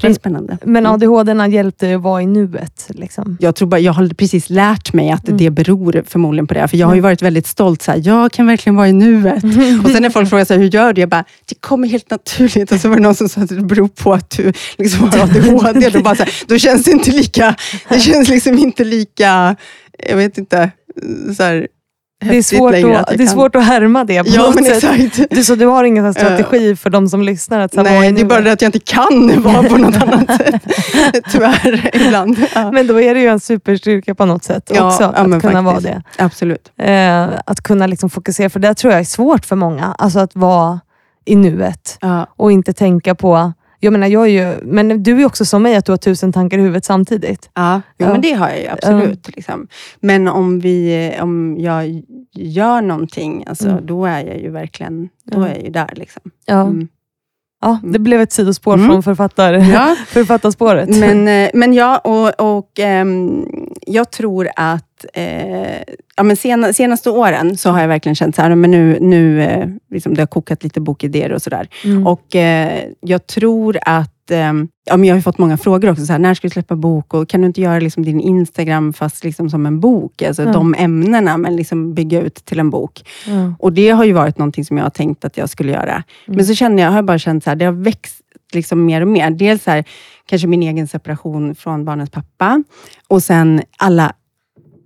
det 0.00 0.06
är 0.06 0.08
Men- 0.08 0.14
spännande. 0.14 0.58
Men 0.64 0.76
Mm. 0.86 0.92
ADHD 0.92 1.32
har 1.32 1.46
hjälpt 1.48 1.80
dig 1.80 1.94
att 1.94 2.02
vara 2.02 2.22
i 2.22 2.26
nuet. 2.26 2.86
Liksom. 2.88 3.36
Jag, 3.40 3.54
tror 3.54 3.68
bara, 3.68 3.80
jag 3.80 3.92
har 3.92 4.08
precis 4.08 4.50
lärt 4.50 4.92
mig 4.92 5.10
att 5.10 5.28
Mm. 5.28 5.38
det 5.38 5.50
beror 5.50 6.04
förmodligen 6.06 6.46
på 6.46 6.54
det. 6.54 6.68
För 6.68 6.76
jag 6.76 6.86
har 6.86 6.94
ju 6.94 6.98
Mm. 6.98 7.08
varit 7.08 7.22
väldigt 7.22 7.46
stolt. 7.46 7.82
Så 7.82 7.90
här, 7.90 8.02
jag 8.04 8.32
kan 8.32 8.46
verkligen 8.46 8.76
vara 8.76 8.88
i 8.88 8.92
nuet. 8.92 9.44
Och 9.84 9.90
sen 9.90 10.02
när 10.02 10.10
folk 10.10 10.28
frågar 10.28 10.44
så 10.44 10.54
här, 10.54 10.60
hur 10.60 10.68
gör 10.68 10.92
du? 10.92 11.00
Jag 11.00 11.08
bara, 11.08 11.24
det 11.48 11.54
kommer 11.60 11.88
helt 11.88 12.10
naturligt. 12.10 12.72
Och 12.72 12.80
så 12.80 12.88
var 12.88 12.96
det 12.96 13.02
någon 13.02 13.14
som 13.14 13.28
sa 13.28 13.40
att 13.40 13.48
det 13.48 13.54
beror 13.60 13.88
på 13.88 14.12
att 14.12 14.30
du 14.30 14.52
liksom 14.78 15.08
har 15.08 15.18
ADHD. 15.18 15.88
Då, 15.92 16.00
bara 16.00 16.14
så 16.16 16.22
här, 16.22 16.32
då 16.46 16.58
känns 16.58 16.84
det 16.84 16.90
inte 16.90 17.10
lika, 17.10 17.54
det 17.88 18.00
känns 18.00 18.28
liksom 18.28 18.58
inte 18.58 18.84
lika, 18.84 19.56
jag 20.08 20.16
vet 20.16 20.38
inte, 20.38 20.70
så 21.36 21.42
här, 21.42 21.68
Det 22.28 22.36
är, 22.38 22.42
svårt 22.42 22.74
att, 22.74 23.18
det 23.18 23.22
är 23.22 23.26
svårt 23.26 23.56
att 23.56 23.64
härma 23.64 24.04
det 24.04 24.24
på 24.24 24.30
Ja, 24.30 24.42
något 24.42 24.64
sätt. 24.66 24.84
exakt. 24.84 25.30
Du, 25.30 25.44
så 25.44 25.54
du 25.54 25.66
har 25.66 25.84
ingen 25.84 26.14
strategi 26.14 26.76
för 26.76 26.90
de 26.90 27.08
som 27.08 27.22
lyssnar? 27.22 27.60
Att 27.60 27.74
så 27.74 27.82
vara 27.82 27.90
Nej, 27.94 28.12
det 28.12 28.20
är 28.20 28.24
bara 28.24 28.40
det 28.40 28.52
att 28.52 28.62
jag 28.62 28.68
inte 28.68 28.78
kan 28.78 29.42
vara 29.42 29.62
på 29.62 29.76
något 29.76 29.96
annat 30.02 30.36
sätt. 30.36 30.62
Tyvärr, 31.32 31.90
ibland. 32.06 32.36
Ja, 32.54 32.70
Men 32.70 32.86
då 32.86 33.00
är 33.00 33.14
det 33.14 33.20
ju 33.20 33.26
en 33.26 33.40
superstyrka 33.40 34.14
på 34.14 34.24
något 34.26 34.44
sätt 34.44 34.70
Ja, 34.74 34.86
också, 34.86 35.02
ja, 35.02 35.08
att 35.36 35.42
kunna 35.42 35.62
vara 35.62 35.74
faktiskt. 35.74 35.94
det. 36.16 36.24
absolut. 36.24 36.72
Eh, 36.78 37.22
att 37.46 37.60
kunna 37.62 37.86
liksom 37.86 38.10
fokusera, 38.10 38.50
för 38.50 38.60
det 38.60 38.74
tror 38.74 38.92
jag 38.92 39.00
är 39.00 39.04
svårt 39.04 39.46
för 39.46 39.56
många. 39.56 39.94
Alltså 39.98 40.18
att 40.18 40.36
vara 40.36 40.80
i 41.24 41.36
nuet 41.36 41.98
och 42.36 42.52
inte 42.52 42.72
tänka 42.72 43.14
på... 43.14 43.52
Jag 43.84 43.92
menar, 43.92 44.06
jag 44.06 44.22
är 44.28 44.30
ju, 44.52 44.56
men 44.62 45.02
du 45.02 45.20
är 45.20 45.24
också 45.26 45.44
som 45.44 45.62
mig, 45.62 45.76
att 45.76 45.84
du 45.84 45.92
har 45.92 45.96
tusen 45.96 46.32
tankar 46.32 46.58
i 46.58 46.60
huvudet 46.60 46.84
samtidigt. 46.84 47.50
Ja, 47.54 47.80
jo, 47.98 48.06
Ja. 48.06 48.12
men 48.12 48.20
det 48.20 48.32
har 48.32 48.48
jag 48.48 48.60
ju 48.60 48.68
absolut. 48.68 49.36
Liksom. 49.36 49.68
Men 50.00 50.28
om, 50.28 50.60
vi, 50.60 51.12
om 51.20 51.56
jag 51.58 52.02
gör 52.34 52.80
någonting, 52.82 53.44
alltså, 53.46 53.68
Mm. 53.68 53.86
då 53.86 54.06
är 54.06 54.26
jag 54.26 54.40
ju 54.40 54.50
verkligen 54.50 55.08
då 55.24 55.42
är 55.42 55.48
jag 55.48 55.62
ju 55.62 55.70
där. 55.70 55.90
Liksom. 55.96 56.22
Ja. 56.46 56.60
Mm. 56.60 56.88
Ja, 57.60 57.78
det 57.84 57.98
blev 57.98 58.20
ett 58.20 58.32
sidospår 58.32 58.74
Mm. 58.74 58.86
från 58.86 59.02
författar, 59.02 59.52
Ja, 59.52 59.96
författarspåret. 60.06 60.88
men, 60.88 61.28
eh, 61.28 61.50
men 61.54 61.74
ja, 61.74 61.98
och, 61.98 62.56
och 62.56 62.70
ehm, 62.80 63.46
jag 63.86 64.10
tror 64.10 64.48
att 64.56 65.04
eh, 65.14 65.78
ja, 66.16 66.22
men 66.22 66.36
sena, 66.36 66.72
senaste 66.72 67.10
åren 67.10 67.56
så 67.56 67.70
har 67.70 67.80
jag 67.80 67.88
verkligen 67.88 68.14
känt 68.16 68.36
så 68.36 68.42
här, 68.42 68.54
men 68.54 68.70
nu, 68.70 68.98
nu 69.00 69.42
eh, 69.42 69.68
liksom 69.90 70.14
det 70.14 70.22
har 70.22 70.26
kokat 70.26 70.62
lite 70.64 70.80
bokidéer 70.80 71.32
och 71.32 71.42
sådär. 71.42 71.68
Mm. 71.84 72.06
Och 72.06 72.36
eh, 72.36 72.84
jag 73.00 73.26
tror 73.26 73.78
att, 73.82 74.30
eh, 74.30 74.52
ja, 74.84 74.96
men 74.96 75.04
jag 75.04 75.16
har 75.16 75.20
fått 75.20 75.38
många 75.38 75.56
frågor 75.56 75.90
också, 75.90 76.06
så 76.06 76.12
här, 76.12 76.18
när 76.18 76.34
ska 76.34 76.46
du 76.48 76.52
släppa 76.52 76.76
bok? 76.76 77.14
Och 77.14 77.28
kan 77.28 77.40
du 77.40 77.46
inte 77.46 77.60
göra 77.60 77.78
liksom 77.80 78.04
din 78.04 78.20
Instagram 78.20 78.92
fast 78.92 79.24
liksom 79.24 79.50
som 79.50 79.66
en 79.66 79.80
bok? 79.80 80.22
Alltså 80.22 80.42
Ja. 80.42 80.52
de 80.52 80.74
ämnena, 80.78 81.36
men 81.36 81.56
liksom 81.56 81.94
bygga 81.94 82.20
ut 82.20 82.34
till 82.34 82.58
en 82.60 82.70
bok. 82.70 83.02
ja. 83.26 83.54
Och 83.58 83.72
det 83.72 83.90
har 83.90 84.04
ju 84.04 84.12
varit 84.12 84.38
någonting 84.38 84.64
som 84.64 84.76
jag 84.76 84.84
har 84.84 84.90
tänkt 84.90 85.24
att 85.24 85.36
jag 85.36 85.50
skulle 85.50 85.72
göra. 85.72 85.92
Mm. 85.92 86.02
Men 86.36 86.44
så 86.44 86.54
känner 86.54 86.82
jag, 86.82 86.90
har 86.90 86.98
jag 86.98 87.04
bara 87.04 87.18
känt 87.18 87.44
så 87.44 87.50
här, 87.50 87.56
det 87.56 87.64
har 87.64 87.72
växt 87.72 88.20
liksom 88.52 88.84
mer 88.84 89.00
och 89.00 89.08
mer. 89.08 89.30
Dels 89.30 89.62
så 89.64 89.70
här, 89.70 89.84
kanske 90.28 90.48
min 90.48 90.62
egen 90.62 90.88
separation 90.88 91.54
från 91.54 91.84
barnens 91.84 92.10
pappa. 92.10 92.62
Och 93.08 93.22
sen 93.22 93.62
alla 93.78 94.12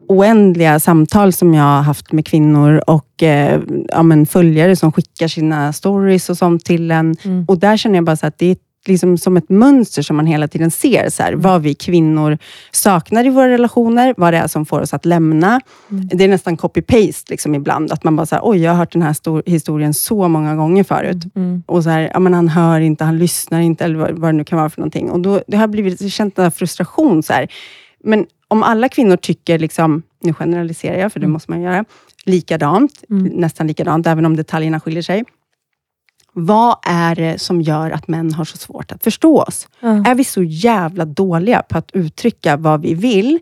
oändliga 0.09 0.81
samtal 0.81 1.33
som 1.33 1.55
jag 1.55 1.65
har 1.65 1.83
haft 1.83 2.13
med 2.13 2.27
kvinnor 2.27 2.83
och 2.87 3.23
eh, 3.23 3.61
ja, 3.89 4.27
följare 4.29 4.77
som 4.77 4.93
skickar 4.93 5.29
sina 5.29 5.73
stories 5.73 6.31
och 6.31 6.39
sånt 6.39 6.65
till 6.65 6.91
en. 6.91 7.17
Mm. 7.23 7.45
Och 7.49 7.59
där 7.59 7.77
känner 7.77 7.97
jag 7.97 8.05
bara 8.05 8.27
att 8.27 8.39
det 8.39 8.47
är 8.47 8.57
liksom 8.87 9.19
som 9.19 9.37
ett 9.37 9.49
mönster 9.49 10.03
som 10.03 10.17
man 10.17 10.27
hela 10.27 10.49
tiden 10.49 10.71
ser. 10.71 11.11
Så 11.11 11.23
här, 11.23 11.33
vad 11.33 11.63
vi 11.63 11.75
kvinnor 11.75 12.39
saknar 12.73 13.27
i 13.27 13.29
våra 13.31 13.49
relationer, 13.49 14.15
vad 14.17 14.33
det 14.33 14.37
är 14.39 14.47
som 14.47 14.67
får 14.67 14.81
oss 14.81 14.95
att 14.95 15.05
lämna. 15.05 15.61
Mm. 15.91 16.09
Det 16.13 16.25
är 16.25 16.29
nästan 16.29 16.57
copy-paste 16.57 17.31
liksom 17.31 17.55
ibland. 17.55 17.93
Att 17.93 18.05
man 18.05 18.17
bara 18.17 18.27
säger, 18.27 18.43
oj 18.45 18.59
jag 18.59 18.71
har 18.73 18.79
hört 18.79 18.93
den 18.93 19.03
här 19.03 19.13
stor- 19.13 19.43
historien 19.47 19.95
så 19.95 20.29
många 20.29 20.55
gånger 20.57 20.85
förut. 20.85 21.25
Mm. 21.37 21.63
Och 21.67 21.83
så 21.83 21.91
här, 21.91 22.11
ja, 22.15 22.19
men 22.19 22.35
han 22.35 22.49
hör 22.49 22.81
inte, 22.81 23.05
han 23.05 23.19
lyssnar 23.19 23.61
inte, 23.61 23.85
eller 23.85 23.99
vad, 23.99 24.11
vad 24.19 24.29
det 24.29 24.37
nu 24.37 24.45
kan 24.45 24.59
vara 24.59 24.71
för 24.71 24.81
någonting. 24.81 25.11
Och 25.11 25.21
då, 25.21 25.41
det 25.47 25.57
har 25.57 25.67
blivit, 25.69 26.13
känt 26.13 26.37
den 26.37 26.43
här 26.43 26.51
frustration. 26.51 27.23
Så 27.23 27.33
här. 27.33 27.49
Men 28.05 28.27
om 28.49 28.63
alla 28.63 28.89
kvinnor 28.89 29.17
tycker, 29.17 29.59
liksom, 29.59 30.03
nu 30.23 30.35
generaliserar 30.35 30.99
jag, 30.99 31.13
för 31.13 31.21
det 31.21 31.25
Mm. 31.25 31.33
måste 31.33 31.51
man 31.51 31.61
göra, 31.63 31.85
likadant, 32.25 32.93
Mm. 33.11 33.25
nästan 33.27 33.67
likadant, 33.67 34.07
även 34.07 34.27
om 34.27 34.37
detaljerna 34.37 34.81
skiljer 34.81 35.03
sig. 35.03 35.25
Vad 36.41 36.77
är 36.83 37.15
det 37.15 37.41
som 37.41 37.63
gör 37.63 37.91
att 37.91 38.09
män 38.09 38.35
har 38.35 38.45
så 38.45 38.57
svårt 38.57 38.93
att 38.93 39.05
förstå 39.05 39.43
oss? 39.43 39.69
Ja. 39.81 39.89
Är 39.89 40.15
vi 40.15 40.25
så 40.25 40.43
jävla 40.43 41.05
dåliga 41.05 41.63
på 41.63 41.79
att 41.79 41.91
uttrycka 41.93 42.57
vad 42.57 42.83
vi 42.83 42.95
vill? 42.95 43.39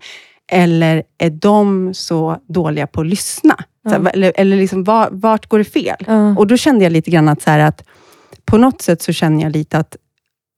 Eller 0.53 1.03
är 1.19 1.31
de 1.31 1.95
så 1.95 2.37
dåliga 2.49 2.87
på 2.87 3.01
att 3.01 3.07
lyssna? 3.07 3.57
Ja. 3.85 4.11
eller 4.11 4.33
eller 4.37 4.57
liksom, 4.57 4.85
var, 4.85 5.09
vart 5.13 5.47
går 5.47 5.59
det 5.59 5.65
fel? 5.65 5.97
Ja. 6.07 6.37
Och 6.37 6.47
då 6.47 6.57
kände 6.57 6.85
jag 6.85 6.93
lite 6.93 7.11
grann 7.11 7.29
att, 7.29 7.43
så 7.43 7.51
här, 7.51 7.59
att 7.59 7.85
på 8.45 8.59
något 8.59 8.83
sätt 8.83 9.03
så 9.03 9.13
känner 9.13 9.43
jag 9.43 9.53
lite 9.53 9.79
att 9.79 9.97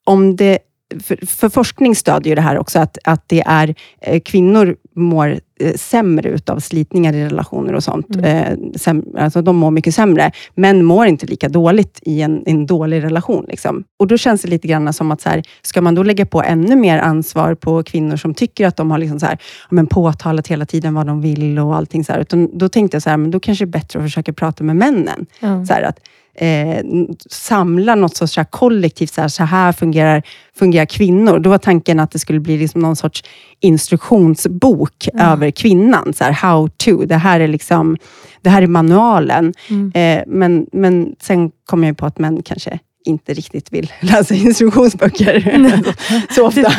om 0.07 0.37
det 0.37 0.59
för, 1.03 1.27
för 1.27 1.49
forskning 1.49 1.97
stödjer 1.97 2.37
det 2.37 2.43
här 2.43 2.59
också, 2.59 2.79
att, 2.79 2.99
att 3.05 3.25
det 3.27 3.43
är 3.47 3.75
eh, 4.01 4.21
kvinnor 4.21 4.77
mår 4.95 5.41
eh, 5.61 5.75
sämre 5.75 6.29
utav 6.29 6.61
slitningar 6.61 7.13
i 7.13 7.25
relationer 7.25 7.73
och 7.73 7.85
sånt. 7.85 8.17
Mm. 8.17 8.25
Eh, 8.25 8.79
säm, 8.79 9.05
alltså 9.19 9.43
de 9.43 9.57
mår 9.57 9.71
mycket 9.71 9.95
sämre. 9.95 10.33
Män 10.55 10.85
mår 10.85 11.07
inte 11.07 11.27
lika 11.27 11.49
dåligt 11.49 11.99
i 12.03 12.23
en, 12.23 12.43
en 12.47 12.67
dålig 12.67 13.03
relation. 13.03 13.45
Liksom. 13.49 13.85
Och 13.99 14.07
Då 14.07 14.17
känns 14.17 14.43
det 14.43 14.49
lite 14.49 14.69
grann 14.69 14.93
som 14.93 15.11
att, 15.11 15.21
så 15.21 15.29
här, 15.29 15.43
ska 15.63 15.81
man 15.81 15.95
då 15.95 16.03
lägga 16.03 16.27
på 16.27 16.43
ännu 16.43 16.77
mer 16.77 16.99
ansvar 16.99 17.55
på 17.55 17.83
kvinnor 17.83 18.17
som 18.17 18.35
tycker 18.35 18.67
att 18.67 18.77
de 18.77 18.91
har 18.91 18.99
liksom 18.99 19.21
så 19.21 19.27
här, 19.27 19.39
men 19.71 19.87
påtalat 19.87 20.49
hela 20.49 20.67
tiden 20.67 20.95
vad 20.95 21.07
de 21.07 21.21
vill 21.21 21.59
och 21.59 21.77
allting. 21.77 22.05
Så 22.05 22.13
här. 22.13 22.21
Utan 22.21 22.59
då 22.59 22.69
tänkte 22.69 22.95
jag 22.95 23.03
så 23.03 23.11
här, 23.11 23.17
men 23.17 23.31
då 23.31 23.41
kanske 23.41 23.65
det 23.65 23.69
är 23.69 23.81
bättre 23.81 23.99
att 23.99 24.05
försöka 24.05 24.33
prata 24.33 24.65
med 24.65 24.77
männen. 24.77 25.27
Ja. 25.41 25.67
Så 25.67 25.73
att, 25.75 26.01
eh, 26.41 26.85
samla 27.31 27.95
något 27.95 28.17
sorts 28.17 28.33
så 28.33 28.41
här 28.41 28.47
kollektivt, 28.51 29.13
så 29.13 29.21
här, 29.21 29.29
så 29.29 29.45
här 29.45 29.73
fungerar, 29.73 30.23
fungerar 30.59 30.87
kvinnor. 30.87 31.39
Då 31.39 31.51
var 31.51 31.59
tanken 31.59 32.01
att 32.01 32.11
det 32.11 32.19
skulle 32.19 32.41
bli 32.41 32.59
liksom 32.59 32.81
någon 32.81 32.97
sorts 32.97 33.25
instruktionsbok 33.61 35.09
över 35.15 35.51
kvinnan. 35.51 36.13
Så 36.15 36.25
här, 36.25 36.33
how 36.33 36.69
to. 36.69 37.05
Det 37.05 37.17
här 37.17 37.41
är, 37.41 37.49
liksom, 37.49 37.97
det 38.43 38.51
här 38.51 38.63
är 38.63 38.67
manualen. 38.67 39.55
Mm. 39.71 39.93
Eh, 39.95 40.25
men, 40.27 40.67
men 40.73 41.15
sen 41.21 41.51
kom 41.67 41.85
jag 41.85 41.97
på 41.97 42.07
att 42.07 42.19
män 42.19 42.43
kanske 42.43 42.79
inte 43.05 43.35
riktigt 43.35 43.73
vill 43.73 43.93
läsa 44.01 44.35
instruktionsböcker 44.35 45.83
så 46.35 46.47
ofta. 46.47 46.73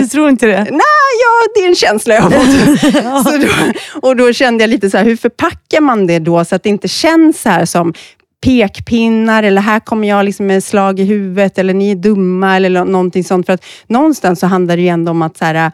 Du 0.00 0.06
tror 0.06 0.28
inte 0.28 0.46
det? 0.46 0.66
ja, 1.20 1.48
det 1.54 1.60
är 1.60 1.68
en 1.68 1.74
känsla 1.74 2.14
jag 2.14 2.22
har 2.22 2.30
fått. 2.30 3.32
så 3.32 3.38
då, 3.38 4.08
och 4.08 4.16
då 4.16 4.32
kände 4.32 4.64
jag 4.64 4.70
lite 4.70 4.90
så 4.90 4.96
här, 4.96 5.04
hur 5.04 5.16
förpackar 5.16 5.80
man 5.80 6.06
det 6.06 6.18
då 6.18 6.44
så 6.44 6.54
att 6.54 6.62
det 6.62 6.68
inte 6.68 6.88
känns 6.88 7.40
så 7.40 7.48
här 7.48 7.64
som 7.64 7.94
pekpinnar 8.44 9.42
eller 9.42 9.62
här 9.62 9.80
kommer 9.80 10.08
jag 10.08 10.24
liksom 10.24 10.46
med 10.46 10.64
slag 10.64 11.00
i 11.00 11.04
huvudet 11.04 11.58
eller 11.58 11.74
ni 11.74 11.90
är 11.90 11.96
dumma 11.96 12.56
eller 12.56 12.84
någonting 12.84 13.24
sånt. 13.24 13.46
För 13.46 13.52
att 13.52 13.64
någonstans 13.86 14.40
så 14.40 14.46
handlar 14.46 14.76
det 14.76 14.82
ju 14.82 14.88
ändå 14.88 15.10
om 15.10 15.22
att 15.22 15.36
så 15.36 15.44
här, 15.44 15.72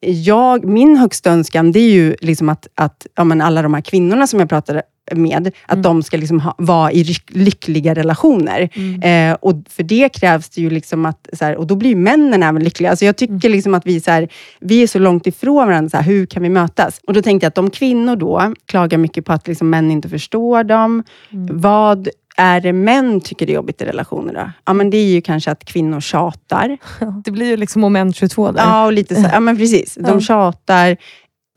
jag, 0.00 0.64
min 0.64 0.96
högsta 0.96 1.30
önskan 1.30 1.72
det 1.72 1.80
är 1.80 1.90
ju 1.90 2.16
liksom 2.20 2.48
att, 2.48 2.66
att 2.74 3.06
ja, 3.14 3.24
men 3.24 3.40
alla 3.40 3.62
de 3.62 3.74
här 3.74 3.80
kvinnorna 3.80 4.26
som 4.26 4.40
jag 4.40 4.48
pratade 4.48 4.82
med, 5.12 5.50
att 5.66 5.82
de 5.82 6.02
ska 6.02 6.16
liksom 6.16 6.40
ha, 6.40 6.54
vara 6.58 6.92
i 6.92 7.02
lyck- 7.04 7.30
lyckliga 7.38 7.94
relationer. 7.94 8.68
Eh, 9.06 9.36
och 9.40 9.54
för 9.70 9.82
det 9.82 10.08
krävs 10.08 10.48
det 10.48 10.60
ju 10.60 10.70
liksom 10.70 11.06
att, 11.06 11.28
så 11.32 11.44
här, 11.44 11.56
och 11.56 11.66
då 11.66 11.76
blir 11.76 11.96
männen 11.96 12.42
även 12.42 12.64
lyckliga. 12.64 12.90
Alltså 12.90 13.04
jag 13.04 13.16
tycker 13.16 13.48
liksom 13.48 13.74
att 13.74 13.86
vi, 13.86 14.00
så 14.00 14.10
här, 14.10 14.28
vi 14.60 14.82
är 14.82 14.86
så 14.86 14.98
långt 14.98 15.26
ifrån 15.26 15.66
varandra, 15.66 15.90
så 15.90 15.96
här, 15.96 16.04
hur 16.04 16.26
kan 16.26 16.42
vi 16.42 16.48
mötas? 16.48 17.00
Och 17.06 17.12
då 17.12 17.22
tänkte 17.22 17.44
jag 17.44 17.48
att 17.48 17.54
de 17.54 17.70
kvinnor 17.70 18.16
då 18.16 18.54
klagar 18.66 18.98
mycket 18.98 19.24
på 19.24 19.32
att 19.32 19.48
liksom 19.48 19.70
män 19.70 19.90
inte 19.90 20.08
förstår 20.08 20.64
dem. 20.64 21.02
Vad 21.50 22.08
är 22.36 22.60
det 22.60 22.72
män 22.72 23.20
tycker 23.20 23.50
är 23.50 23.54
jobbigt 23.54 23.82
i 23.82 23.84
relationer 23.84 24.34
då? 24.34 24.50
Ja, 24.64 24.72
men 24.72 24.90
det 24.90 24.96
är 24.96 25.06
ju 25.06 25.20
kanske 25.20 25.50
att 25.50 25.64
kvinnor 25.64 26.00
tjatar. 26.00 26.78
Det 27.24 27.30
blir 27.30 27.46
ju 27.46 27.56
liksom 27.56 27.80
moment 27.80 28.16
22 28.16 28.52
där. 28.52 28.62
Ja, 28.62 28.84
och 28.86 28.92
lite 28.92 29.14
så, 29.14 29.28
ja 29.32 29.40
men 29.40 29.56
precis. 29.56 29.94
De 29.94 30.10
Ja. 30.12 30.20
tjatar, 30.20 30.96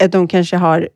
de 0.10 0.28
kanske 0.28 0.58
har 0.58 0.90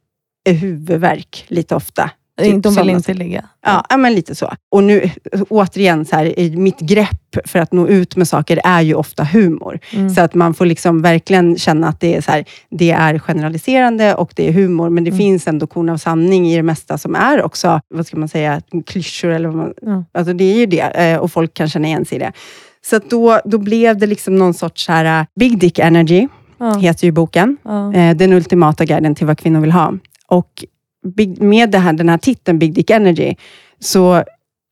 huvudvärk 0.49 1.45
lite 1.47 1.75
ofta. 1.75 2.11
Typ 2.43 2.63
de 2.63 2.75
vill 2.75 2.89
inte 2.89 3.13
ligga. 3.13 3.45
Ja, 3.65 3.85
ja, 3.89 3.97
men 3.97 4.13
lite 4.13 4.35
så. 4.35 4.53
Och 4.71 4.83
nu, 4.83 5.09
återigen, 5.49 6.05
så 6.05 6.15
här, 6.15 6.39
i 6.39 6.55
mitt 6.57 6.79
grepp 6.79 7.37
för 7.45 7.59
att 7.59 7.71
nå 7.71 7.87
ut 7.87 8.15
med 8.15 8.27
saker 8.27 8.59
är 8.63 8.81
ju 8.81 8.93
ofta 8.93 9.23
humor. 9.23 9.79
Mm. 9.93 10.09
Så 10.09 10.21
att 10.21 10.33
man 10.33 10.53
får 10.53 10.65
liksom 10.65 11.01
verkligen 11.01 11.57
känna 11.57 11.87
att 11.87 11.99
det 11.99 12.15
är, 12.15 12.21
så 12.21 12.31
här, 12.31 12.45
det 12.69 12.91
är 12.91 13.19
generaliserande 13.19 14.15
och 14.15 14.31
det 14.35 14.47
är 14.47 14.51
humor, 14.53 14.89
men 14.89 15.03
det 15.03 15.09
Mm. 15.09 15.17
finns 15.17 15.47
ändå 15.47 15.67
korn 15.67 15.89
av 15.89 15.97
sanning 15.97 16.47
i 16.51 16.55
det 16.55 16.63
mesta 16.63 16.97
som 16.97 17.15
är 17.15 17.41
också, 17.43 17.81
vad 17.89 18.07
ska 18.07 18.17
man 18.17 18.29
säga, 18.29 18.61
klyschor 18.87 19.29
eller 19.29 19.49
vad 19.49 19.57
man, 19.57 19.73
Ja. 19.81 20.03
Alltså 20.11 20.33
det 20.33 20.43
är 20.43 20.57
ju 20.57 20.65
det, 20.65 20.81
eh, 20.81 21.17
och 21.17 21.31
folk 21.31 21.53
kan 21.53 21.69
känna 21.69 21.87
igen 21.87 22.05
sig 22.05 22.15
i 22.15 22.19
det. 22.19 22.31
Så 22.85 22.99
då, 23.09 23.39
då 23.45 23.57
blev 23.57 23.97
det 23.97 24.05
liksom 24.07 24.35
någon 24.35 24.53
sorts 24.53 24.85
så 24.85 24.91
här, 24.91 25.19
eh, 25.21 25.25
Big 25.39 25.59
Dick 25.59 25.79
Energy, 25.79 26.27
Ja. 26.57 26.73
heter 26.77 27.05
ju 27.05 27.11
boken. 27.11 27.57
Ja. 27.63 27.93
Eh, 27.93 28.15
Den 28.15 28.33
ultimata 28.33 28.85
guiden 28.85 29.15
till 29.15 29.27
vad 29.27 29.37
kvinnor 29.39 29.59
vill 29.61 29.71
ha. 29.71 29.93
Och 30.27 30.65
big, 31.03 31.41
med 31.41 31.71
det 31.71 31.77
här, 31.77 31.93
den 31.93 32.09
här 32.09 32.17
titeln, 32.17 32.59
Big 32.59 32.73
Dick 32.73 32.89
Energy, 32.89 33.35
så 33.79 34.23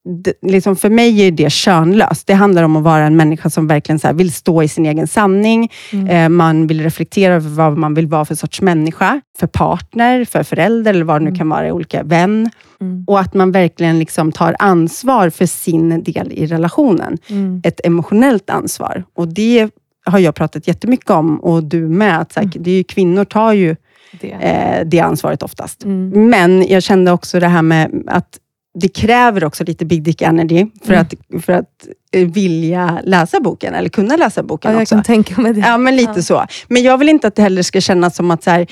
det, 0.09 0.33
liksom 0.41 0.75
för 0.75 0.89
mig 0.89 1.21
är 1.21 1.31
det 1.31 1.51
könlöst. 1.51 2.27
Det 2.27 2.33
handlar 2.33 2.63
om 2.63 2.75
att 2.75 2.83
vara 2.83 3.05
en 3.05 3.15
människa 3.15 3.49
som 3.49 3.67
verkligen 3.67 3.99
så 3.99 4.13
vill 4.13 4.33
stå 4.33 4.63
i 4.63 4.67
sin 4.67 4.85
egen 4.85 5.07
sanning. 5.07 5.71
Mm. 5.93 6.07
Eh, 6.07 6.29
man 6.29 6.67
vill 6.67 6.83
reflektera 6.83 7.33
över 7.33 7.49
vad 7.49 7.77
man 7.77 7.93
vill 7.93 8.07
vara 8.07 8.25
för 8.25 8.35
sorts 8.35 8.61
människa. 8.61 9.21
För 9.39 9.47
partner, 9.47 10.25
för 10.25 10.43
förälder 10.43 10.93
eller 10.93 11.05
vad 11.05 11.21
det 11.21 11.29
nu 11.29 11.35
kan 11.35 11.49
vara, 11.49 11.73
olika 11.73 12.03
vän. 12.03 12.49
Mm. 12.81 13.03
Och 13.07 13.19
att 13.19 13.33
man 13.33 13.51
verkligen 13.51 13.99
liksom 13.99 14.31
tar 14.31 14.55
ansvar 14.59 15.29
för 15.29 15.45
sin 15.45 16.03
del 16.03 16.31
i 16.31 16.45
relationen. 16.45 17.17
Mm. 17.27 17.61
Ett 17.63 17.81
emotionellt 17.83 18.49
ansvar. 18.49 19.03
Och 19.15 19.27
det 19.27 19.69
har 20.05 20.19
jag 20.19 20.35
pratat 20.35 20.67
jättemycket 20.67 21.09
om, 21.09 21.39
och 21.39 21.63
du 21.63 21.87
med. 21.87 22.19
Att 22.19 22.33
så 22.33 22.39
här, 22.39 22.51
det 22.55 22.71
är 22.71 22.75
ju, 22.75 22.83
kvinnor 22.83 23.25
tar 23.25 23.53
ju 23.53 23.75
Det. 24.21 24.31
eh, 24.31 24.85
det 24.85 24.99
ansvaret 24.99 25.43
oftast. 25.43 25.83
Mm. 25.83 26.29
Men 26.29 26.67
jag 26.67 26.83
kände 26.83 27.11
också 27.11 27.39
det 27.39 27.47
här 27.47 27.61
med 27.61 28.03
att 28.07 28.39
det 28.79 28.87
kräver 28.87 29.43
också 29.43 29.63
lite 29.63 29.85
big 29.85 30.03
dick 30.03 30.21
energy 30.21 30.65
för, 30.85 30.93
Mm. 30.93 31.01
att, 31.01 31.43
för 31.45 31.53
att 31.53 31.87
eh, 32.11 32.27
vilja 32.27 32.99
läsa 33.03 33.39
boken, 33.39 33.73
eller 33.73 33.89
kunna 33.89 34.15
läsa 34.15 34.43
boken 34.43 34.71
Ja, 34.71 34.75
jag 34.75 34.81
också. 34.81 34.95
kan 34.95 35.03
tänka 35.03 35.41
mig 35.41 35.53
det. 35.53 35.59
Ja, 35.59 35.77
men 35.77 35.95
lite 35.95 36.13
Ja. 36.15 36.21
så. 36.21 36.45
Men 36.67 36.83
jag 36.83 36.97
vill 36.97 37.09
inte 37.09 37.27
att 37.27 37.35
det 37.35 37.41
heller 37.41 37.61
ska 37.63 37.81
kännas 37.81 38.15
som 38.15 38.31
att 38.31 38.43
så 38.43 38.49
här, 38.49 38.67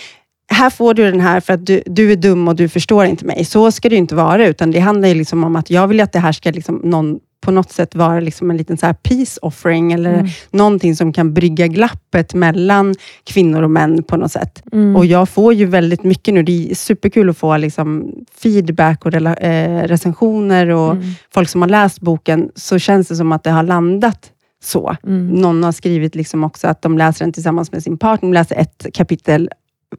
här 0.52 0.70
får 0.70 0.94
du 0.94 1.12
den 1.12 1.20
här 1.22 1.40
för 1.40 1.54
att 1.54 1.66
du, 1.66 1.84
du 1.86 2.12
är 2.12 2.16
dum 2.16 2.48
och 2.48 2.56
du 2.56 2.70
förstår 2.70 3.06
inte 3.06 3.26
mig. 3.26 3.46
Så 3.46 3.72
ska 3.72 3.90
det 3.90 3.96
inte 3.96 4.16
vara, 4.16 4.48
utan 4.48 4.72
det 4.72 4.80
handlar 4.80 5.08
ju 5.08 5.14
liksom 5.16 5.44
om 5.44 5.56
att 5.56 5.70
jag 5.70 5.88
vill 5.88 6.02
att 6.02 6.12
det 6.12 6.20
här 6.20 6.32
ska 6.32 6.52
liksom 6.52 6.82
någon, 6.84 7.20
på 7.42 7.52
något 7.52 7.72
sätt 7.72 7.96
vara 7.96 8.20
liksom 8.20 8.52
en 8.52 8.58
liten 8.58 8.78
så 8.78 8.86
här 8.86 8.94
peace 8.94 9.40
offering, 9.42 9.92
eller 9.94 10.14
Mm. 10.14 10.28
någonting 10.52 10.96
som 10.96 11.14
kan 11.14 11.34
brygga 11.34 11.68
glappet 11.68 12.34
mellan 12.34 12.96
kvinnor 13.24 13.62
och 13.62 13.72
män 13.72 14.04
på 14.04 14.18
något 14.18 14.32
sätt. 14.32 14.64
Mm. 14.72 14.96
Och 14.96 15.06
jag 15.06 15.30
får 15.30 15.54
ju 15.54 15.66
väldigt 15.66 16.04
mycket 16.04 16.34
nu. 16.34 16.44
Det 16.44 16.72
är 16.72 16.76
superkul 16.76 17.30
att 17.30 17.38
få 17.38 17.58
liksom 17.58 18.12
feedback 18.42 19.06
och 19.06 19.14
eh, 19.14 19.84
recensioner 19.88 20.68
och 20.70 20.92
Mm. 20.92 21.04
folk 21.34 21.50
som 21.50 21.62
har 21.62 21.70
läst 21.70 22.00
boken, 22.02 22.50
så 22.56 22.80
känns 22.80 23.08
det 23.08 23.16
som 23.16 23.32
att 23.32 23.44
det 23.44 23.52
har 23.52 23.64
landat 23.64 24.32
så. 24.64 24.96
Mm. 25.04 25.28
Någon 25.28 25.64
har 25.64 25.72
skrivit 25.72 26.16
liksom 26.16 26.44
också 26.44 26.68
att 26.68 26.82
de 26.82 26.98
läser 26.98 27.26
den 27.26 27.34
tillsammans 27.34 27.72
med 27.72 27.84
sin 27.84 27.98
partner. 27.98 28.30
De 28.30 28.34
läser 28.34 28.56
ett 28.56 28.86
kapitel 28.94 29.50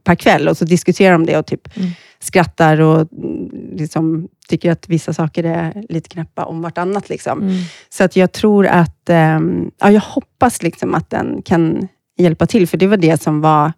per 0.05 0.15
kväll 0.15 0.49
och 0.49 0.57
så 0.57 0.65
diskuterar 0.65 1.13
de 1.13 1.27
det 1.27 1.37
och 1.39 1.47
typ 1.47 1.77
Mm. 1.77 1.91
skrattar 2.21 2.81
och 2.81 3.13
mm, 3.13 3.51
liksom 3.77 4.29
tycker 4.49 4.71
att 4.71 4.89
vissa 4.89 5.13
saker 5.13 5.45
är 5.45 5.85
lite 5.89 6.09
knäppa 6.09 6.45
om 6.45 6.63
vartannat. 6.63 7.09
Liksom. 7.09 7.43
Mm. 7.43 7.55
Så 7.89 8.05
att 8.05 8.17
jag 8.17 8.33
tror 8.33 8.67
att, 8.67 9.09
ehm, 9.11 9.71
ja, 9.81 9.91
jag 9.91 10.01
hoppas 10.01 10.63
liksom 10.63 10.95
att 10.95 11.11
den 11.11 11.43
kan 11.43 11.89
hjälpa 12.19 12.47
till, 12.47 12.69
för 12.69 12.77
det 12.77 12.87
var 12.87 12.97
det 12.97 13.23
som 13.23 13.41
var 13.41 13.73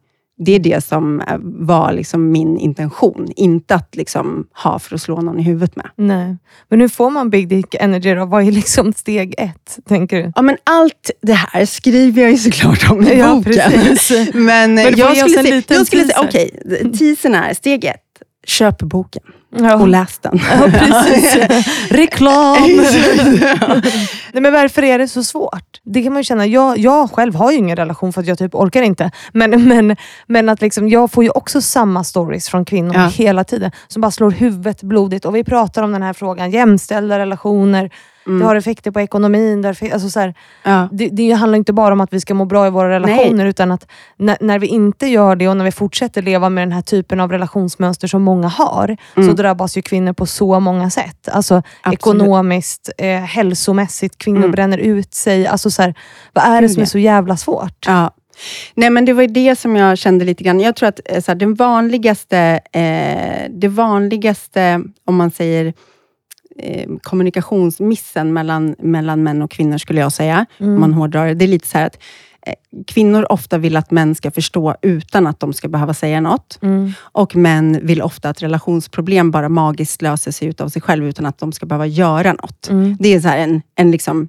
det 0.44 0.52
är 0.52 0.58
det 0.58 0.84
som 0.84 1.20
eh, 1.20 1.36
var 1.42 1.92
liksom 1.92 2.30
min 2.30 2.58
intention. 2.58 3.28
Inte 3.36 3.74
att 3.74 3.96
liksom 3.96 4.46
ha 4.62 4.78
för 4.78 4.94
att 4.94 5.02
slå 5.02 5.20
någon 5.20 5.40
i 5.40 5.42
huvudet 5.42 5.76
med. 5.76 5.90
Nej. 5.96 6.36
Men 6.68 6.80
hur 6.80 6.88
får 6.88 7.10
man 7.10 7.30
Big 7.30 7.48
Dick 7.48 7.74
Energy 7.74 8.14
då? 8.14 8.24
Vad 8.24 8.46
är 8.46 8.52
liksom 8.52 8.92
steg 8.92 9.34
ett, 9.38 9.78
tänker 9.88 10.22
du? 10.22 10.32
Ja, 10.36 10.42
men 10.42 10.56
allt 10.64 11.10
det 11.22 11.32
här 11.32 11.64
skriver 11.66 12.22
jag 12.22 12.30
ju 12.30 12.36
såklart 12.36 12.90
om 12.90 13.02
i 13.02 13.18
Ja, 13.18 13.34
boken. 13.34 13.70
precis. 13.72 14.30
Men, 14.34 14.78
får 14.78 14.98
jag 14.98 15.16
skulle, 15.30 15.42
liten 15.42 15.76
jag 15.76 15.86
skulle 15.86 16.04
säga, 16.04 16.20
okej, 16.20 16.50
teasern 16.98 17.34
är 17.34 17.54
steg 17.54 17.84
ett. 17.84 18.09
Köp 18.46 18.78
boken 18.82 19.22
och 19.80 19.88
läs 19.88 20.18
den. 20.18 20.40
Ja. 20.50 21.04
Reklam! 21.90 22.56
Nej, 24.32 24.42
men 24.42 24.52
varför 24.52 24.82
är 24.82 24.98
det 24.98 25.08
så 25.08 25.24
svårt? 25.24 25.80
Det 25.84 26.02
kan 26.02 26.12
man 26.12 26.24
känna. 26.24 26.46
Jag, 26.46 26.78
jag 26.78 27.10
själv 27.10 27.34
har 27.34 27.50
ju 27.52 27.58
ingen 27.58 27.76
relation 27.76 28.12
för 28.12 28.20
att 28.20 28.26
jag 28.26 28.38
typ 28.38 28.54
orkar 28.54 28.82
inte. 28.82 29.10
Men, 29.32 29.68
men, 29.68 29.96
men 30.26 30.48
att 30.48 30.60
liksom, 30.60 30.88
jag 30.88 31.10
får 31.12 31.24
ju 31.24 31.30
också 31.30 31.60
samma 31.60 32.04
stories 32.04 32.48
från 32.48 32.64
kvinnor 32.64 32.94
Ja. 32.94 33.06
hela 33.06 33.44
tiden. 33.44 33.70
Som 33.88 34.02
bara 34.02 34.10
slår 34.10 34.30
huvudet 34.30 34.82
blodigt. 34.82 35.24
Och 35.24 35.34
vi 35.36 35.44
pratar 35.44 35.82
om 35.82 35.92
den 35.92 36.02
här 36.02 36.12
frågan. 36.12 36.50
Jämställda 36.50 37.18
relationer. 37.18 37.90
Det 38.24 38.44
har 38.44 38.56
effekter 38.56 38.90
på 38.90 39.00
ekonomin. 39.00 39.64
Effek- 39.64 39.92
alltså 39.92 40.10
så 40.10 40.20
här, 40.20 40.34
ja. 40.62 40.88
det, 40.92 41.08
det 41.08 41.32
handlar 41.32 41.56
inte 41.56 41.72
bara 41.72 41.92
om 41.92 42.00
att 42.00 42.12
vi 42.12 42.20
ska 42.20 42.34
må 42.34 42.44
bra 42.44 42.66
i 42.66 42.70
våra 42.70 42.88
relationer, 42.88 43.46
utan 43.46 43.72
att 43.72 43.86
när, 44.16 44.36
när 44.40 44.58
vi 44.58 44.66
inte 44.66 45.06
gör 45.06 45.36
det 45.36 45.48
och 45.48 45.56
när 45.56 45.64
vi 45.64 45.72
fortsätter 45.72 46.22
leva 46.22 46.48
med 46.48 46.62
den 46.62 46.72
här 46.72 46.82
typen 46.82 47.20
av 47.20 47.32
relationsmönster 47.32 48.08
som 48.08 48.22
många 48.22 48.48
har, 48.48 48.96
så 49.14 49.32
drabbas 49.32 49.76
ju 49.76 49.82
kvinnor 49.82 50.12
på 50.12 50.26
så 50.26 50.60
många 50.60 50.90
sätt. 50.90 51.28
Alltså 51.28 51.54
Absolut. 51.54 51.98
ekonomiskt, 51.98 52.90
eh, 52.98 53.20
hälsomässigt, 53.20 54.18
kvinnor 54.18 54.48
bränner 54.48 54.78
ut 54.78 55.14
sig. 55.14 55.46
Alltså 55.46 55.70
så 55.70 55.82
här, 55.82 55.94
vad 56.32 56.44
är 56.44 56.60
det 56.62 56.66
Gud, 56.66 56.70
som 56.70 56.82
är 56.82 56.86
så 56.86 56.98
jävla 56.98 57.36
svårt? 57.36 57.86
Ja. 57.86 58.10
Nej, 58.74 58.90
men 58.90 59.04
det 59.04 59.12
var 59.12 59.26
det 59.26 59.58
som 59.58 59.76
jag 59.76 59.98
kände 59.98 60.24
lite 60.24 60.44
grann. 60.44 60.60
Jag 60.60 60.76
tror 60.76 60.88
att 60.88 61.00
eh, 61.04 61.20
så 61.20 61.30
här, 61.30 61.36
den 61.36 61.54
vanligaste, 61.54 62.60
eh, 62.72 63.50
det 63.50 63.68
vanligaste, 63.68 64.82
om 65.04 65.16
man 65.16 65.30
säger 65.30 65.74
eh, 66.62 66.88
kommunikationsmissen 67.02 68.32
mellan, 68.32 68.74
mellan 68.78 69.22
män 69.22 69.42
och 69.42 69.50
kvinnor, 69.50 69.78
skulle 69.78 70.00
jag 70.00 70.12
säga, 70.12 70.46
om 70.58 70.80
man 70.80 70.94
hårdrar 70.94 71.26
det. 71.26 71.34
Det 71.34 71.44
är 71.44 71.48
lite 71.48 71.68
så 71.68 71.78
att 71.78 71.98
eh, 72.46 72.54
kvinnor 72.86 73.26
ofta 73.32 73.58
vill 73.58 73.76
att 73.76 73.90
män 73.90 74.14
ska 74.14 74.30
förstå 74.30 74.74
utan 74.82 75.26
att 75.26 75.40
de 75.40 75.52
ska 75.52 75.68
behöva 75.68 75.94
säga 75.94 76.20
något. 76.20 76.58
Mm. 76.62 76.92
Och 77.00 77.36
män 77.36 77.78
vill 77.82 78.02
ofta 78.02 78.28
att 78.28 78.42
relationsproblem 78.42 79.30
bara 79.30 79.48
magiskt 79.48 80.02
löser 80.02 80.30
sig 80.30 80.48
utav 80.48 80.68
sig 80.68 80.82
själv, 80.82 81.04
utan 81.04 81.26
att 81.26 81.38
de 81.38 81.52
ska 81.52 81.66
behöva 81.66 81.86
göra 81.86 82.32
något. 82.32 82.68
Mm. 82.68 82.96
Det 83.00 83.14
är 83.14 83.20
så 83.20 83.28
här 83.28 83.38
en, 83.38 83.62
en 83.74 83.90
liksom, 83.90 84.28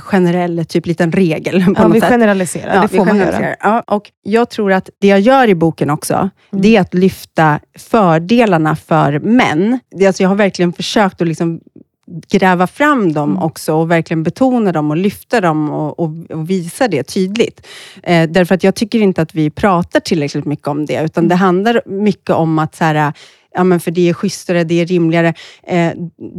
generell 0.00 0.64
typ 0.66 0.86
liten 0.86 1.12
regel. 1.12 1.64
På 1.64 1.72
Ja, 1.76 1.82
något 1.88 1.96
vi 1.96 2.00
sätt. 2.00 2.08
generaliserar, 2.10 2.74
Ja, 2.74 2.82
det 2.82 2.88
får 2.88 3.04
man 3.04 3.16
göra. 3.16 3.56
Ja, 3.60 3.80
och 3.86 4.10
jag 4.22 4.50
tror 4.50 4.72
att 4.72 4.90
det 5.00 5.06
jag 5.08 5.20
gör 5.20 5.48
i 5.48 5.54
boken 5.54 5.90
också, 5.90 6.14
Mm. 6.14 6.62
det 6.62 6.76
är 6.76 6.80
att 6.80 6.94
lyfta 6.94 7.60
fördelarna 7.78 8.76
för 8.76 9.18
män. 9.18 9.78
Alltså, 10.06 10.22
jag 10.22 10.28
har 10.30 10.36
verkligen 10.36 10.72
försökt 10.72 11.20
att 11.22 11.28
liksom 11.28 11.60
gräva 12.30 12.66
fram 12.66 13.12
dem 13.12 13.30
Mm. 13.30 13.42
också 13.42 13.74
och 13.74 13.90
verkligen 13.90 14.22
betona 14.22 14.72
dem 14.72 14.90
och 14.90 14.96
lyfta 14.96 15.40
dem 15.40 15.70
och, 15.70 16.00
och, 16.00 16.10
och 16.30 16.50
visa 16.50 16.88
det 16.88 17.02
tydligt. 17.02 17.66
Eh, 18.02 18.28
därför 18.30 18.54
att 18.54 18.64
jag 18.64 18.74
tycker 18.74 18.98
inte 18.98 19.22
att 19.22 19.34
vi 19.34 19.50
pratar 19.50 20.00
tillräckligt 20.00 20.44
mycket 20.44 20.68
om 20.68 20.86
det, 20.86 21.02
utan 21.04 21.28
det 21.28 21.34
handlar 21.34 21.82
mycket 21.86 22.30
om 22.30 22.58
att 22.58 22.74
så 22.74 22.84
här, 22.84 23.12
ja, 23.56 23.64
men 23.64 23.80
för 23.80 23.90
det 23.90 24.08
är 24.08 24.14
schysstare, 24.14 24.64
det 24.64 24.80
är 24.80 24.86
rimligare. 24.86 25.34
Eh, 25.66 25.92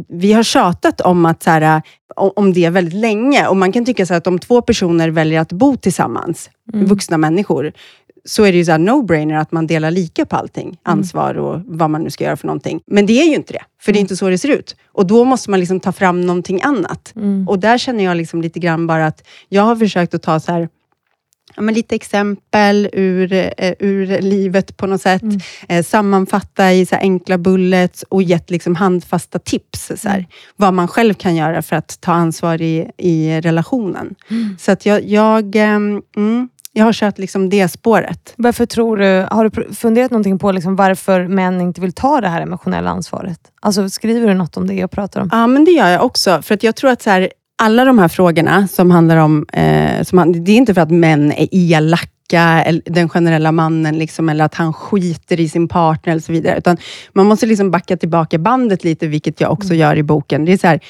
vi 0.08 0.32
har 0.32 0.42
tjatat 0.42 1.00
om, 1.00 1.26
att, 1.26 1.42
så 1.42 1.50
här, 1.50 1.82
om 2.16 2.30
om 2.36 2.52
det 2.52 2.70
väldigt 2.70 2.94
länge 2.94 3.46
och 3.46 3.56
man 3.56 3.72
kan 3.72 3.84
tycka 3.84 4.06
så 4.06 4.14
här, 4.14 4.18
att 4.18 4.26
om 4.26 4.38
två 4.38 4.62
personer 4.62 5.08
väljer 5.08 5.40
att 5.40 5.52
bo 5.52 5.76
tillsammans, 5.76 6.50
vuxna 6.72 7.18
människor, 7.18 7.72
så 8.24 8.44
är 8.44 8.52
det 8.52 8.58
ju 8.58 8.64
så 8.64 8.72
no-brainer 8.72 9.38
att 9.38 9.52
man 9.52 9.66
delar 9.66 9.90
lika 9.90 10.26
på 10.26 10.36
allting. 10.36 10.78
Ansvar 10.82 11.34
och 11.34 11.60
vad 11.66 11.90
man 11.90 12.02
nu 12.02 12.10
ska 12.10 12.24
göra 12.24 12.36
för 12.36 12.46
någonting. 12.46 12.80
Men 12.86 13.06
det 13.06 13.20
är 13.20 13.24
ju 13.24 13.34
inte 13.34 13.52
det, 13.52 13.62
för 13.80 13.92
det 13.92 13.98
är 13.98 14.00
inte 14.00 14.16
så 14.16 14.28
det 14.28 14.38
ser 14.38 14.48
ut. 14.48 14.76
Och 14.92 15.06
då 15.06 15.24
måste 15.24 15.50
man 15.50 15.60
liksom 15.60 15.80
ta 15.80 15.92
fram 15.92 16.20
någonting 16.20 16.60
annat. 16.62 17.14
Och 17.46 17.58
där 17.58 17.78
känner 17.78 18.04
jag 18.04 18.16
liksom 18.16 18.42
lite 18.42 18.58
grann 18.58 18.86
bara 18.86 19.06
att 19.06 19.26
jag 19.48 19.62
har 19.62 19.76
försökt 19.76 20.14
att 20.14 20.22
ta 20.22 20.40
så 20.40 20.52
här, 20.52 20.68
ja, 21.56 21.62
men 21.62 21.74
lite 21.74 21.94
exempel 21.94 22.88
ur, 22.92 23.32
eh, 23.32 23.72
ur 23.78 24.22
livet 24.22 24.76
på 24.76 24.86
något 24.86 25.02
sätt. 25.02 25.22
Eh, 25.68 25.84
sammanfatta 25.84 26.72
i 26.72 26.86
så 26.86 26.96
enkla 26.96 27.38
bullets 27.38 28.02
och 28.08 28.22
gett 28.22 28.50
liksom 28.50 28.74
handfasta 28.74 29.38
tips. 29.38 29.92
Så 29.96 30.08
här, 30.08 30.26
Vad 30.56 30.74
man 30.74 30.88
själv 30.88 31.14
kan 31.14 31.36
göra 31.36 31.62
för 31.62 31.76
att 31.76 32.00
ta 32.00 32.12
ansvar 32.12 32.62
i, 32.62 32.90
i 32.96 33.40
relationen. 33.40 34.14
Så 34.58 34.72
att 34.72 34.86
jag, 34.86 35.04
jag, 35.04 35.56
ehm, 35.56 36.02
mm, 36.16 36.48
jag 36.72 36.84
har 36.84 36.92
kört 36.92 37.18
liksom 37.18 37.48
det 37.48 37.68
spåret. 37.68 38.34
Varför 38.36 38.66
tror 38.66 38.96
du, 38.96 39.26
har 39.30 39.48
du 39.48 39.74
funderat 39.74 40.10
någonting 40.10 40.38
på 40.38 40.52
liksom 40.52 40.76
varför 40.76 41.28
män 41.28 41.60
inte 41.60 41.80
vill 41.80 41.92
ta 41.92 42.20
det 42.20 42.28
här 42.28 42.40
emotionella 42.40 42.90
ansvaret? 42.90 43.40
Alltså, 43.60 43.90
skriver 43.90 44.28
du 44.28 44.34
något 44.34 44.56
om 44.56 44.66
det 44.66 44.74
jag 44.74 44.90
pratar 44.90 45.20
om? 45.20 45.28
Ja, 45.32 45.46
men 45.46 45.64
det 45.64 45.70
gör 45.70 45.88
jag 45.88 46.04
också. 46.04 46.42
För 46.42 46.54
att 46.54 46.62
jag 46.62 46.76
tror 46.76 46.90
att 46.90 47.02
så 47.02 47.10
här, 47.10 47.28
alla 47.58 47.84
de 47.84 47.98
här 47.98 48.08
frågorna 48.08 48.68
som 48.68 48.90
handlar 48.90 49.16
om... 49.16 49.46
Eh, 49.52 50.02
som 50.02 50.44
det 50.44 50.52
är 50.52 50.56
inte 50.56 50.74
för 50.74 50.80
att 50.80 50.90
män 50.90 51.32
är 51.32 51.48
elaka, 51.50 52.62
eller 52.64 52.82
den 52.84 53.08
generella 53.08 53.52
mannen, 53.52 53.98
liksom, 53.98 54.28
eller 54.28 54.44
att 54.44 54.54
han 54.54 54.72
skiter 54.72 55.40
i 55.40 55.48
sin 55.48 55.68
partner 55.68 56.12
eller 56.12 56.22
så 56.22 56.32
vidare. 56.32 56.58
Utan 56.58 56.76
man 57.12 57.26
måste 57.26 57.46
liksom 57.46 57.70
backa 57.70 57.96
tillbaka 57.96 58.38
bandet 58.38 58.84
lite, 58.84 59.06
vilket 59.06 59.40
jag 59.40 59.52
också 59.52 59.74
gör 59.74 59.96
i 59.96 60.02
boken. 60.02 60.44
Det 60.44 60.52
är 60.52 60.58
så 60.58 60.66
här, 60.66 60.80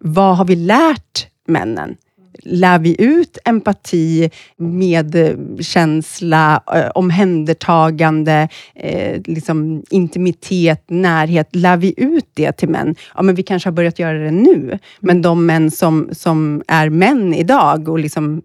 vad 0.00 0.36
har 0.36 0.44
vi 0.44 0.56
lärt 0.56 1.26
männen? 1.46 1.96
Lär 2.42 2.78
vi 2.78 3.02
ut 3.02 3.38
empati, 3.44 4.30
medkänsla, 4.56 6.62
eh, 6.74 6.90
omhändertagande, 6.94 8.48
eh, 8.74 9.20
liksom 9.24 9.82
intimitet, 9.90 10.84
närhet? 10.90 11.48
Lär 11.52 11.76
vi 11.76 11.94
ut 11.96 12.30
det 12.34 12.52
till 12.52 12.68
män? 12.68 12.94
Ja, 13.14 13.22
men 13.22 13.34
vi 13.34 13.42
kanske 13.42 13.68
har 13.68 13.72
börjat 13.72 13.98
göra 13.98 14.18
det 14.18 14.30
nu. 14.30 14.78
Men 15.00 15.22
de 15.22 15.46
män 15.46 15.70
som, 15.70 16.08
som 16.12 16.62
är 16.68 16.90
män 16.90 17.34
idag 17.34 17.88
och 17.88 17.98
liksom 17.98 18.36
eh, 18.36 18.42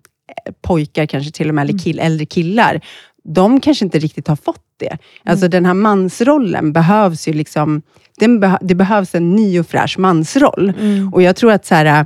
pojkar 0.62 1.06
kanske 1.06 1.32
till 1.32 1.50
och 1.50 1.56
med, 1.56 1.70
eller 1.70 1.80
kill, 1.80 2.00
äldre 2.00 2.26
killar, 2.26 2.82
de 3.24 3.60
kanske 3.60 3.86
inte 3.86 4.00
riktigt 4.00 4.28
har 4.28 4.36
fått 4.36 4.60
det. 4.80 4.98
Alltså 5.26 5.48
den 5.48 5.66
här 5.66 5.74
mansrollen 5.74 6.74
behövs 6.74 7.28
ju 7.28 7.34
liksom, 7.34 7.82
beh- 8.22 8.58
det 8.62 8.76
behövs 8.76 9.16
en 9.16 9.36
ny 9.36 9.60
och 9.60 9.68
fräsch 9.68 10.00
mansroll. 10.00 10.74
Och 11.14 11.22
jag 11.22 11.36
tror 11.36 11.52
att 11.52 11.66
så 11.66 11.76
här, 11.76 12.06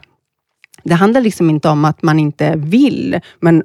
det 0.88 0.96
handlar 0.96 1.22
liksom 1.22 1.50
inte 1.50 1.70
om 1.70 1.86
att 1.86 2.02
man 2.02 2.20
inte 2.20 2.54
vill, 2.56 3.20
men 3.40 3.64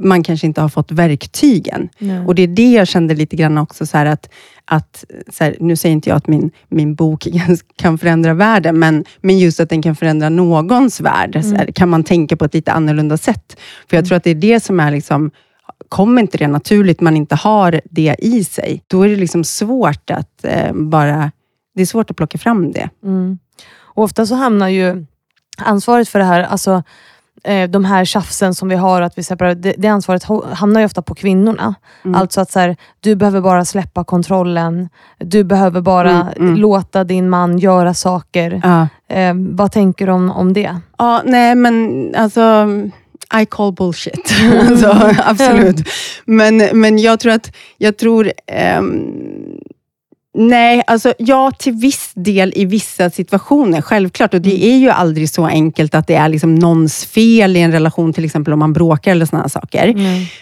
man 0.00 0.22
kanske 0.22 0.46
inte 0.46 0.60
har 0.60 0.68
fått 0.68 0.92
verktygen. 0.92 1.88
Nej. 1.98 2.26
Och 2.26 2.34
det 2.34 2.42
är 2.42 2.46
det 2.46 2.72
jag 2.72 2.88
kände 2.88 3.14
lite 3.14 3.36
grann 3.36 3.58
också, 3.58 3.86
så 3.86 3.98
att, 3.98 4.30
att 4.64 5.04
så 5.28 5.44
här, 5.44 5.56
nu 5.60 5.76
säger 5.76 5.92
inte 5.92 6.08
jag 6.08 6.16
att 6.16 6.26
min, 6.26 6.50
min 6.68 6.94
bok 6.94 7.26
kan 7.76 7.98
förändra 7.98 8.34
världen, 8.34 8.78
men, 8.78 9.04
men 9.20 9.38
just 9.38 9.60
att 9.60 9.68
den 9.68 9.82
kan 9.82 9.96
förändra 9.96 10.28
någons 10.28 11.00
värld. 11.00 11.38
Så 11.42 11.56
här, 11.56 11.66
kan 11.66 11.88
man 11.88 12.04
tänka 12.04 12.36
på 12.36 12.44
ett 12.44 12.54
lite 12.54 12.72
annorlunda 12.72 13.16
sätt. 13.16 13.56
För 13.90 13.96
jag 13.96 14.06
tror 14.06 14.16
att 14.16 14.24
det 14.24 14.30
är 14.30 14.34
det 14.34 14.60
som 14.60 14.80
är 14.80 14.90
liksom, 14.90 15.30
kommer 15.88 16.22
inte 16.22 16.38
det 16.38 16.48
naturligt, 16.48 17.00
man 17.00 17.16
inte 17.16 17.34
har 17.34 17.80
det 17.90 18.16
i 18.18 18.44
sig, 18.44 18.82
då 18.86 19.02
är 19.02 19.08
det 19.08 19.16
liksom 19.16 19.44
svårt 19.44 20.10
att 20.10 20.44
eh, 20.44 20.72
bara, 20.72 21.32
det 21.74 21.82
är 21.82 21.86
svårt 21.86 22.10
att 22.10 22.16
plocka 22.16 22.38
fram 22.38 22.72
det. 22.72 22.90
Mm. 23.04 23.38
Och 23.76 24.04
ofta 24.04 24.26
så 24.26 24.34
hamnar 24.34 24.68
ju 24.68 25.06
ansvaret 25.58 26.08
för 26.08 26.18
det 26.18 26.24
här, 26.24 26.42
alltså 26.42 26.82
eh, 27.44 27.70
de 27.70 27.84
här 27.84 28.04
tjafsen 28.04 28.54
som 28.54 28.68
vi 28.68 28.74
har, 28.76 29.02
att 29.02 29.18
vi 29.18 29.22
separerar, 29.22 29.54
det, 29.54 29.74
det 29.78 29.88
ansvaret 29.88 30.24
hamnar 30.52 30.80
ju 30.80 30.86
ofta 30.86 31.02
på 31.02 31.14
kvinnorna. 31.14 31.74
Mm. 32.04 32.20
Alltså 32.20 32.40
att 32.40 32.50
så 32.50 32.60
här, 32.60 32.76
du 33.00 33.14
behöver 33.16 33.40
bara 33.40 33.64
släppa 33.64 34.04
kontrollen, 34.04 34.88
du 35.18 35.44
behöver 35.44 35.80
bara 35.80 36.10
Mm, 36.10 36.28
mm. 36.48 36.56
låta 36.56 37.04
din 37.04 37.28
man 37.30 37.58
göra 37.58 37.94
saker. 37.94 38.60
Ja. 38.64 38.88
Eh, 39.16 39.34
vad 39.36 39.72
tänker 39.72 40.06
du 40.06 40.12
om, 40.12 40.30
om 40.30 40.52
det? 40.52 40.76
Ja, 40.98 41.22
nej 41.24 41.54
men 41.54 42.06
alltså, 42.16 42.66
I 43.42 43.46
call 43.46 43.72
bullshit. 43.72 44.34
alltså, 44.68 45.14
absolut. 45.24 45.76
Men, 46.24 46.56
men 46.72 46.98
jag 46.98 47.20
tror 47.20 47.32
att, 47.32 47.56
jag 47.78 47.96
tror, 47.96 48.32
ehm, 48.46 49.10
nej, 50.34 50.82
alltså 50.86 51.14
ja, 51.18 51.50
till 51.58 51.72
viss 51.72 52.10
del 52.14 52.52
i 52.56 52.64
vissa 52.64 53.10
situationer, 53.10 53.80
självklart. 53.80 54.34
Och 54.34 54.40
det 54.40 54.64
är 54.64 54.76
ju 54.76 54.90
aldrig 54.90 55.30
så 55.30 55.46
enkelt 55.46 55.94
att 55.94 56.06
det 56.06 56.14
är 56.14 56.28
liksom 56.28 56.54
någons 56.54 57.04
fel 57.04 57.56
i 57.56 57.60
en 57.60 57.72
relation, 57.72 58.12
till 58.12 58.24
exempel 58.24 58.52
om 58.52 58.58
man 58.58 58.72
bråkar 58.72 59.12
eller 59.12 59.26
sådana 59.26 59.48
saker. 59.48 59.94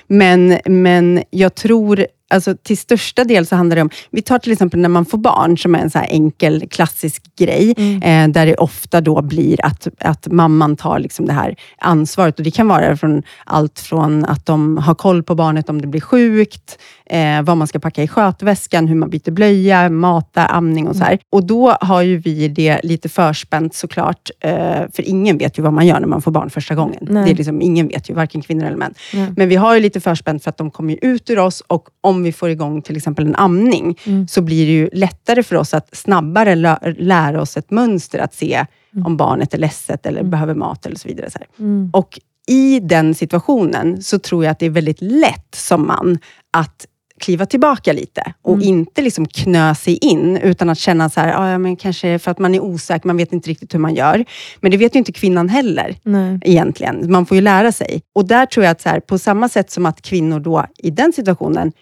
Men, 0.07 0.59
men 0.65 1.23
jag 1.31 1.55
tror, 1.55 2.07
alltså 2.33 2.55
till 2.63 2.79
största 2.79 3.25
del 3.25 3.47
så 3.47 3.57
handlar 3.57 3.77
det 3.77 3.83
om, 3.83 3.91
vi 4.11 4.23
tar 4.23 4.39
till 4.39 4.53
exempel 4.53 4.81
när 4.81 4.89
man 4.89 5.05
får 5.05 5.19
barn, 5.19 5.59
som 5.59 5.75
är 5.75 5.79
en 5.79 5.91
så 5.91 5.99
enkel 5.99 6.69
klassisk 6.71 7.23
grej, 7.37 7.75
eh, 8.03 8.29
där 8.29 8.47
det 8.47 8.55
ofta 8.55 9.01
då 9.01 9.23
blir 9.23 9.65
att, 9.65 9.89
att 9.99 10.27
mamman 10.27 10.77
tar 10.77 10.99
liksom 10.99 11.27
det 11.27 11.33
här 11.33 11.57
ansvaret. 11.79 12.39
Och 12.39 12.45
Det 12.45 12.51
kan 12.51 12.69
vara 12.69 12.97
från 12.97 13.23
allt 13.45 13.81
från 13.81 14.25
att 14.25 14.47
de 14.47 14.79
har 14.79 14.95
koll 14.95 15.23
på 15.23 15.35
barnet 15.35 15.69
om 15.69 15.81
det 15.81 15.87
blir 15.87 16.01
sjukt, 16.01 16.79
eh, 17.07 17.43
vad 17.43 17.57
man 17.57 17.67
ska 17.67 17.79
packa 17.79 18.03
i 18.03 18.09
skötväskan, 18.09 18.89
hur 18.89 18.95
man 18.97 19.11
byter 19.11 19.31
blöja, 19.31 19.91
mata, 19.91 20.47
amning 20.47 20.89
och 20.89 20.97
så 20.97 21.05
här. 21.05 21.19
Och 21.31 21.47
då 21.47 21.77
har 21.81 22.03
ju 22.03 22.17
vi 22.17 22.49
det 22.49 22.81
lite 22.83 23.09
förspänt 23.09 23.75
såklart, 23.75 24.31
eh, 24.41 24.53
för 24.93 25.09
ingen 25.09 25.39
vet 25.39 25.59
ju 25.59 25.63
vad 25.63 25.73
man 25.73 25.87
gör 25.87 26.01
när 26.01 26.09
man 26.09 26.23
får 26.23 26.31
barn 26.31 26.51
första 26.51 26.75
gången. 26.75 27.07
Nej. 27.11 27.25
Det 27.25 27.31
är 27.31 27.35
liksom, 27.35 27.63
ingen 27.63 27.89
vet 27.89 28.11
ju, 28.11 28.15
varken 28.15 28.43
kvinnor 28.43 28.67
eller 28.67 28.77
män. 28.77 28.95
Nej. 29.15 29.33
Men 29.37 29.49
vi 29.49 29.57
har 29.57 29.75
ju 29.75 29.81
lite 29.81 30.01
förspänt 30.01 30.43
för 30.43 30.51
att 30.51 30.57
de 30.57 30.71
kommer 30.71 30.99
ut 31.03 31.31
ur 31.31 31.39
oss 31.39 31.63
och 31.67 31.89
om 32.01 32.22
vi 32.23 32.33
får 32.33 32.51
igång 32.51 32.83
till 32.83 32.97
exempel 32.97 33.27
en 33.27 33.35
amning, 33.37 33.99
så 34.29 34.43
blir 34.43 34.67
det 34.67 34.73
ju 34.73 34.89
lättare 34.93 35.43
för 35.43 35.57
oss 35.57 35.75
att 35.75 35.97
snabbare 35.97 36.55
lö- 36.55 36.95
lära 36.99 37.41
oss 37.41 37.57
ett 37.57 37.71
mönster 37.71 38.19
att 38.19 38.35
se 38.35 38.67
om 39.05 39.17
barnet 39.17 39.55
är 39.55 39.59
ledset 39.59 40.07
eller 40.07 40.23
behöver 40.23 40.55
mat 40.55 40.87
eller 40.87 40.97
så 40.97 41.09
vidare. 41.09 41.31
Så 41.31 41.39
här. 41.39 41.49
Och 41.93 42.19
i 42.49 42.81
den 42.81 43.15
situationen 43.15 44.03
så 44.03 44.19
tror 44.19 44.45
jag 44.45 44.53
att 44.53 44.59
det 44.59 44.67
är 44.67 44.71
väldigt 44.71 45.01
lätt 45.03 45.55
som 45.55 45.87
man 45.87 46.19
att 46.53 46.87
kliva 47.21 47.47
tillbaka 47.47 47.93
lite 47.93 48.33
och 48.43 48.63
inte 48.63 49.03
liksom 49.03 49.27
knö 49.27 49.75
sig 49.75 49.97
in, 49.97 50.37
utan 50.37 50.71
att 50.71 50.79
känna 50.79 51.11
så 51.11 51.21
här, 51.21 51.35
"Ah, 51.43 51.51
ja, 51.51 51.59
men 51.59 51.77
kanske 51.77 52.19
för 52.19 52.31
att 52.31 52.39
man 52.39 52.55
är 52.55 52.61
osäker, 52.61 53.07
man 53.07 53.17
vet 53.17 53.33
inte 53.33 53.51
riktigt 53.51 53.75
hur 53.75 53.79
man 53.79 53.95
gör. 53.95 54.25
Men 54.61 54.71
det 54.71 54.77
vet 54.77 54.95
ju 54.95 54.99
inte 54.99 55.13
kvinnan 55.13 55.49
heller 55.49 55.97
Nej. 56.03 56.39
egentligen. 56.45 57.13
Man 57.13 57.27
får 57.27 57.35
ju 57.35 57.41
lära 57.41 57.73
sig. 57.73 58.03
Och 58.15 58.25
där 58.27 58.47
tror 58.47 58.65
jag 58.65 58.71
att 58.73 58.81
så 58.81 58.89
här, 58.89 59.01
på 59.01 59.19
samma 59.19 59.49
sätt 59.49 59.71
som 59.71 59.87
att 59.87 60.03
kvinnor 60.03 60.41
då 60.41 60.67
i 60.79 60.91
den 60.91 61.13
situationen 61.13 61.73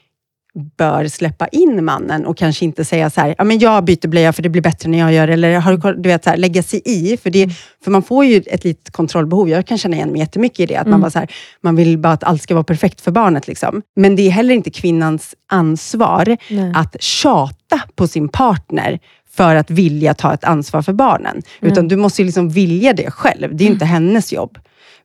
bör 0.77 1.09
släppa 1.09 1.49
in 1.49 1.85
mannen 1.85 2.27
och 2.27 2.37
kanske 2.37 2.65
inte 2.65 2.85
säga 2.85 3.11
så 3.11 3.21
här, 3.21 3.35
ja 3.39 3.45
men 3.45 3.59
jag 3.59 3.85
byter 3.85 4.09
blöja 4.09 4.33
för 4.33 4.43
det 4.43 4.49
blir 4.49 4.63
bättre 4.63 4.89
när 4.89 4.99
jag 4.99 5.13
gör 5.13 5.27
det, 5.27 5.33
eller 5.33 5.59
har 5.59 5.95
du, 5.95 6.09
vet, 6.09 6.25
så 6.25 6.31
här, 6.31 6.37
lägga 6.37 6.63
sig 6.63 6.83
i. 6.85 7.17
För, 7.17 7.31
det, 7.31 7.51
för 7.85 7.91
man 7.91 8.03
får 8.03 8.25
ju 8.25 8.43
ett 8.47 8.65
litet 8.65 8.91
kontrollbehov. 8.91 9.49
Jag 9.49 9.67
kan 9.67 9.79
känna 9.79 9.97
igen 9.97 10.11
mig 10.11 10.21
jättemycket 10.21 10.61
i 10.61 10.67
det, 10.67 10.77
att 10.77 10.87
man, 10.87 11.01
bara 11.01 11.11
så 11.11 11.19
här, 11.19 11.31
man 11.61 11.77
vill 11.77 11.99
bara 11.99 12.13
att 12.13 12.25
allt 12.25 12.43
ska 12.43 12.55
vara 12.55 12.65
perfekt 12.65 13.01
för 13.01 13.11
barnet. 13.11 13.49
Liksom. 13.49 13.83
Men 13.97 14.17
det 14.17 14.23
är 14.23 14.31
heller 14.31 14.55
inte 14.55 14.71
kvinnans 14.71 15.35
ansvar 15.49 16.37
Nej. 16.51 16.73
att 16.75 17.03
tjata 17.03 17.81
på 17.95 18.09
sin 18.09 18.29
partner 18.29 18.99
för 19.33 19.55
att 19.55 19.71
vilja 19.71 20.15
ta 20.15 20.35
ett 20.35 20.45
ansvar 20.45 20.83
för 20.83 20.93
barnen. 20.93 21.43
Utan 21.61 21.89
du 21.89 21.97
måste 21.97 22.23
ju 22.23 22.27
liksom 22.27 22.49
vilja 22.49 22.93
det 22.93 23.11
själv. 23.11 23.57
Det 23.57 23.65
är 23.65 23.69
inte 23.69 23.85
hennes 23.85 24.33
jobb. 24.33 24.59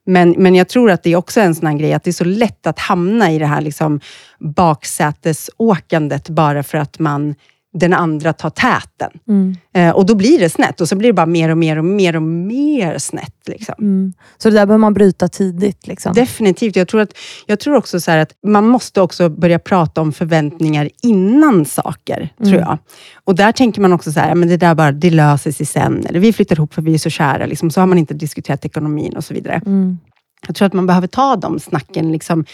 Men, 0.06 0.30
men 0.38 0.54
jag 0.54 0.68
tror 0.68 0.90
att 0.90 1.02
det 1.02 1.12
är 1.12 1.16
också 1.16 1.40
en 1.40 1.54
sån 1.54 1.66
här 1.66 1.74
grej, 1.74 1.92
att 1.92 2.04
det 2.04 2.10
är 2.10 2.12
så 2.12 2.24
lätt 2.24 2.66
att 2.66 2.78
hamna 2.78 3.32
i 3.32 3.38
det 3.38 3.46
här 3.46 3.60
liksom 3.60 4.00
baksätesåkandet 4.38 6.28
bara 6.28 6.62
för 6.62 6.78
att 6.78 6.98
man, 6.98 7.34
den 7.78 7.92
andra 7.92 8.32
tar 8.32 8.50
täten. 8.50 9.10
Mm. 9.28 9.56
Eh, 9.74 9.90
och 9.90 10.06
då 10.06 10.14
blir 10.14 10.38
det 10.38 10.50
snett 10.50 10.80
och 10.80 10.88
så 10.88 10.96
blir 10.96 11.08
det 11.08 11.12
bara 11.12 11.26
mer 11.26 11.48
och 11.48 11.58
mer 11.58 11.78
och 11.78 11.84
mer 11.84 12.16
och 12.16 12.22
mer 12.22 12.98
snett. 12.98 13.34
Liksom. 13.46 13.74
Mm. 13.78 14.12
Så 14.38 14.48
det 14.48 14.54
där 14.54 14.66
behöver 14.66 14.80
man 14.80 14.94
bryta 14.94 15.28
tidigt. 15.28 15.86
Liksom. 15.86 16.12
Definitivt. 16.14 16.76
Jag 16.76 16.88
tror, 16.88 17.00
att, 17.00 17.12
jag 17.46 17.60
tror 17.60 17.76
också 17.76 18.00
så 18.00 18.10
att 18.10 18.32
man 18.46 18.68
måste 18.68 19.00
också 19.00 19.28
börja 19.28 19.58
prata 19.58 20.00
om 20.00 20.12
förväntningar 20.12 20.90
innan 21.02 21.64
saker, 21.64 22.28
tror 22.38 22.60
jag. 22.60 22.78
Och 23.24 23.34
där 23.34 23.52
tänker 23.52 23.80
man 23.80 23.92
också 23.92 24.12
så 24.12 24.20
här, 24.20 24.34
men 24.34 24.48
det 24.48 24.56
där 24.56 24.74
bara, 24.74 24.92
det 24.92 25.10
löser 25.10 25.52
sig 25.52 25.66
sen. 25.66 26.06
Eller 26.06 26.20
vi 26.20 26.32
flyttar 26.32 26.56
ihop 26.56 26.74
för 26.74 26.82
vi 26.82 26.94
är 26.94 26.98
så 26.98 27.10
kära. 27.10 27.46
Liksom. 27.46 27.70
Så 27.70 27.80
har 27.80 27.86
man 27.86 27.98
inte 27.98 28.14
diskuterat 28.14 28.64
ekonomin 28.64 29.16
och 29.16 29.24
så 29.24 29.34
vidare. 29.34 29.62
Mm. 29.66 29.98
Jag 30.46 30.56
tror 30.56 30.66
att 30.66 30.72
man 30.72 30.86
behöver 30.86 31.06
ta 31.06 31.36
de 31.36 31.60
snacken 31.60 32.12
liksom 32.12 32.44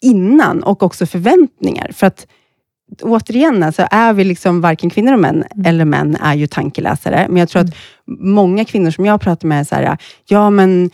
innan 0.00 0.62
och 0.62 0.82
också 0.82 1.06
förväntningar. 1.06 1.90
För 1.92 2.06
att 2.06 2.26
återigen, 3.02 3.62
alltså, 3.62 3.86
är 3.90 4.12
vi 4.12 4.24
liksom 4.24 4.60
varken 4.60 4.90
kvinnor 4.90 5.12
och 5.12 5.20
män, 5.20 5.44
Mm. 5.54 5.66
eller 5.66 5.84
män 5.84 6.16
är 6.16 6.34
ju 6.34 6.46
tankeläsare. 6.46 7.26
Men 7.28 7.36
jag 7.36 7.48
tror 7.48 7.62
att 7.62 7.74
många 8.20 8.64
kvinnor 8.64 8.90
som 8.90 9.06
jag 9.06 9.20
pratar 9.20 9.48
med 9.48 9.60
är 9.60 9.64
så 9.64 9.74
här, 9.74 9.98
ja 10.26 10.50
men 10.50 10.90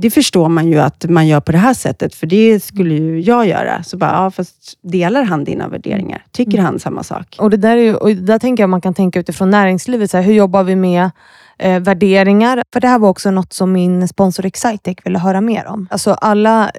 det 0.00 0.10
förstår 0.10 0.48
man 0.48 0.68
ju 0.68 0.78
att 0.78 1.04
man 1.10 1.26
gör 1.26 1.40
på 1.40 1.52
det 1.52 1.58
här 1.58 1.74
sättet, 1.74 2.14
för 2.14 2.26
det 2.26 2.60
skulle 2.64 2.94
ju 2.94 3.20
jag 3.20 3.46
göra. 3.48 3.82
Så 3.82 3.96
bara, 3.96 4.10
ja 4.10 4.30
fast 4.30 4.78
delar 4.82 5.22
han 5.22 5.44
dina 5.44 5.68
värderingar? 5.68 6.24
Tycker 6.32 6.52
Mm. 6.52 6.64
han 6.64 6.78
samma 6.78 7.02
sak? 7.02 7.36
Och 7.38 7.50
det 7.50 7.56
där, 7.56 7.76
är 7.76 7.80
ju, 7.82 7.94
och 7.94 8.10
där 8.16 8.38
tänker 8.38 8.62
jag 8.62 8.70
man 8.70 8.80
kan 8.80 8.94
tänka 8.94 9.20
utifrån 9.20 9.50
näringslivet. 9.50 10.10
Så 10.10 10.16
här, 10.16 10.24
hur 10.24 10.32
jobbar 10.34 10.62
vi 10.64 10.76
med 10.76 11.10
eh, 11.58 11.80
värderingar? 11.80 12.62
För 12.72 12.80
det 12.80 12.88
här 12.88 12.98
var 12.98 13.08
också 13.08 13.30
något 13.30 13.52
som 13.52 13.72
min 13.72 14.08
sponsor 14.08 14.46
Excitec 14.46 14.96
ville 15.04 15.18
höra 15.18 15.40
mer 15.40 15.66
om. 15.66 15.88
Alltså 15.90 16.12
alla 16.14 16.70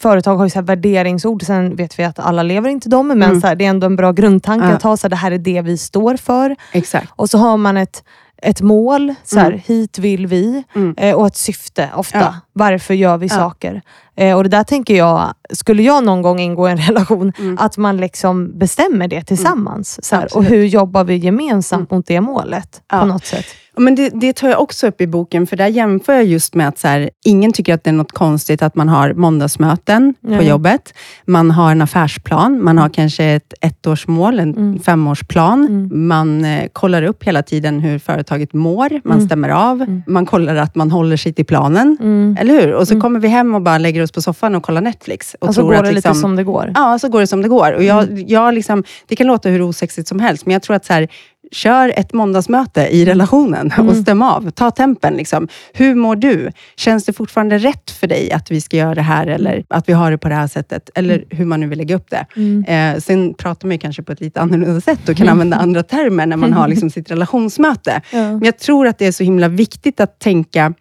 företag 0.00 0.36
har 0.36 0.44
ju 0.44 0.50
så 0.50 0.58
här 0.58 0.66
värderingsord. 0.66 1.42
Sen 1.42 1.76
vet 1.76 1.98
vi 1.98 2.04
att 2.04 2.18
alla 2.18 2.42
lever 2.42 2.68
inte 2.70 2.88
dem, 2.88 3.08
men 3.08 3.22
Mm. 3.22 3.40
så 3.40 3.46
här, 3.46 3.54
det 3.54 3.64
är 3.64 3.70
ändå 3.70 3.86
en 3.86 3.96
bra 3.96 4.12
grundtanke 4.12 4.66
Ja. 4.66 4.72
att 4.72 4.82
ha. 4.82 4.96
Så 4.96 5.04
här, 5.04 5.10
det 5.10 5.16
här 5.16 5.30
är 5.32 5.38
det 5.38 5.62
vi 5.62 5.78
står 5.78 6.16
för. 6.16 6.56
Exakt. 6.72 7.12
Och 7.16 7.30
så 7.30 7.38
har 7.38 7.56
man 7.56 7.76
ett, 7.76 8.04
ett 8.42 8.60
mål. 8.60 9.14
Så 9.24 9.38
här, 9.38 9.46
Mm. 9.46 9.60
Hit 9.66 9.98
vill 9.98 10.26
vi. 10.26 10.62
Mm. 10.74 10.94
Eh, 10.96 11.14
och 11.14 11.26
ett 11.26 11.36
syfte 11.36 11.88
ofta. 11.96 12.18
Ja. 12.18 12.34
Varför 12.60 12.94
gör 12.94 13.16
vi 13.18 13.26
Ja. 13.26 13.34
saker? 13.34 13.82
Eh, 14.16 14.36
och 14.36 14.42
det 14.42 14.48
där 14.48 14.64
tänker 14.64 14.96
jag, 14.96 15.34
skulle 15.52 15.82
jag 15.82 16.04
någon 16.04 16.22
gång 16.22 16.40
ingå 16.40 16.68
i 16.68 16.72
en 16.72 16.78
relation, 16.88 17.32
Mm. 17.38 17.56
att 17.60 17.76
man 17.76 17.96
liksom 17.96 18.58
bestämmer 18.58 19.08
det 19.08 19.22
tillsammans. 19.22 20.04
Så 20.04 20.16
här, 20.16 20.36
och 20.36 20.44
hur 20.44 20.64
jobbar 20.64 21.04
vi 21.04 21.16
gemensamt 21.16 21.90
mot 21.90 22.06
det 22.06 22.20
målet 22.20 22.82
Ja. 22.92 23.00
på 23.00 23.06
något 23.06 23.26
sätt? 23.26 23.46
Men 23.76 23.94
det, 23.94 24.08
det 24.14 24.32
tar 24.36 24.48
jag 24.48 24.60
också 24.60 24.86
upp 24.86 25.00
i 25.00 25.06
boken, 25.06 25.46
för 25.46 25.56
där 25.56 25.66
jämför 25.66 26.12
jag 26.12 26.24
just 26.24 26.54
med 26.54 26.68
att 26.68 26.78
så 26.78 26.88
här, 26.88 27.10
ingen 27.24 27.52
tycker 27.52 27.74
att 27.74 27.84
det 27.84 27.90
är 27.90 27.94
något 27.94 28.12
konstigt 28.12 28.62
att 28.62 28.74
man 28.76 28.88
har 28.88 29.12
måndagsmöten 29.14 30.14
på 30.22 30.28
Nej. 30.30 30.48
jobbet. 30.48 30.94
Man 31.26 31.50
har 31.50 31.70
en 31.72 31.82
affärsplan, 31.82 32.64
man 32.64 32.78
har 32.78 32.88
kanske 32.88 33.24
ett 33.24 33.54
ettårsmål, 33.60 34.38
en 34.40 34.50
Mm. 34.56 34.78
femårsplan. 34.80 35.66
Mm. 35.66 36.08
Man 36.08 36.44
eh, 36.44 36.68
kollar 36.72 37.02
upp 37.02 37.24
hela 37.24 37.42
tiden 37.42 37.80
hur 37.80 37.98
företaget 37.98 38.52
mår, 38.52 39.00
man 39.04 39.16
Mm. 39.16 39.26
stämmer 39.26 39.48
av, 39.48 39.82
Mm. 39.82 40.02
man 40.06 40.26
kollar 40.26 40.56
att 40.56 40.74
man 40.74 40.90
håller 40.90 41.16
sig 41.16 41.32
till 41.32 41.46
planen. 41.46 41.96
Mm. 42.00 42.36
Eller 42.50 42.60
hur? 42.66 42.74
Och 42.74 42.88
så 42.88 42.94
Mm. 42.94 43.00
kommer 43.02 43.20
vi 43.20 43.28
hem 43.28 43.54
och 43.54 43.62
bara 43.62 43.78
lägger 43.78 44.02
oss 44.02 44.12
på 44.12 44.22
soffan 44.22 44.54
och 44.54 44.62
kollar 44.62 44.80
Netflix. 44.80 45.36
Och 45.40 45.48
Och 45.48 45.54
så 45.54 45.60
tror 45.60 45.68
går 45.68 45.74
att 45.78 45.84
det 45.84 45.92
lite 45.92 46.08
liksom, 46.08 46.20
som 46.22 46.36
det 46.36 46.44
går. 46.44 46.72
Ja, 46.74 46.98
så 46.98 47.08
går 47.08 47.20
det 47.20 47.26
som 47.26 47.42
det 47.42 47.48
går. 47.48 47.72
Och 47.72 47.82
jag, 47.82 48.02
Mm. 48.08 48.24
jag 48.26 48.54
liksom, 48.54 48.84
det 49.06 49.16
kan 49.16 49.26
låta 49.26 49.48
hur 49.48 49.62
osexigt 49.62 50.08
som 50.08 50.20
helst, 50.20 50.46
men 50.46 50.52
jag 50.52 50.62
tror 50.62 50.76
att 50.76 50.84
så 50.84 50.92
här, 50.92 51.08
kör 51.52 51.92
ett 51.96 52.12
måndagsmöte 52.12 52.80
i 52.90 53.04
relationen 53.04 53.66
och 53.78 53.84
Mm. 53.84 54.02
stäm 54.02 54.22
av. 54.22 54.50
Ta 54.50 54.70
tempen. 54.70 55.14
Liksom. 55.14 55.48
Hur 55.74 55.94
mår 55.94 56.16
du? 56.16 56.50
Känns 56.76 57.04
det 57.04 57.12
fortfarande 57.12 57.58
rätt 57.58 57.90
för 57.90 58.06
dig 58.06 58.32
att 58.32 58.50
vi 58.50 58.60
ska 58.60 58.76
göra 58.76 58.94
det 58.94 59.02
här, 59.02 59.26
eller 59.26 59.64
att 59.68 59.88
vi 59.88 59.92
har 59.92 60.10
det 60.10 60.18
på 60.18 60.28
det 60.28 60.34
här 60.34 60.46
sättet? 60.46 60.90
Eller 60.94 61.24
hur 61.30 61.44
man 61.44 61.60
nu 61.60 61.66
vill 61.66 61.78
lägga 61.78 61.96
upp 61.96 62.10
det. 62.10 62.26
Mm. 62.36 62.64
Eh, 62.94 63.00
sen 63.00 63.34
pratar 63.34 63.66
man 63.68 63.72
ju 63.72 63.78
kanske 63.78 64.02
på 64.02 64.12
ett 64.12 64.20
lite 64.20 64.40
annorlunda 64.40 64.80
sätt 64.80 65.08
och 65.08 65.16
kan 65.16 65.28
använda 65.28 65.56
andra 65.56 65.82
termer 65.82 66.26
när 66.26 66.36
man 66.36 66.52
har 66.52 66.68
liksom 66.72 66.90
sitt 66.90 67.10
relationsmöte. 67.10 68.00
Ja. 68.12 68.18
Men 68.18 68.42
jag 68.44 68.58
tror 68.58 68.86
att 68.86 68.98
det 68.98 69.06
är 69.06 69.12
så 69.12 69.24
himla 69.24 69.48
viktigt 69.48 70.00
att 70.00 70.18
tänka, 70.18 70.74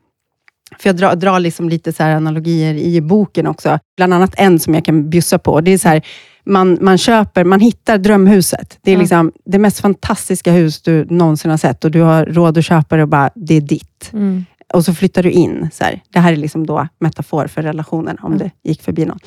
för 0.82 0.90
jag 0.90 0.96
drar, 0.96 1.16
drar 1.16 1.40
liksom 1.40 1.70
lite 1.70 1.94
så 1.94 2.04
analogier 2.04 2.74
i 2.74 3.02
boken 3.02 3.48
också. 3.48 3.80
Bland 3.98 4.14
annat 4.14 4.34
en 4.38 4.60
som 4.60 4.74
jag 4.74 4.86
kan 4.86 5.10
bjussa 5.10 5.40
på. 5.40 5.62
Det 5.62 5.72
är 5.72 5.78
så 5.78 5.88
här, 5.90 6.02
man, 6.46 6.78
man 6.82 6.98
köper, 6.98 7.44
man 7.44 7.60
hittar 7.60 7.98
drömhuset. 7.98 8.78
Det 8.82 8.92
är 8.92 8.96
Ja. 8.96 9.00
liksom 9.02 9.32
det 9.46 9.60
mest 9.60 9.80
fantastiska 9.80 10.52
hus 10.52 10.82
du 10.82 11.06
någonsin 11.10 11.52
har 11.52 11.58
sett 11.58 11.86
och 11.86 11.92
du 11.92 12.02
har 12.02 12.26
råd 12.26 12.58
att 12.58 12.66
köpa 12.66 12.96
det 12.96 13.02
och 13.04 13.10
bara, 13.10 13.30
det 13.36 13.56
är 13.56 13.62
ditt. 13.62 14.10
Mm. 14.14 14.46
Och 14.74 14.86
så 14.86 14.94
flyttar 14.94 15.24
du 15.24 15.32
in. 15.32 15.70
Så 15.74 15.84
här. 15.84 16.02
Det 16.14 16.20
här 16.20 16.32
är 16.32 16.36
liksom 16.38 16.66
då 16.66 16.88
metafor 17.00 17.48
för 17.48 17.62
relationen, 17.62 18.18
om 18.22 18.34
Mm. 18.34 18.38
det 18.64 18.70
gick 18.70 18.82
förbi 18.82 19.06
någon. 19.06 19.20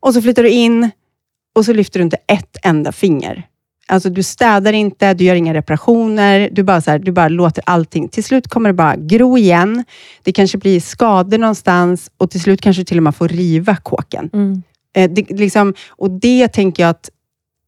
Och 0.00 0.14
så 0.14 0.22
flyttar 0.22 0.42
du 0.42 0.50
in 0.50 0.90
och 1.54 1.64
så 1.64 1.72
lyfter 1.72 1.98
du 1.98 2.04
inte 2.04 2.16
ett 2.26 2.56
enda 2.62 2.92
finger. 2.92 3.46
Alltså 3.90 4.10
du 4.10 4.22
städar 4.22 4.72
inte, 4.72 5.14
du 5.14 5.24
gör 5.24 5.34
inga 5.34 5.54
reparationer, 5.54 6.48
du 6.52 6.62
bara, 6.62 6.80
så 6.80 6.90
här, 6.90 6.98
du 6.98 7.12
bara 7.12 7.28
låter 7.28 7.64
allting... 7.66 8.08
Till 8.08 8.24
slut 8.24 8.48
kommer 8.48 8.68
det 8.68 8.74
bara 8.74 8.96
gro 8.96 9.38
igen. 9.38 9.84
Det 10.22 10.32
kanske 10.32 10.58
blir 10.58 10.80
skador 10.80 11.38
någonstans 11.38 12.10
och 12.16 12.30
till 12.30 12.40
slut 12.40 12.60
kanske 12.60 12.80
du 12.80 12.84
till 12.84 12.96
och 12.96 13.02
med 13.02 13.14
får 13.14 13.28
riva 13.28 13.76
kåken. 13.76 14.30
Mm. 14.32 14.62
Eh, 14.96 15.10
det, 15.10 15.30
liksom, 15.30 15.74
och 15.88 16.10
det 16.10 16.48
tänker 16.48 16.82
jag 16.82 16.90
att 16.90 17.10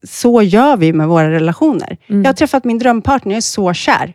så 0.07 0.41
gör 0.41 0.77
vi 0.77 0.93
med 0.93 1.07
våra 1.07 1.31
relationer. 1.31 1.97
Mm. 2.07 2.21
Jag 2.21 2.29
har 2.29 2.33
träffat 2.33 2.63
min 2.63 2.79
drömpartner, 2.79 3.31
jag 3.31 3.37
är 3.37 3.41
så 3.41 3.73
kär. 3.73 4.13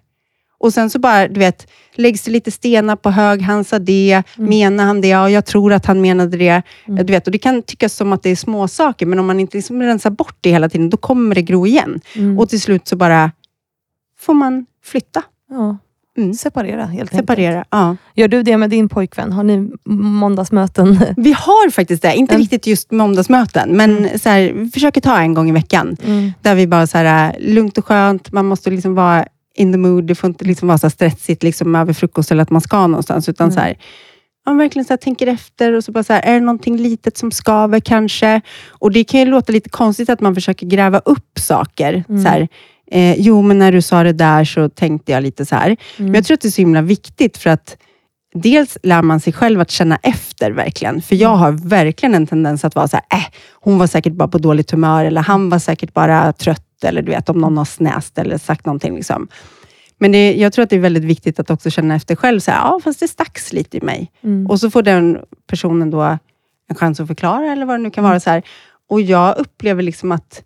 Och 0.61 0.72
sen 0.74 0.90
så 0.90 0.98
bara, 0.98 1.28
du 1.28 1.40
vet, 1.40 1.66
läggs 1.94 2.22
det 2.22 2.30
lite 2.30 2.50
stenar 2.50 2.96
på 2.96 3.11
hög. 3.11 3.42
Han 3.42 3.64
sa 3.64 3.78
det, 3.78 4.22
Mm. 4.38 4.48
menar 4.50 4.84
han 4.84 5.00
det? 5.00 5.09
Ja, 5.09 5.30
jag 5.30 5.44
tror 5.44 5.72
att 5.72 5.86
han 5.86 6.00
menade 6.00 6.36
det. 6.36 6.62
Mm. 6.88 7.06
Du 7.06 7.12
vet, 7.12 7.26
och 7.26 7.32
det 7.32 7.38
kan 7.38 7.62
tyckas 7.62 7.94
som 7.96 8.12
att 8.12 8.22
det 8.22 8.30
är 8.30 8.36
små 8.36 8.68
saker 8.68 9.06
men 9.06 9.18
om 9.18 9.26
man 9.26 9.40
inte 9.40 9.56
liksom 9.56 9.82
rensar 9.82 10.11
bort 10.11 10.36
det 10.40 10.50
hela 10.50 10.68
tiden, 10.68 10.90
då 10.90 10.96
kommer 10.96 11.34
det 11.34 11.42
gro 11.42 11.66
igen. 11.66 12.00
Mm. 12.16 12.38
Och 12.38 12.48
till 12.48 12.61
slut 12.61 12.88
så 12.88 12.96
bara 12.96 13.32
får 14.18 14.34
man 14.34 14.66
flytta, 14.84 15.22
ja. 15.50 15.76
Mm. 16.18 16.34
Separera 16.34 16.84
helt 16.84 17.12
enkelt. 17.12 17.28
separera. 17.28 17.64
Ja. 17.70 17.96
Gör 18.14 18.28
du 18.28 18.42
det 18.42 18.56
med 18.56 18.70
din 18.70 18.88
pojkvän? 18.88 19.32
Har 19.32 19.42
ni 19.42 19.70
måndagsmöten? 19.84 20.98
Vi 21.16 21.32
har 21.32 21.70
faktiskt 21.70 22.02
det, 22.02 22.14
inte 22.14 22.34
Mm. 22.34 22.42
riktigt 22.42 22.66
just 22.66 22.90
måndagsmöten, 22.90 23.76
men 23.76 24.18
så 24.18 24.28
här, 24.28 24.52
vi 24.54 24.70
försöker 24.70 25.00
ta 25.00 25.18
en 25.18 25.34
gång 25.34 25.48
i 25.48 25.52
veckan. 25.52 25.96
Mm. 26.04 26.32
Där 26.42 26.54
vi 26.54 26.66
bara 26.66 26.86
så 26.86 26.98
här, 26.98 27.36
lugnt 27.40 27.78
och 27.78 27.86
skönt, 27.86 28.32
man 28.32 28.46
måste 28.46 28.70
liksom 28.70 28.94
vara 28.94 29.26
in 29.59 29.72
the 29.72 29.78
mood. 29.78 30.04
Det 30.04 30.14
får 30.14 30.28
inte 30.28 30.44
liksom 30.44 30.68
vara 30.68 30.78
så 30.78 30.90
stressigt 30.90 31.42
liksom 31.42 31.74
över 31.74 31.92
frukost 31.92 32.30
eller 32.30 32.42
att 32.42 32.50
man 32.50 32.61
ska 32.61 32.86
någonstans. 32.86 33.28
Utan 33.28 33.44
Mm. 33.44 33.54
så 33.54 33.61
här, 33.61 33.78
man 34.46 34.59
verkligen 34.59 34.84
så 34.84 34.96
tänker 34.96 35.26
efter 35.26 35.72
och 35.72 35.84
så 35.84 35.92
bara 35.92 36.04
så 36.04 36.12
här, 36.12 36.22
är 36.22 36.34
det 36.34 36.40
någonting 36.40 36.76
litet 36.76 37.16
som 37.16 37.30
skaver 37.30 37.80
kanske? 37.80 38.40
Och 38.68 38.92
Det 38.92 39.04
kan 39.04 39.20
ju 39.20 39.26
låta 39.26 39.52
lite 39.52 39.68
konstigt 39.70 40.11
att 40.11 40.20
man 40.20 40.34
försöker 40.34 40.66
gräva 40.66 40.98
upp 40.98 41.38
saker. 41.38 42.04
Mm. 42.09 42.22
Så 42.22 42.28
här, 42.28 42.48
eh, 42.90 43.14
jo, 43.20 43.42
men 43.42 43.59
när 43.59 43.72
du 43.72 43.82
sa 43.82 44.02
det 44.02 44.12
där 44.12 44.44
så 44.44 44.68
tänkte 44.68 45.12
jag 45.12 45.22
lite 45.22 45.46
så 45.46 45.54
här. 45.54 45.66
Mm. 45.66 45.76
Men 45.96 46.14
jag 46.14 46.24
tror 46.24 46.34
att 46.34 46.40
det 46.40 46.48
är 46.48 46.50
så 46.50 46.62
himla 46.62 46.82
viktigt 46.82 47.36
för 47.38 47.50
att 47.50 47.76
Dels 48.34 48.78
lär 48.82 49.02
man 49.02 49.20
sig 49.20 49.32
själv 49.32 49.61
att 49.61 49.70
känna 49.70 49.98
efter 50.02 50.50
verkligen. 50.50 51.02
För 51.02 51.16
jag 51.16 51.36
har 51.36 51.52
verkligen 51.52 52.14
en 52.14 52.26
tendens 52.26 52.64
att 52.64 52.74
vara 52.74 52.88
så 52.88 52.96
här, 52.96 53.18
äh, 53.18 53.24
hon 53.52 53.78
var 53.78 53.86
säkert 53.86 54.12
bara 54.12 54.28
på 54.28 54.38
dåligt 54.38 54.70
humör 54.70 55.04
eller 55.04 55.20
han 55.20 55.48
var 55.50 55.59
säkert 55.59 55.94
bara 55.94 56.32
trött 56.32 56.64
eller 56.85 57.03
du 57.03 57.12
vet 57.12 57.29
om 57.29 57.39
någon 57.39 57.57
har 57.59 57.64
snäst 57.64 58.18
eller 58.18 58.39
sagt 58.39 58.66
någonting. 58.66 58.95
Liksom. 58.95 59.29
Men 59.99 60.12
det, 60.12 60.35
jag 60.35 60.53
tror 60.53 60.62
att 60.62 60.70
det 60.70 60.76
är 60.76 60.81
väldigt 60.81 61.05
viktigt 61.05 61.41
att 61.41 61.51
också 61.51 61.70
känna 61.70 61.95
efter 61.95 62.16
själv. 62.16 62.41
Så 62.41 62.51
här, 62.51 62.59
ja, 62.59 62.81
fast 62.85 63.01
det 63.01 63.09
stacks 63.09 63.53
lite 63.53 63.76
i 63.76 63.81
mig. 63.81 64.11
Mm. 64.22 64.47
Och 64.47 64.61
så 64.61 64.70
får 64.70 64.83
den 64.83 65.18
personen 65.47 65.91
då 65.91 66.01
en 66.68 66.76
chans 66.76 67.01
att 67.01 67.07
förklara 67.07 67.53
eller 67.53 67.66
vad 67.66 67.79
det 67.79 67.83
nu 67.83 67.91
kan 67.91 68.05
Mm. 68.05 68.11
vara. 68.11 68.20
så 68.20 68.31
här. 68.31 68.43
Och 68.89 69.01
jag 69.01 69.39
upplever 69.39 69.83
liksom 69.83 70.12
att 70.12 70.43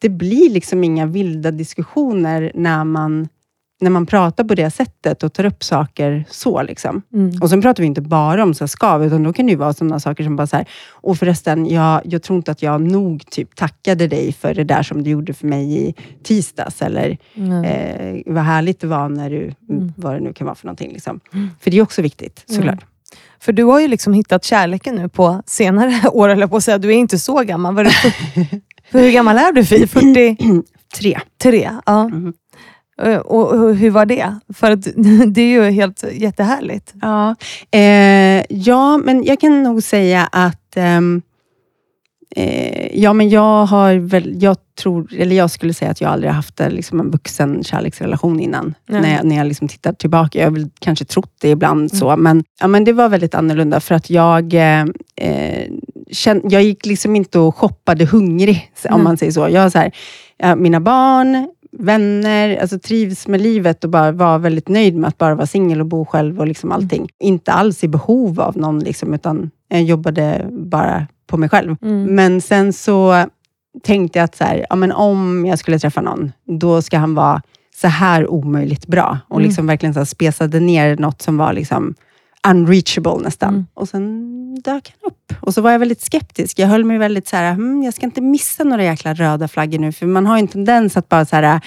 det 0.00 0.08
blir 0.08 0.50
liksom 0.50 0.84
inga 0.84 1.06
vilda 1.06 1.50
diskussioner 1.50 2.52
när 2.54 2.84
man, 2.84 3.28
när 3.84 3.90
man 3.90 4.06
pratar 4.06 4.44
på 4.44 4.54
det 4.54 4.70
sättet 4.70 5.22
och 5.22 5.32
tar 5.32 5.44
upp 5.44 5.64
saker 5.64 6.24
så. 6.30 6.62
Liksom. 6.62 7.02
Mm. 7.14 7.42
Och 7.42 7.50
sen 7.50 7.62
pratar 7.62 7.82
vi 7.82 7.86
inte 7.86 8.00
bara 8.00 8.42
om 8.42 8.54
så 8.54 8.64
här 8.64 8.66
skav, 8.68 9.04
utan 9.04 9.22
då 9.22 9.32
kan 9.32 9.46
det 9.46 9.52
ju 9.52 9.58
vara 9.58 9.72
sådana 9.72 10.00
saker 10.00 10.24
som 10.24 10.36
bara 10.36 10.46
så 10.46 10.56
här, 10.56 10.68
och 10.90 11.18
förresten, 11.18 11.66
jag, 11.66 12.00
jag 12.04 12.22
tror 12.22 12.36
inte 12.36 12.50
att 12.50 12.62
jag 12.62 12.80
nog 12.80 13.30
typ 13.30 13.56
tackade 13.56 14.06
dig 14.06 14.32
för 14.32 14.54
det 14.54 14.64
där 14.64 14.82
som 14.82 15.02
du 15.02 15.10
gjorde 15.10 15.34
för 15.34 15.46
mig 15.46 15.88
i 15.88 15.94
tisdags, 16.22 16.82
eller 16.82 17.18
Mm. 17.36 17.64
eh, 17.64 18.22
vad 18.34 18.44
härligt 18.44 18.80
det 18.80 18.86
var 18.86 19.08
när 19.08 19.30
du, 19.30 19.52
Mm. 19.70 19.92
vad 19.96 20.14
det 20.14 20.20
nu 20.20 20.32
kan 20.32 20.44
vara 20.44 20.54
för 20.54 20.66
någonting. 20.66 20.92
Liksom. 20.92 21.20
Mm. 21.34 21.50
För 21.60 21.70
det 21.70 21.78
är 21.78 21.82
också 21.82 22.02
viktigt, 22.02 22.44
Mm. 22.48 22.56
såklart. 22.62 22.84
För 23.40 23.52
du 23.52 23.64
har 23.64 23.80
ju 23.80 23.88
liksom 23.88 24.12
hittat 24.14 24.44
kärleken 24.44 24.94
nu 24.94 25.08
på 25.08 25.42
senare 25.46 26.08
år, 26.12 26.28
eller 26.28 26.46
på 26.46 26.56
att 26.56 26.64
säga. 26.64 26.78
Du 26.78 26.88
är 26.88 26.96
inte 26.96 27.18
så 27.18 27.42
gammal. 27.42 27.74
Var 27.74 27.84
du 27.84 27.90
för, 27.90 28.12
hur 28.98 29.10
gammal 29.10 29.36
är 29.36 29.52
du 29.52 29.64
Fi? 29.64 29.86
43? 29.86 30.36
Tre. 31.42 31.70
Ja. 31.86 32.08
Mhm. 32.08 32.32
Eh, 33.02 33.18
Och, 33.18 33.74
hur 33.76 33.90
var 33.90 34.06
det? 34.06 34.34
För 34.54 34.70
att 34.70 34.82
det 35.34 35.40
är 35.42 35.48
ju 35.48 35.70
helt 35.70 36.04
jättehärligt. 36.12 36.94
Ja, 37.02 37.34
eh, 37.70 38.44
ja, 38.48 38.98
men 38.98 39.24
jag 39.24 39.40
kan 39.40 39.62
nog 39.62 39.82
säga 39.82 40.28
att 40.32 40.76
ehm, 40.76 41.22
eh, 42.36 42.98
ja, 43.00 43.12
men 43.12 43.28
jag 43.28 43.66
har 43.66 43.94
väl, 43.94 44.42
jag 44.42 44.56
tror, 44.82 45.14
eller 45.18 45.36
jag 45.36 45.50
skulle 45.50 45.74
säga 45.74 45.90
att 45.90 46.00
jag 46.00 46.10
aldrig 46.10 46.32
haft 46.32 46.60
liksom, 46.68 47.00
en 47.00 47.10
vuxen 47.10 47.64
kärleksrelation 47.64 48.40
innan. 48.40 48.74
Nej. 48.88 49.00
När 49.00 49.16
jag, 49.16 49.24
när 49.24 49.36
jag 49.36 49.46
liksom 49.46 49.68
tittar 49.68 49.92
tillbaka. 49.92 50.38
Jag 50.38 50.46
har 50.46 50.50
väl 50.52 50.70
kanske 50.80 51.04
trott 51.04 51.32
det 51.40 51.50
ibland, 51.50 51.78
Mm. 51.80 51.88
så, 51.88 52.16
men, 52.16 52.44
ja, 52.60 52.66
men 52.68 52.84
det 52.84 52.92
var 52.92 53.08
väldigt 53.08 53.34
annorlunda 53.34 53.80
för 53.80 53.94
att 53.94 54.10
jag 54.10 54.54
eh, 54.54 54.84
eh, 55.16 55.66
jag 56.50 56.62
gick 56.62 56.86
liksom 56.86 57.16
inte 57.16 57.38
och 57.38 57.56
shoppade 57.56 58.04
hungrig, 58.04 58.72
om 58.84 58.90
Mm. 58.94 59.04
man 59.04 59.16
säger 59.16 59.32
så. 59.32 59.48
Jag 59.50 59.72
så 59.72 59.78
här, 59.78 60.56
mina 60.56 60.80
barn, 60.80 61.48
vänner, 61.78 62.56
alltså 62.56 62.78
trivs 62.78 63.28
med 63.28 63.40
livet 63.40 63.84
och 63.84 63.90
bara 63.90 64.12
var 64.12 64.38
väldigt 64.38 64.68
nöjd 64.68 64.96
med 64.96 65.08
att 65.08 65.18
bara 65.18 65.34
vara 65.34 65.46
singel 65.46 65.80
och 65.80 65.86
bo 65.86 66.04
själv 66.04 66.40
och 66.40 66.46
liksom 66.48 66.72
allting. 66.72 67.08
Inte 67.20 67.52
alls 67.52 67.84
i 67.84 67.88
behov 67.88 68.40
av 68.40 68.56
någon, 68.56 68.78
liksom, 68.78 69.14
utan 69.14 69.50
jag 69.68 69.82
jobbade 69.82 70.46
bara 70.50 71.06
på 71.26 71.36
mig 71.36 71.48
själv. 71.48 71.76
Mm. 71.82 72.14
Men 72.14 72.40
sen 72.40 72.72
så 72.72 73.24
tänkte 73.82 74.18
jag 74.18 74.24
att 74.24 74.36
så 74.36 74.44
här, 74.44 74.66
ja, 74.70 74.76
men 74.76 74.92
om 74.92 75.46
jag 75.46 75.58
skulle 75.58 75.78
träffa 75.78 76.00
någon, 76.00 76.32
då 76.46 76.82
ska 76.82 76.98
han 76.98 77.14
vara 77.14 77.42
så 77.76 77.88
här 77.88 78.28
omöjligt 78.30 78.86
bra. 78.86 79.18
Och 79.28 79.36
Mm. 79.36 79.46
liksom 79.48 79.66
verkligen 79.66 79.94
så 79.94 80.04
spesade 80.06 80.60
ner 80.60 80.96
något 80.96 81.22
som 81.22 81.36
var 81.36 81.52
liksom 81.52 81.94
unreachable 82.48 83.16
nästan. 83.22 83.54
Mm. 83.54 83.66
Och 83.74 83.88
sen 83.88 84.54
dök 84.54 84.94
han 85.00 85.10
upp. 85.10 85.34
Och 85.40 85.54
så 85.54 85.60
var 85.60 85.70
jag 85.70 85.78
väldigt 85.78 86.00
skeptisk. 86.00 86.58
Jag 86.58 86.66
höll 86.68 86.84
mig 86.84 86.98
väldigt 86.98 87.28
så 87.28 87.36
här, 87.36 87.52
hmm, 87.54 87.82
jag 87.82 87.94
ska 87.94 88.06
inte 88.06 88.20
missa 88.20 88.64
några 88.64 88.84
jäkla 88.84 89.14
röda 89.14 89.48
flaggor 89.48 89.78
nu, 89.78 89.92
för 89.92 90.06
man 90.06 90.26
har 90.26 90.36
ju 90.36 90.40
en 90.40 90.48
tendens 90.48 90.96
att 90.96 91.08
bara 91.08 91.24
så 91.24 91.36
här, 91.36 91.60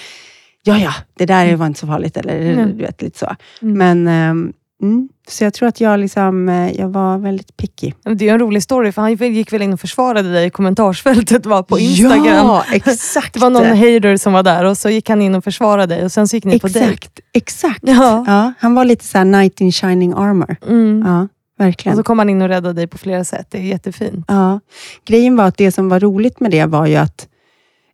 ja 0.64 0.78
ja, 0.78 0.94
det 1.18 1.26
där 1.26 1.56
var 1.56 1.66
inte 1.68 1.80
så 1.80 1.88
farligt, 1.88 2.18
eller 2.18 2.54
Mm. 2.54 2.78
du 2.78 2.84
vet, 2.84 3.02
lite 3.02 3.20
så. 3.20 3.36
Mm. 3.62 3.78
Men, 3.78 4.08
ehm, 4.08 4.54
mm, 4.82 5.10
så 5.28 5.44
jag 5.44 5.54
tror 5.54 5.70
att 5.70 5.82
jag, 5.82 6.00
liksom, 6.00 6.50
eh, 6.50 6.72
jag 6.72 6.90
var 6.90 7.18
väldigt 7.18 7.58
picky. 7.58 7.92
Det 8.16 8.30
är 8.30 8.34
en 8.34 8.40
rolig 8.40 8.64
story, 8.64 8.92
för 8.92 9.02
han 9.02 9.14
gick 9.34 9.54
väl 9.54 9.62
in 9.62 9.74
och 9.74 9.80
försvarade 9.80 10.32
dig 10.32 10.48
i 10.48 10.50
kommentarsfältet 10.50 11.46
va, 11.46 11.64
på 11.64 11.80
Instagram. 11.80 12.26
Ja, 12.26 12.64
exakt. 12.72 13.34
Det 13.34 13.40
var 13.40 13.50
någon 13.50 13.66
hater 13.78 14.18
som 14.18 14.34
var 14.34 14.44
där 14.44 14.64
och 14.66 14.78
så 14.78 14.90
gick 14.90 15.10
han 15.10 15.22
in 15.22 15.36
och 15.36 15.44
försvarade 15.44 15.96
dig 15.96 16.06
och 16.06 16.12
sen 16.12 16.28
så 16.28 16.36
gick 16.36 16.46
ni 16.46 16.60
på 16.60 16.68
dejt. 16.68 16.92
Exakt, 16.94 17.20
exakt. 17.34 17.80
Ja. 17.82 18.24
Ja, 18.28 18.54
han 18.60 18.76
var 18.76 18.86
lite 18.86 19.06
så 19.06 19.18
här 19.18 19.26
knight 19.26 19.62
in 19.62 19.72
shining 19.72 20.14
armor. 20.14 20.56
Mm. 20.68 21.04
Ja, 21.08 21.22
Och 21.22 21.30
verkligen. 21.66 21.98
så 21.98 22.04
kom 22.04 22.20
han 22.20 22.30
in 22.30 22.42
och 22.42 22.48
räddade 22.48 22.74
dig 22.74 22.88
på 22.88 22.98
flera 22.98 23.24
sätt. 23.24 23.48
Det 23.50 23.58
är 23.58 23.62
jättefint. 23.62 24.26
Ja. 24.28 24.60
Grejen 25.06 25.36
var 25.36 25.46
att 25.46 25.58
det 25.58 25.72
som 25.72 25.90
var 25.90 26.00
roligt 26.00 26.40
med 26.40 26.52
det 26.52 26.66
var 26.66 26.86
ju 26.86 26.96
att 26.96 27.28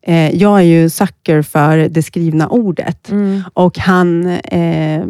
eh, 0.08 0.36
jag 0.36 0.60
är 0.60 0.64
ju 0.64 0.90
sucker 0.90 1.42
för 1.42 1.78
det 1.78 2.04
skrivna 2.04 2.48
ordet. 2.48 3.10
Mm. 3.12 3.42
Och 3.54 3.78
han, 3.78 4.28
eh, 4.28 5.04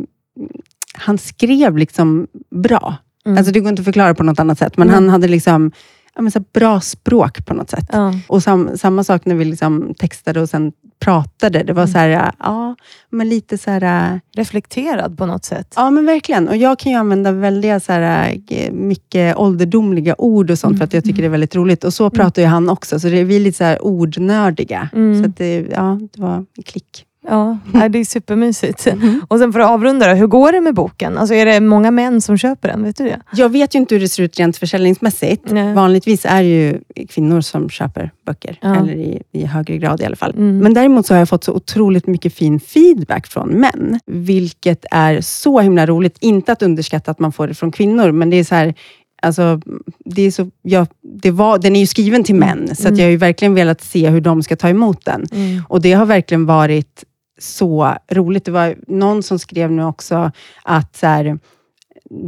han 0.94 1.18
skrev 1.18 1.78
liksom 1.78 2.28
bra. 2.52 2.96
Mm. 3.26 3.38
Alltså 3.38 3.54
det 3.54 3.60
går 3.60 3.70
inte 3.70 3.80
att 3.80 3.86
förklara 3.86 4.16
på 4.16 4.24
något 4.24 4.39
annat 4.39 4.60
sätt, 4.60 4.78
men 4.78 4.88
Mm. 4.89 4.96
han 4.96 5.10
hade 5.10 5.28
liksom 5.28 5.72
ja, 6.16 6.22
men 6.22 6.32
så 6.32 6.39
bra 6.54 6.82
språk 6.82 7.46
på 7.46 7.54
något 7.54 7.70
sätt. 7.70 7.86
Ja. 7.91 8.14
Och 8.28 8.44
sam, 8.44 8.70
samma 8.78 9.04
sak 9.04 9.26
när 9.26 9.36
vi 9.36 9.46
liksom 9.46 9.94
textade 9.98 10.41
och 10.41 10.50
sen 10.50 10.72
pratade. 11.00 11.64
Det 11.64 11.74
var 11.74 11.88
så 11.88 11.98
här, 11.98 12.32
ja, 12.39 12.76
men 13.10 13.30
lite 13.30 13.58
så 13.58 13.72
här... 13.72 14.20
Reflekterad 14.36 15.18
på 15.18 15.26
något 15.26 15.46
sätt. 15.46 15.74
Ja, 15.76 15.89
men 15.89 16.06
verkligen. 16.06 16.48
Och 16.48 16.58
jag 16.58 16.80
kan 16.80 16.91
ju 16.91 16.98
använda 16.98 17.32
väldigt 17.32 17.84
så 17.84 17.91
här, 17.94 18.38
eh, 18.50 18.72
mycket 18.72 19.38
ålderdomliga 19.38 20.16
ord 20.18 20.52
och 20.52 20.60
sånt, 20.60 20.78
för 20.78 20.84
att 20.86 20.94
jag 20.94 21.04
tycker 21.04 21.22
det 21.22 21.28
är 21.28 21.30
väldigt 21.30 21.56
roligt. 21.56 21.84
Och 21.84 21.94
så 21.94 22.10
pratar 22.10 22.41
ju 22.41 22.48
han 22.48 22.70
också, 22.70 23.00
så 23.00 23.08
det 23.08 23.24
vi 23.24 23.36
är 23.36 23.39
lite 23.39 23.58
så 23.58 23.64
här 23.64 23.84
ordnördiga. 23.84 24.89
Mm. 24.94 25.24
Så 25.24 25.30
att 25.30 25.38
det, 25.38 25.68
ja, 25.72 26.00
det 26.14 26.22
var 26.22 26.36
en 26.36 26.64
klick. 26.66 27.06
Ja, 27.28 27.57
nej, 27.74 27.89
det 27.89 27.99
är 27.99 28.05
supermysigt. 28.05 28.88
Mm. 28.88 29.21
Och 29.28 29.39
sen 29.39 29.53
för 29.53 29.59
att 29.59 29.69
avrunda 29.69 30.13
hur 30.13 30.28
går 30.28 30.51
det 30.51 30.61
med 30.61 30.74
boken? 30.74 31.17
Alltså 31.17 31.36
är 31.36 31.45
det 31.45 31.59
många 31.59 31.91
män 31.91 32.21
som 32.21 32.38
köper 32.38 32.67
den? 32.69 32.84
Vet 32.84 32.95
du 32.97 33.03
det? 33.03 33.19
Jag 33.34 33.49
vet 33.49 33.76
ju 33.76 33.80
inte 33.80 33.95
hur 33.95 33.99
det 33.99 34.07
ser 34.09 34.24
ut 34.24 34.39
rent 34.39 34.57
försäljningsmässigt. 34.57 35.51
Nej. 35.51 35.74
Vanligtvis 35.74 36.26
är 36.26 36.43
det 36.43 36.49
ju 36.49 36.80
kvinnor 37.09 37.41
som 37.41 37.69
köper 37.69 38.11
böcker, 38.26 38.57
Ja. 38.61 38.76
eller 38.76 38.93
i, 38.93 39.21
i 39.32 39.45
högre 39.45 39.78
grad 39.78 40.01
i 40.01 40.05
alla 40.05 40.15
fall. 40.15 40.32
Mm. 40.38 40.57
Men 40.57 40.74
däremot 40.74 41.05
så 41.05 41.13
har 41.13 41.19
jag 41.19 41.30
fått 41.30 41.43
så 41.43 41.53
otroligt 41.53 42.07
mycket 42.07 42.34
fin 42.34 42.59
feedback 42.59 43.28
från 43.28 43.49
män, 43.49 43.99
vilket 44.05 44.86
är 44.91 45.21
så 45.21 45.59
himla 45.59 45.86
roligt. 45.86 46.17
Inte 46.19 46.51
att 46.51 46.61
underskatta 46.61 47.11
att 47.11 47.19
man 47.19 47.32
får 47.32 47.47
det 47.47 47.53
från 47.53 47.71
kvinnor, 47.71 48.11
men 48.11 48.30
det 48.30 48.38
är 48.38 48.43
så 48.43 48.55
här, 48.55 48.74
Alltså, 49.21 49.61
det 50.05 50.21
är 50.21 50.32
så, 50.32 50.49
ja, 50.61 50.86
det 51.21 51.32
var, 51.32 51.57
den 51.59 51.76
är 51.76 51.80
ju 51.80 51.86
skriven 51.88 52.24
till 52.24 52.36
män, 52.36 52.76
så 52.76 52.88
Mm. 52.88 52.99
jag 52.99 53.05
har 53.05 53.11
ju 53.11 53.17
verkligen 53.17 53.53
velat 53.53 53.82
se 53.82 54.09
hur 54.09 54.21
de 54.21 54.43
ska 54.43 54.55
ta 54.55 54.69
emot 54.69 55.05
den. 55.05 55.26
Och 55.69 55.82
det 55.82 55.93
har 55.93 56.05
verkligen 56.05 56.45
varit 56.45 57.03
så 57.44 57.96
roligt. 58.12 58.46
Det 58.46 58.52
var 58.52 58.76
någon 58.88 59.24
som 59.24 59.39
skrev 59.39 59.72
nu 59.72 59.84
också 59.84 60.32
att 60.64 60.96
så 60.96 61.08
här, 61.08 61.39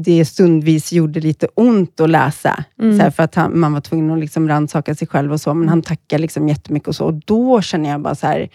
det 0.06 0.26
stundvis 0.26 0.94
gjorde 0.94 1.20
lite 1.20 1.48
ont 1.54 2.00
att 2.00 2.10
läsa, 2.10 2.64
Mm. 2.80 2.98
så 2.98 3.04
här, 3.04 3.12
för 3.12 3.24
att 3.24 3.36
han, 3.36 3.60
man 3.60 3.74
var 3.74 3.82
tvungen 3.82 4.12
att 4.12 4.20
liksom 4.20 4.48
rannsaka 4.50 4.96
sig 4.96 5.08
själv 5.08 5.34
och 5.34 5.42
så, 5.42 5.54
men 5.54 5.70
han 5.70 5.82
tackar 5.82 6.20
liksom 6.20 6.50
jättemycket 6.50 6.88
och 6.88 6.96
så. 6.96 7.06
Och 7.06 7.14
då 7.14 7.62
känner 7.62 7.90
jag 7.90 8.02
bara 8.02 8.16
så 8.16 8.28
här, 8.28 8.50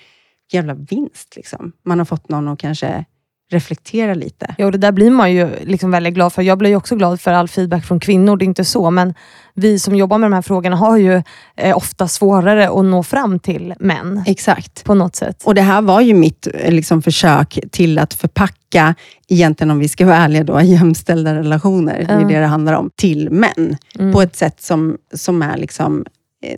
jävla 0.52 0.74
vinst. 0.74 1.36
Liksom. 1.36 1.72
Man 1.84 1.98
har 1.98 2.06
fått 2.06 2.28
någon 2.28 2.48
att 2.48 2.58
kanske 2.58 3.04
reflektera 3.50 4.14
lite. 4.14 4.54
Ja, 4.58 4.66
och 4.66 4.72
det 4.72 4.78
där 4.78 4.92
blir 4.92 5.10
man 5.10 5.32
ju 5.32 5.48
liksom 5.64 5.90
väldigt 5.90 6.14
glad 6.14 6.32
för. 6.32 6.42
Jag 6.42 6.58
blir 6.58 6.70
ju 6.70 6.76
också 6.76 6.96
glad 6.96 7.20
för 7.20 7.32
all 7.32 7.48
feedback 7.48 7.84
från 7.84 8.00
kvinnor, 8.00 8.36
det 8.36 8.44
är 8.44 8.46
inte 8.46 8.64
så, 8.64 8.90
men 8.90 9.14
vi 9.54 9.78
som 9.78 9.94
jobbar 9.94 10.18
med 10.18 10.30
de 10.30 10.34
här 10.34 10.42
frågorna 10.42 10.76
har 10.76 10.96
ju 10.96 11.22
eh, 11.56 11.76
ofta 11.76 12.08
svårare 12.08 12.70
att 12.70 12.84
nå 12.84 13.02
fram 13.02 13.38
till 13.38 13.74
män 13.80 14.22
Exakt. 14.26 14.84
på 14.84 14.94
något 14.94 15.16
sätt. 15.16 15.42
Och 15.44 15.54
det 15.54 15.62
här 15.62 15.82
var 15.82 16.00
ju 16.00 16.14
mitt 16.14 16.48
eh, 16.54 16.72
liksom, 16.72 17.02
försök 17.02 17.58
till 17.70 17.98
att 17.98 18.14
förpacka, 18.14 18.94
egentligen 19.28 19.70
om 19.70 19.78
vi 19.78 19.88
ska 19.88 20.06
vara 20.06 20.16
ärliga, 20.16 20.44
då, 20.44 20.60
jämställda 20.62 21.34
relationer, 21.34 22.04
det 22.08 22.12
är 22.12 22.28
det 22.28 22.40
det 22.40 22.46
handlar 22.46 22.72
om, 22.72 22.90
till 22.96 23.30
män. 23.30 23.76
Mm. 23.98 24.12
På 24.12 24.22
ett 24.22 24.36
sätt 24.36 24.62
som, 24.62 24.96
som 25.14 25.42
är 25.42 25.56
liksom 25.56 26.04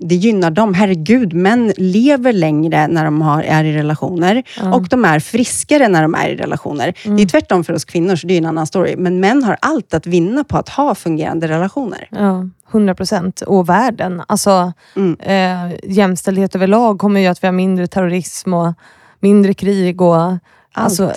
det 0.01 0.15
gynnar 0.15 0.51
dem. 0.51 0.75
Herregud, 0.75 1.33
män 1.35 1.73
lever 1.77 2.33
längre 2.33 2.89
när 2.89 3.05
de 3.05 3.23
har, 3.23 3.43
är 3.43 3.65
i 3.65 3.73
relationer 3.77 4.43
Ja. 4.61 4.75
och 4.75 4.89
de 4.89 5.05
är 5.05 5.19
friskare 5.21 5.89
när 5.89 6.03
de 6.03 6.15
är 6.15 6.29
i 6.29 6.37
relationer. 6.37 6.95
Mm. 7.05 7.17
Det 7.17 7.23
är 7.23 7.27
tvärtom 7.27 7.65
för 7.65 7.73
oss 7.73 7.85
kvinnor, 7.85 8.17
så 8.17 8.27
det 8.27 8.35
är 8.35 8.39
en 8.39 8.47
annan 8.47 8.67
story. 8.67 8.97
Men 8.97 9.21
män 9.21 9.45
har 9.45 9.57
allt 9.61 9.95
att 9.95 10.07
vinna 10.07 10.45
på 10.45 10.59
att 10.59 10.69
ha 10.69 10.95
fungerande 10.95 11.49
relationer. 11.49 12.09
Ja, 12.11 12.49
100 12.71 12.95
procent. 12.95 13.41
Och 13.41 13.69
världen. 13.69 14.23
Alltså, 14.29 14.73
Mm. 14.97 15.17
eh, 15.21 15.77
jämställdhet 15.83 16.55
överlag 16.55 16.99
kommer 16.99 17.21
ju 17.21 17.27
att 17.27 17.43
vi 17.43 17.47
har 17.47 17.53
mindre 17.53 17.87
terrorism 17.87 18.55
och 18.55 18.73
mindre 19.21 19.55
krig. 19.55 20.01
Och, 20.01 20.33
alltså, 20.73 21.13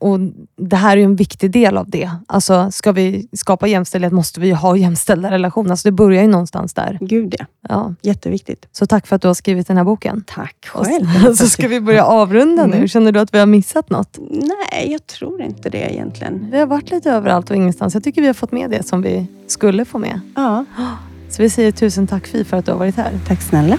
och 0.00 0.18
det 0.56 0.76
här 0.76 0.96
är 0.96 1.04
en 1.04 1.16
viktig 1.16 1.50
del 1.50 1.76
av 1.78 1.90
det. 1.90 2.10
Alltså, 2.26 2.70
ska 2.70 2.92
vi 2.92 3.28
skapa 3.32 3.66
jämställdhet 3.66 4.12
måste 4.12 4.40
vi 4.40 4.50
ha 4.50 4.76
jämställda 4.86 5.30
relationer. 5.30 5.70
Alltså, 5.70 5.88
det 5.88 5.92
börjar 5.92 6.22
ju 6.22 6.28
någonstans 6.28 6.74
där. 6.74 6.98
Gud 7.00 7.34
ja, 7.38 7.44
Ja. 7.68 7.94
jätteviktigt. 8.02 8.66
Så 8.72 8.86
tack 8.86 9.06
för 9.06 9.16
att 9.16 9.22
du 9.22 9.28
har 9.28 9.34
skrivit 9.34 9.66
den 9.68 9.76
här 9.76 9.84
boken. 9.84 10.24
Tack 10.26 10.56
själv. 10.66 11.06
så, 11.24 11.36
så 11.36 11.46
ska 11.48 11.68
vi 11.68 11.80
börja 11.80 12.04
avrunda 12.04 12.66
nu. 12.66 12.76
Mm. 12.76 12.88
Känner 12.88 13.12
du 13.12 13.20
att 13.20 13.34
vi 13.34 13.38
har 13.38 13.46
missat 13.46 13.90
något? 13.90 14.18
Nej, 14.30 14.92
jag 14.92 15.06
tror 15.06 15.42
inte 15.42 15.70
det 15.70 15.92
egentligen. 15.94 16.48
Vi 16.50 16.58
har 16.58 16.66
varit 16.66 16.90
lite 16.90 17.10
överallt 17.10 17.50
och 17.50 17.56
ingenstans. 17.56 17.94
Jag 17.94 18.04
tycker 18.04 18.20
vi 18.20 18.26
har 18.26 18.34
fått 18.34 18.52
med 18.52 18.70
det 18.70 18.82
som 18.86 19.02
vi 19.02 19.26
skulle 19.46 19.84
få 19.84 19.98
med. 19.98 20.20
Ja, 20.34 20.64
Så 21.30 21.42
vi 21.42 21.50
säger 21.50 21.72
tusen 21.72 22.06
tack 22.06 22.26
Fi 22.26 22.44
för 22.44 22.56
att 22.56 22.64
du 22.66 22.70
har 22.72 22.78
varit 22.78 22.96
här. 22.96 23.12
tack 23.26 23.42
snälla. 23.42 23.78